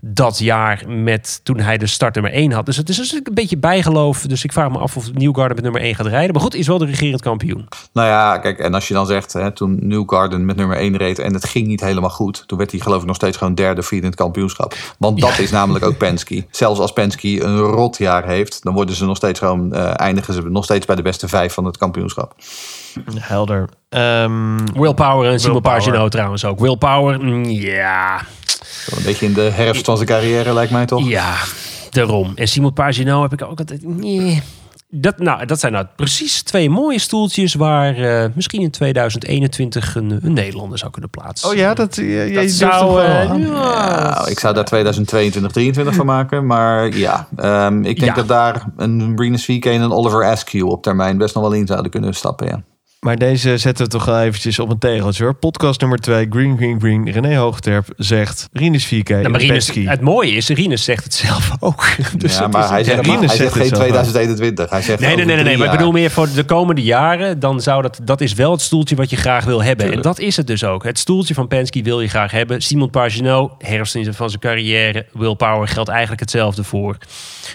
dat 0.00 0.38
jaar 0.38 0.84
met 0.88 1.40
toen 1.42 1.58
hij 1.58 1.78
de 1.78 1.86
start 1.86 2.14
nummer 2.14 2.32
1 2.32 2.52
had. 2.52 2.66
Dus 2.66 2.76
het 2.76 2.88
is 2.88 2.96
dus 2.96 3.12
een 3.12 3.34
beetje 3.34 3.58
bijgeloof. 3.58 4.20
Dus 4.20 4.44
ik 4.44 4.52
vraag 4.52 4.70
me 4.70 4.78
af 4.78 4.96
of 4.96 5.12
Newgarden 5.12 5.54
met 5.54 5.64
nummer 5.64 5.80
1 5.80 5.94
gaat 5.94 6.06
rijden. 6.06 6.32
Maar 6.32 6.42
goed, 6.42 6.54
is 6.54 6.66
wel 6.66 6.78
de 6.78 6.84
regerend 6.84 7.22
kampioen. 7.22 7.68
Nou 7.92 8.08
ja, 8.08 8.38
kijk, 8.38 8.58
en 8.58 8.74
als 8.74 8.88
je 8.88 8.94
dan 8.94 9.06
zegt, 9.06 9.32
hè, 9.32 9.52
toen 9.52 9.78
Newgarden 9.80 10.44
met 10.44 10.56
nummer 10.56 10.76
1 10.76 10.96
reed 10.96 11.18
en 11.18 11.34
het 11.34 11.44
ging 11.44 11.66
niet 11.66 11.80
helemaal 11.80 12.10
goed, 12.10 12.44
toen 12.46 12.58
werd 12.58 12.70
hij 12.70 12.80
geloof 12.80 13.00
ik 13.00 13.06
nog 13.06 13.16
steeds 13.16 13.36
gewoon 13.36 13.54
derde, 13.54 13.82
vierde 13.82 14.04
in 14.04 14.10
het 14.10 14.20
kampioenschap. 14.20 14.74
Want 14.98 15.20
dat 15.20 15.38
is 15.38 15.50
namelijk 15.50 15.84
ook 15.84 15.96
Penske. 15.96 16.46
Zelfs 16.50 16.80
als 16.80 16.92
Penske 16.92 17.42
een 17.42 17.58
rotjaar 17.58 18.26
heeft, 18.26 18.62
dan 18.62 18.74
worden 18.74 18.94
ze 18.94 19.04
nog 19.04 19.16
steeds 19.16 19.38
gewoon, 19.38 19.74
uh, 19.74 20.00
eindigen 20.00 20.34
ze 20.34 20.42
nog 20.42 20.64
steeds 20.64 20.86
bij 20.86 20.96
de 20.96 21.02
beste 21.02 21.28
vijf 21.28 21.52
van 21.52 21.64
het 21.64 21.76
kampioenschap. 21.76 22.34
Helder. 23.18 23.68
Um, 23.94 24.72
Will 24.74 24.94
Power 24.94 25.30
en 25.30 25.40
Simon 25.40 25.60
Pagenaud 25.60 26.10
trouwens 26.10 26.44
ook. 26.44 26.60
Will 26.60 26.76
Power, 26.76 27.20
mm, 27.20 27.44
ja. 27.44 28.20
Een 28.90 29.02
beetje 29.04 29.26
in 29.26 29.32
de 29.32 29.40
herfst 29.40 29.84
van 29.84 29.96
zijn 29.96 30.08
carrière 30.08 30.52
lijkt 30.52 30.72
mij 30.72 30.86
toch? 30.86 31.08
Ja, 31.08 31.34
daarom. 31.90 32.32
En 32.34 32.48
Simon 32.48 32.72
Pagenaud 32.72 33.30
heb 33.30 33.40
ik 33.40 33.46
ook 33.46 33.58
altijd... 33.58 33.86
Nee. 33.86 34.42
Dat, 34.94 35.18
nou, 35.18 35.46
dat 35.46 35.60
zijn 35.60 35.72
nou 35.72 35.86
precies 35.96 36.42
twee 36.42 36.70
mooie 36.70 36.98
stoeltjes 36.98 37.54
waar 37.54 37.98
uh, 37.98 38.24
misschien 38.34 38.60
in 38.60 38.70
2021 38.70 39.94
een, 39.94 40.18
een, 40.22 40.32
Nederlander 40.32 40.78
zou 40.78 40.90
kunnen 40.90 41.10
plaatsen. 41.10 41.48
Oh 41.48 41.54
ja, 41.54 41.74
dat, 41.74 42.00
dat 42.34 42.50
zou. 42.50 43.02
Uh, 43.02 43.06
ja. 43.06 43.34
ja. 43.34 44.26
ik 44.26 44.38
zou 44.38 44.54
daar 44.54 44.64
2022, 44.64 45.52
2023 45.52 45.94
van 45.94 46.06
maken. 46.06 46.46
Maar 46.46 46.96
ja, 46.96 47.28
um, 47.66 47.84
ik 47.84 47.98
denk 47.98 48.10
ja. 48.10 48.14
dat 48.14 48.28
daar 48.28 48.64
een 48.76 49.12
Rinus 49.16 49.44
VK 49.44 49.64
en 49.64 49.80
een 49.80 49.92
Oliver 49.92 50.24
Askew 50.24 50.68
op 50.68 50.82
termijn 50.82 51.18
best 51.18 51.34
nog 51.34 51.42
wel 51.42 51.52
in 51.52 51.66
zouden 51.66 51.90
kunnen 51.90 52.14
stappen. 52.14 52.46
Ja. 52.46 52.62
Maar 53.06 53.16
deze 53.16 53.56
zetten 53.56 53.84
we 53.84 53.90
toch 53.90 54.04
wel 54.04 54.20
eventjes 54.20 54.58
op 54.58 54.70
een 54.70 54.78
tegeltje 54.78 55.24
hoor. 55.24 55.34
Podcast 55.34 55.80
nummer 55.80 55.98
2, 55.98 56.26
Green 56.30 56.56
Green 56.56 56.80
Green. 56.80 57.10
René 57.10 57.36
Hoogterp 57.36 57.86
zegt 57.96 58.48
Rinus 58.52 58.94
4K 58.94 59.08
nou, 59.08 59.36
Rinus, 59.36 59.70
Het 59.74 60.00
mooie 60.00 60.32
is, 60.32 60.48
Rinus 60.48 60.84
zegt 60.84 61.04
het 61.04 61.14
zelf 61.14 61.50
ook. 61.60 61.84
dus 62.16 62.38
ja, 62.38 62.46
maar 62.46 62.68
hij 62.68 62.84
zegt, 62.84 63.06
Rinus 63.06 63.26
hij 63.26 63.36
zegt 63.36 63.52
geen 63.52 63.72
2021. 63.72 64.70
Hij 64.70 64.82
zegt 64.82 65.00
nee, 65.00 65.16
nee, 65.16 65.24
nee, 65.24 65.34
nee, 65.34 65.44
nee. 65.44 65.56
Maar 65.56 65.66
ik 65.66 65.72
bedoel 65.72 65.92
meer 65.92 66.10
voor 66.10 66.28
de 66.34 66.44
komende 66.44 66.82
jaren. 66.82 67.40
Dan 67.40 67.60
zou 67.60 67.82
dat, 67.82 68.00
dat 68.04 68.20
is 68.20 68.32
wel 68.32 68.50
het 68.50 68.60
stoeltje 68.60 68.96
wat 68.96 69.10
je 69.10 69.16
graag 69.16 69.44
wil 69.44 69.62
hebben. 69.62 69.86
Tuurlijk. 69.86 70.04
En 70.04 70.10
dat 70.10 70.18
is 70.18 70.36
het 70.36 70.46
dus 70.46 70.64
ook. 70.64 70.84
Het 70.84 70.98
stoeltje 70.98 71.34
van 71.34 71.48
Penske 71.48 71.82
wil 71.82 72.00
je 72.00 72.08
graag 72.08 72.30
hebben. 72.30 72.60
Simon 72.60 72.90
Pagenaud, 72.90 73.52
herfst 73.58 73.98
van 74.10 74.28
zijn 74.28 74.40
carrière. 74.40 75.06
Will 75.12 75.34
Power 75.34 75.68
geldt 75.68 75.88
eigenlijk 75.88 76.20
hetzelfde 76.20 76.64
voor. 76.64 76.96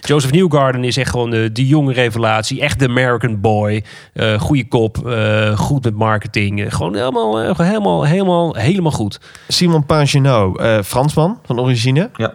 Joseph 0.01 0.31
Newgarden 0.31 0.83
is 0.83 0.97
echt 0.97 1.09
gewoon 1.09 1.29
de, 1.29 1.51
de 1.51 1.67
jonge 1.67 1.93
revelatie. 1.93 2.61
Echt 2.61 2.79
de 2.79 2.87
American 2.87 3.41
boy. 3.41 3.83
Uh, 4.13 4.39
goede 4.39 4.67
kop. 4.67 4.97
Uh, 5.05 5.36
goed 5.57 5.83
met 5.83 5.95
marketing. 5.95 6.59
Uh, 6.59 6.71
gewoon 6.71 6.95
helemaal, 6.95 7.53
helemaal, 7.55 8.03
helemaal, 8.03 8.55
helemaal 8.55 8.91
goed. 8.91 9.19
Simon 9.47 9.85
Pagenaud, 9.85 10.61
Fransman 10.85 11.39
van 11.45 11.59
origine. 11.59 12.09
Ja, 12.15 12.33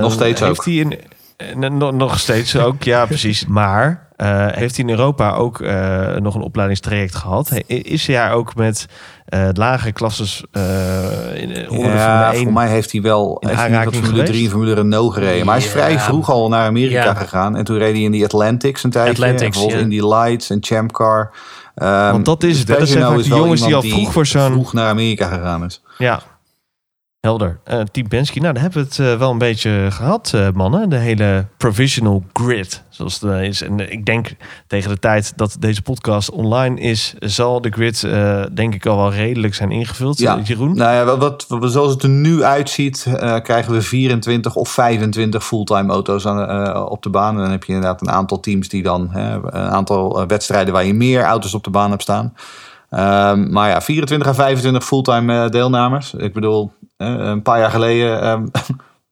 nog 0.00 0.12
steeds 0.12 0.40
heeft 0.40 0.58
ook. 0.58 0.64
Hij 0.64 0.74
in, 0.74 1.76
nog 1.96 2.18
steeds 2.18 2.56
ook, 2.56 2.82
ja 2.82 3.06
precies. 3.14 3.46
Maar 3.46 4.06
heeft 4.52 4.76
hij 4.76 4.84
in 4.84 4.90
Europa 4.90 5.34
ook 5.34 5.60
nog 6.18 6.34
een 6.34 6.42
opleidingstraject 6.42 7.14
gehad? 7.14 7.50
Is 7.66 8.06
hij 8.06 8.32
ook 8.32 8.54
met 8.54 8.86
uh, 9.34 9.48
lagere 9.52 9.92
klasses 9.92 10.44
uh, 10.52 10.62
in, 11.34 11.70
onder 11.70 11.94
ja, 11.94 12.30
de 12.30 12.36
1 12.36 12.44
voor 12.44 12.52
mij 12.52 12.68
heeft 12.68 12.92
hij 12.92 13.02
wel 13.02 13.38
in 13.38 13.48
heeft 13.48 13.60
hij 13.60 13.86
Formule 13.90 14.22
3 14.22 14.50
Formule 14.50 14.74
Renault 14.74 15.12
gereden. 15.12 15.46
Maar 15.46 15.54
hij 15.54 15.64
is 15.64 15.70
vrij 15.70 15.98
vroeg 15.98 16.30
al 16.30 16.48
naar 16.48 16.66
Amerika 16.66 17.04
ja. 17.04 17.14
gegaan. 17.14 17.56
En 17.56 17.64
toen 17.64 17.78
reed 17.78 17.92
hij 17.92 18.02
in 18.02 18.10
die 18.10 18.24
Atlantics 18.24 18.84
een 18.84 18.90
tijdje. 18.90 19.12
Atlantics, 19.12 19.66
en 19.66 19.78
in 19.78 19.88
die 19.88 20.08
Lights 20.08 20.50
en 20.50 20.58
Champ 20.60 20.92
Car. 20.92 21.30
Um, 21.74 21.88
Want 21.88 22.24
dat 22.24 22.42
is 22.42 22.58
het. 22.58 22.66
Dat 22.68 22.88
zijn 22.88 23.16
de 23.16 23.22
jongens 23.22 23.62
die 23.62 23.74
al 23.74 23.82
vroeg 23.82 24.12
voor 24.12 24.26
zo'n... 24.26 24.52
vroeg 24.52 24.72
naar 24.72 24.88
Amerika 24.88 25.28
gegaan 25.28 25.64
is. 25.64 25.82
Ja, 25.98 26.22
Helder. 27.22 27.58
Uh, 27.70 27.80
Team 27.80 28.08
Penske, 28.08 28.40
nou, 28.40 28.52
daar 28.52 28.62
hebben 28.62 28.82
we 28.82 28.88
het 28.88 28.98
uh, 28.98 29.18
wel 29.18 29.30
een 29.30 29.38
beetje 29.38 29.86
gehad, 29.90 30.32
uh, 30.34 30.48
mannen. 30.54 30.88
De 30.88 30.96
hele 30.96 31.46
provisional 31.56 32.24
grid, 32.32 32.82
zoals 32.88 33.20
het 33.20 33.40
is. 33.40 33.62
En 33.62 33.92
ik 33.92 34.06
denk 34.06 34.30
tegen 34.66 34.90
de 34.90 34.98
tijd 34.98 35.32
dat 35.36 35.56
deze 35.58 35.82
podcast 35.82 36.30
online 36.30 36.80
is, 36.80 37.14
zal 37.18 37.60
de 37.60 37.70
grid 37.70 38.00
denk 38.54 38.74
ik 38.74 38.86
al 38.86 38.96
wel 38.96 39.12
redelijk 39.12 39.54
zijn 39.54 39.70
ingevuld. 39.70 40.18
Ja. 40.18 40.40
Jeroen? 40.44 40.76
Nou 40.76 40.94
ja, 40.94 41.16
wat, 41.16 41.46
wat, 41.48 41.72
zoals 41.72 41.92
het 41.92 42.02
er 42.02 42.08
nu 42.08 42.42
uitziet, 42.42 43.06
krijgen 43.42 43.72
we 43.72 43.82
24 43.82 44.54
of 44.54 44.68
25 44.68 45.44
fulltime 45.44 45.92
auto's 45.92 46.26
aan, 46.26 46.88
op 46.88 47.02
de 47.02 47.10
baan. 47.10 47.34
En 47.34 47.42
dan 47.42 47.50
heb 47.50 47.64
je 47.64 47.72
inderdaad 47.72 48.00
een 48.00 48.10
aantal 48.10 48.40
teams 48.40 48.68
die 48.68 48.82
dan, 48.82 49.10
een 49.14 49.52
aantal 49.52 50.26
wedstrijden 50.26 50.72
waar 50.72 50.84
je 50.84 50.94
meer 50.94 51.22
auto's 51.22 51.54
op 51.54 51.64
de 51.64 51.70
baan 51.70 51.90
hebt 51.90 52.02
staan. 52.02 52.34
Um, 52.90 53.52
maar 53.52 53.68
ja, 53.68 53.80
24 53.80 54.28
à 54.28 54.34
25 54.34 54.84
fulltime 54.84 55.48
deelnemers. 55.48 56.14
Ik 56.14 56.32
bedoel, 56.32 56.72
een 57.02 57.42
paar 57.42 57.58
jaar 57.58 57.70
geleden 57.70 58.28
um, 58.28 58.50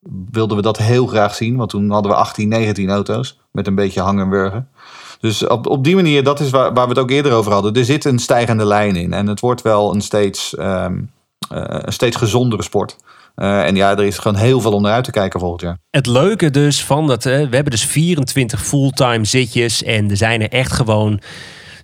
wilden 0.31 0.57
we 0.57 0.63
dat 0.63 0.79
heel 0.79 1.07
graag 1.07 1.35
zien. 1.35 1.57
Want 1.57 1.71
toen 1.71 1.91
hadden 1.91 2.11
we 2.11 2.19
18, 2.19 2.49
19 2.49 2.91
auto's. 2.91 3.39
Met 3.53 3.67
een 3.67 3.75
beetje 3.75 4.01
hangen 4.01 4.25
en 4.25 4.31
wurgen. 4.31 4.69
Dus 5.21 5.47
op, 5.47 5.67
op 5.67 5.85
die 5.85 5.95
manier, 5.95 6.25
dat 6.25 6.41
is 6.41 6.51
waar, 6.51 6.73
waar 6.73 6.85
we 6.85 6.91
het 6.91 6.99
ook 6.99 7.11
eerder 7.11 7.33
over 7.33 7.53
hadden. 7.53 7.75
Er 7.75 7.85
zit 7.85 8.05
een 8.05 8.19
stijgende 8.19 8.65
lijn 8.65 8.97
in. 8.97 9.13
En 9.13 9.27
het 9.27 9.41
wordt 9.41 9.63
wel 9.63 9.95
een 9.95 10.01
steeds, 10.01 10.59
um, 10.59 11.11
uh, 11.53 11.65
een 11.67 11.93
steeds 11.93 12.17
gezondere 12.17 12.63
sport. 12.63 12.97
Uh, 13.37 13.67
en 13.67 13.77
ja, 13.77 13.91
er 13.91 14.05
is 14.05 14.19
gewoon 14.19 14.37
heel 14.37 14.61
veel 14.61 14.73
om 14.73 14.83
naar 14.83 14.93
uit 14.93 15.05
te 15.05 15.11
kijken 15.11 15.41
volgend 15.41 15.61
jaar. 15.61 15.79
Het 15.91 16.07
leuke 16.07 16.51
dus 16.51 16.85
van 16.85 17.07
dat, 17.07 17.25
we 17.25 17.31
hebben 17.31 17.65
dus 17.65 17.85
24 17.85 18.67
fulltime 18.67 19.25
zitjes. 19.25 19.83
En 19.83 20.11
er 20.11 20.17
zijn 20.17 20.43
er 20.43 20.49
echt 20.49 20.73
gewoon, 20.73 21.21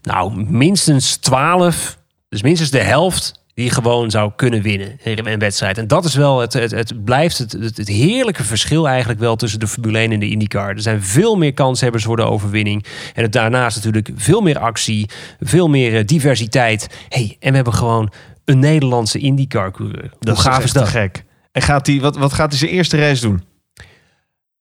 nou, 0.02 0.44
minstens 0.44 1.16
12. 1.16 1.98
Dus 2.28 2.42
minstens 2.42 2.70
de 2.70 2.82
helft 2.82 3.44
die 3.56 3.70
gewoon 3.70 4.10
zou 4.10 4.32
kunnen 4.36 4.62
winnen 4.62 4.98
in 5.02 5.26
een 5.26 5.38
wedstrijd. 5.38 5.78
En 5.78 5.86
dat 5.86 6.04
is 6.04 6.14
wel, 6.14 6.40
het, 6.40 6.52
het, 6.52 6.70
het 6.70 7.04
blijft 7.04 7.38
het, 7.38 7.52
het, 7.52 7.76
het, 7.76 7.88
heerlijke 7.88 8.44
verschil 8.44 8.88
eigenlijk 8.88 9.20
wel 9.20 9.36
tussen 9.36 9.60
de 9.60 9.66
Formule 9.66 9.98
1 9.98 10.12
en 10.12 10.20
de 10.20 10.28
IndyCar. 10.28 10.68
Er 10.68 10.80
zijn 10.80 11.02
veel 11.02 11.36
meer 11.36 11.52
kanshebbers 11.52 12.04
voor 12.04 12.16
de 12.16 12.22
overwinning. 12.22 12.84
En 13.14 13.22
het 13.22 13.32
daarnaast 13.32 13.76
natuurlijk 13.76 14.10
veel 14.16 14.40
meer 14.40 14.58
actie, 14.58 15.08
veel 15.40 15.68
meer 15.68 15.96
eh, 15.96 16.04
diversiteit. 16.04 16.88
Hey, 17.08 17.36
en 17.40 17.48
we 17.48 17.54
hebben 17.54 17.74
gewoon 17.74 18.12
een 18.44 18.58
Nederlandse 18.58 19.18
IndyCar-coureur. 19.18 20.10
Dat 20.18 20.34
Hoe 20.34 20.44
gaaf 20.44 20.64
is, 20.64 20.72
dat? 20.72 20.88
gek. 20.88 21.24
En 21.52 21.62
gaat 21.62 21.86
hij, 21.86 22.00
wat, 22.00 22.16
wat 22.16 22.32
gaat 22.32 22.50
hij 22.50 22.58
zijn 22.58 22.70
eerste 22.70 22.96
race 22.96 23.20
doen? 23.20 23.42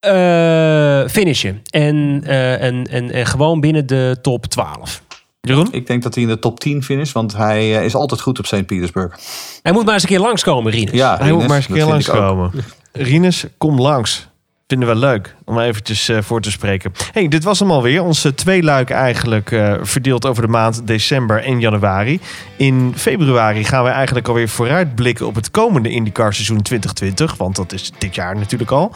Uh, 0.05 1.07
finishen. 1.07 1.61
En, 1.69 2.21
uh, 2.25 2.61
en, 2.61 2.83
en, 2.83 3.11
en 3.11 3.25
gewoon 3.25 3.59
binnen 3.59 3.85
de 3.85 4.17
top 4.21 4.45
12. 4.45 5.03
Jeroen? 5.47 5.67
Ik 5.71 5.87
denk 5.87 6.03
dat 6.03 6.13
hij 6.13 6.23
in 6.23 6.29
de 6.29 6.39
top 6.39 6.59
10 6.59 6.83
finish, 6.83 7.11
want 7.11 7.37
hij 7.37 7.77
eh, 7.77 7.85
is 7.85 7.95
altijd 7.95 8.21
goed 8.21 8.39
op 8.39 8.45
St. 8.45 8.65
Petersburg. 8.65 9.19
Hij 9.61 9.71
moet 9.71 9.85
maar 9.85 9.93
eens 9.93 10.03
een 10.03 10.09
keer 10.09 10.19
langskomen, 10.19 10.71
Rinus. 10.71 10.93
Ja, 10.93 11.17
hij 11.17 11.31
moet 11.31 11.47
maar 11.47 11.55
eens 11.57 11.67
een 11.67 11.75
keer 11.75 11.85
langskomen. 11.85 12.51
Rinus, 12.91 13.45
kom 13.57 13.81
langs. 13.81 14.27
Vinden 14.67 14.87
we 14.87 14.95
leuk 14.95 15.35
om 15.43 15.59
eventjes 15.59 16.09
uh, 16.09 16.21
voor 16.21 16.41
te 16.41 16.51
spreken. 16.51 16.91
hey, 17.11 17.27
dit 17.27 17.43
was 17.43 17.59
hem 17.59 17.71
alweer. 17.71 18.03
Onze 18.03 18.33
twee 18.33 18.63
luik 18.63 18.89
eigenlijk 18.89 19.51
uh, 19.51 19.73
verdeeld 19.81 20.25
over 20.25 20.41
de 20.41 20.47
maand 20.47 20.87
december 20.87 21.43
en 21.43 21.59
januari. 21.59 22.19
In 22.57 22.93
februari 22.95 23.63
gaan 23.63 23.83
we 23.83 23.89
eigenlijk 23.89 24.27
alweer 24.27 24.49
vooruitblikken 24.49 25.25
op 25.25 25.35
het 25.35 25.51
komende 25.51 25.89
IndyCar 25.89 26.33
seizoen 26.33 26.61
2020. 26.61 27.37
Want 27.37 27.55
dat 27.55 27.73
is 27.73 27.91
dit 27.97 28.15
jaar 28.15 28.35
natuurlijk 28.35 28.71
al. 28.71 28.91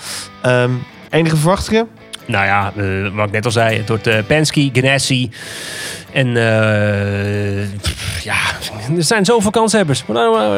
Um, 0.46 0.84
enige 1.10 1.36
verwachtingen? 1.36 1.88
Nou 2.30 2.46
ja, 2.46 2.74
uh, 2.76 3.16
wat 3.16 3.26
ik 3.26 3.32
net 3.32 3.46
al 3.46 3.52
zei, 3.52 3.78
het 3.78 3.90
wordt 3.90 4.08
uh, 4.08 4.16
Penske. 4.28 5.30
En 6.12 6.28
uh, 6.28 7.62
ja, 8.24 8.36
er 8.98 9.04
zijn 9.04 9.26
zoveel 9.26 9.52
kanshebbers. 9.52 10.00
Het 10.00 10.08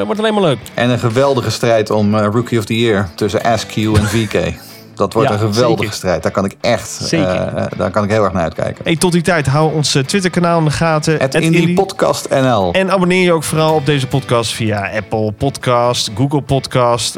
wordt 0.05 0.19
alleen 0.19 0.33
maar 0.33 0.43
leuk. 0.43 0.57
En 0.73 0.89
een 0.89 0.99
geweldige 0.99 1.49
strijd 1.49 1.89
om 1.89 2.17
Rookie 2.17 2.59
of 2.59 2.65
the 2.65 2.79
Year 2.79 3.09
tussen 3.15 3.43
Askew 3.43 3.95
en 3.95 4.07
VK. 4.07 4.53
Dat 5.01 5.13
wordt 5.13 5.29
Ja, 5.29 5.33
een 5.35 5.39
geweldige 5.53 5.77
zeker. 5.81 5.93
strijd. 5.93 6.23
Daar 6.23 6.31
kan 6.31 6.45
ik 6.45 6.55
echt 6.61 6.89
Zeker. 6.89 7.27
eh, 7.55 7.65
daar 7.77 7.91
kan 7.91 8.03
ik 8.03 8.09
heel 8.09 8.23
erg 8.23 8.33
naar 8.33 8.43
uitkijken. 8.43 8.83
Hey, 8.83 8.95
tot 8.95 9.11
die 9.11 9.21
tijd, 9.21 9.47
hou 9.47 9.73
ons 9.73 9.95
eh, 9.95 10.03
Twitter-kanaal 10.03 10.59
in 10.59 10.65
de 10.65 10.71
gaten. 10.71 11.19
Het 11.19 11.35
Indie. 11.35 11.73
Podcast 11.73 12.29
NL. 12.29 12.71
En 12.73 12.91
abonneer 12.91 13.23
je 13.23 13.31
ook 13.33 13.43
vooral 13.43 13.73
op 13.75 13.85
deze 13.85 14.07
podcast 14.07 14.51
via 14.53 14.89
Apple 14.95 15.31
Podcast, 15.31 16.11
Google 16.15 16.41
Podcast, 16.41 17.17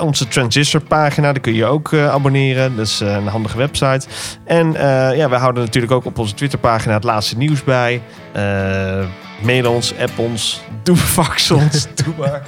onze 0.00 0.28
Transistor 0.28 0.80
pagina. 0.80 1.32
Daar 1.32 1.40
kun 1.42 1.54
je 1.54 1.64
ook 1.64 1.94
abonneren. 1.94 2.76
Dat 2.76 2.86
is 2.86 3.00
een 3.00 3.26
handige 3.26 3.56
website. 3.56 4.06
En 4.44 4.72
ja, 5.16 5.28
wij 5.28 5.38
houden 5.38 5.62
natuurlijk 5.64 5.92
ook 5.92 6.04
op 6.04 6.18
onze 6.18 6.34
Twitter 6.34 6.58
pagina 6.58 6.94
het 6.94 7.04
laatste 7.04 7.36
nieuws 7.36 7.64
bij. 7.64 8.02
Mail 9.42 9.72
ons, 9.72 9.94
app 10.00 10.18
ons, 10.18 10.60
doe 10.82 10.96
fax 11.16 11.50
ons, 11.50 11.86
doe 11.94 12.14
maar. 12.18 12.42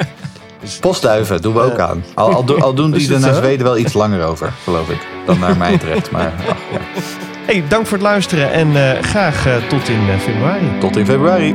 Postduiven 0.80 1.42
doen 1.42 1.54
we 1.54 1.60
ook 1.60 1.78
aan. 1.78 2.04
Al, 2.14 2.32
al, 2.34 2.44
do- 2.44 2.56
al 2.58 2.74
doen 2.74 2.90
die 2.90 3.14
er 3.14 3.20
naar? 3.20 3.34
Zweden 3.34 3.66
wel 3.66 3.78
iets 3.78 3.92
langer 3.92 4.24
over, 4.26 4.52
geloof 4.64 4.88
ik. 4.88 5.06
Dan 5.26 5.38
naar 5.38 5.56
mij 5.56 5.78
terecht. 5.78 6.10
Maar 6.10 6.32
ach, 6.48 6.56
ja. 6.72 6.78
Hey, 7.46 7.64
dank 7.68 7.86
voor 7.86 7.96
het 7.96 8.06
luisteren 8.06 8.52
en 8.52 8.76
eh, 8.96 9.02
graag 9.02 9.46
eh, 9.46 9.56
tot 9.68 9.88
in 9.88 10.00
eh, 10.08 10.18
februari. 10.18 10.66
tot 10.80 10.96
in 10.96 11.06
februari. 11.06 11.54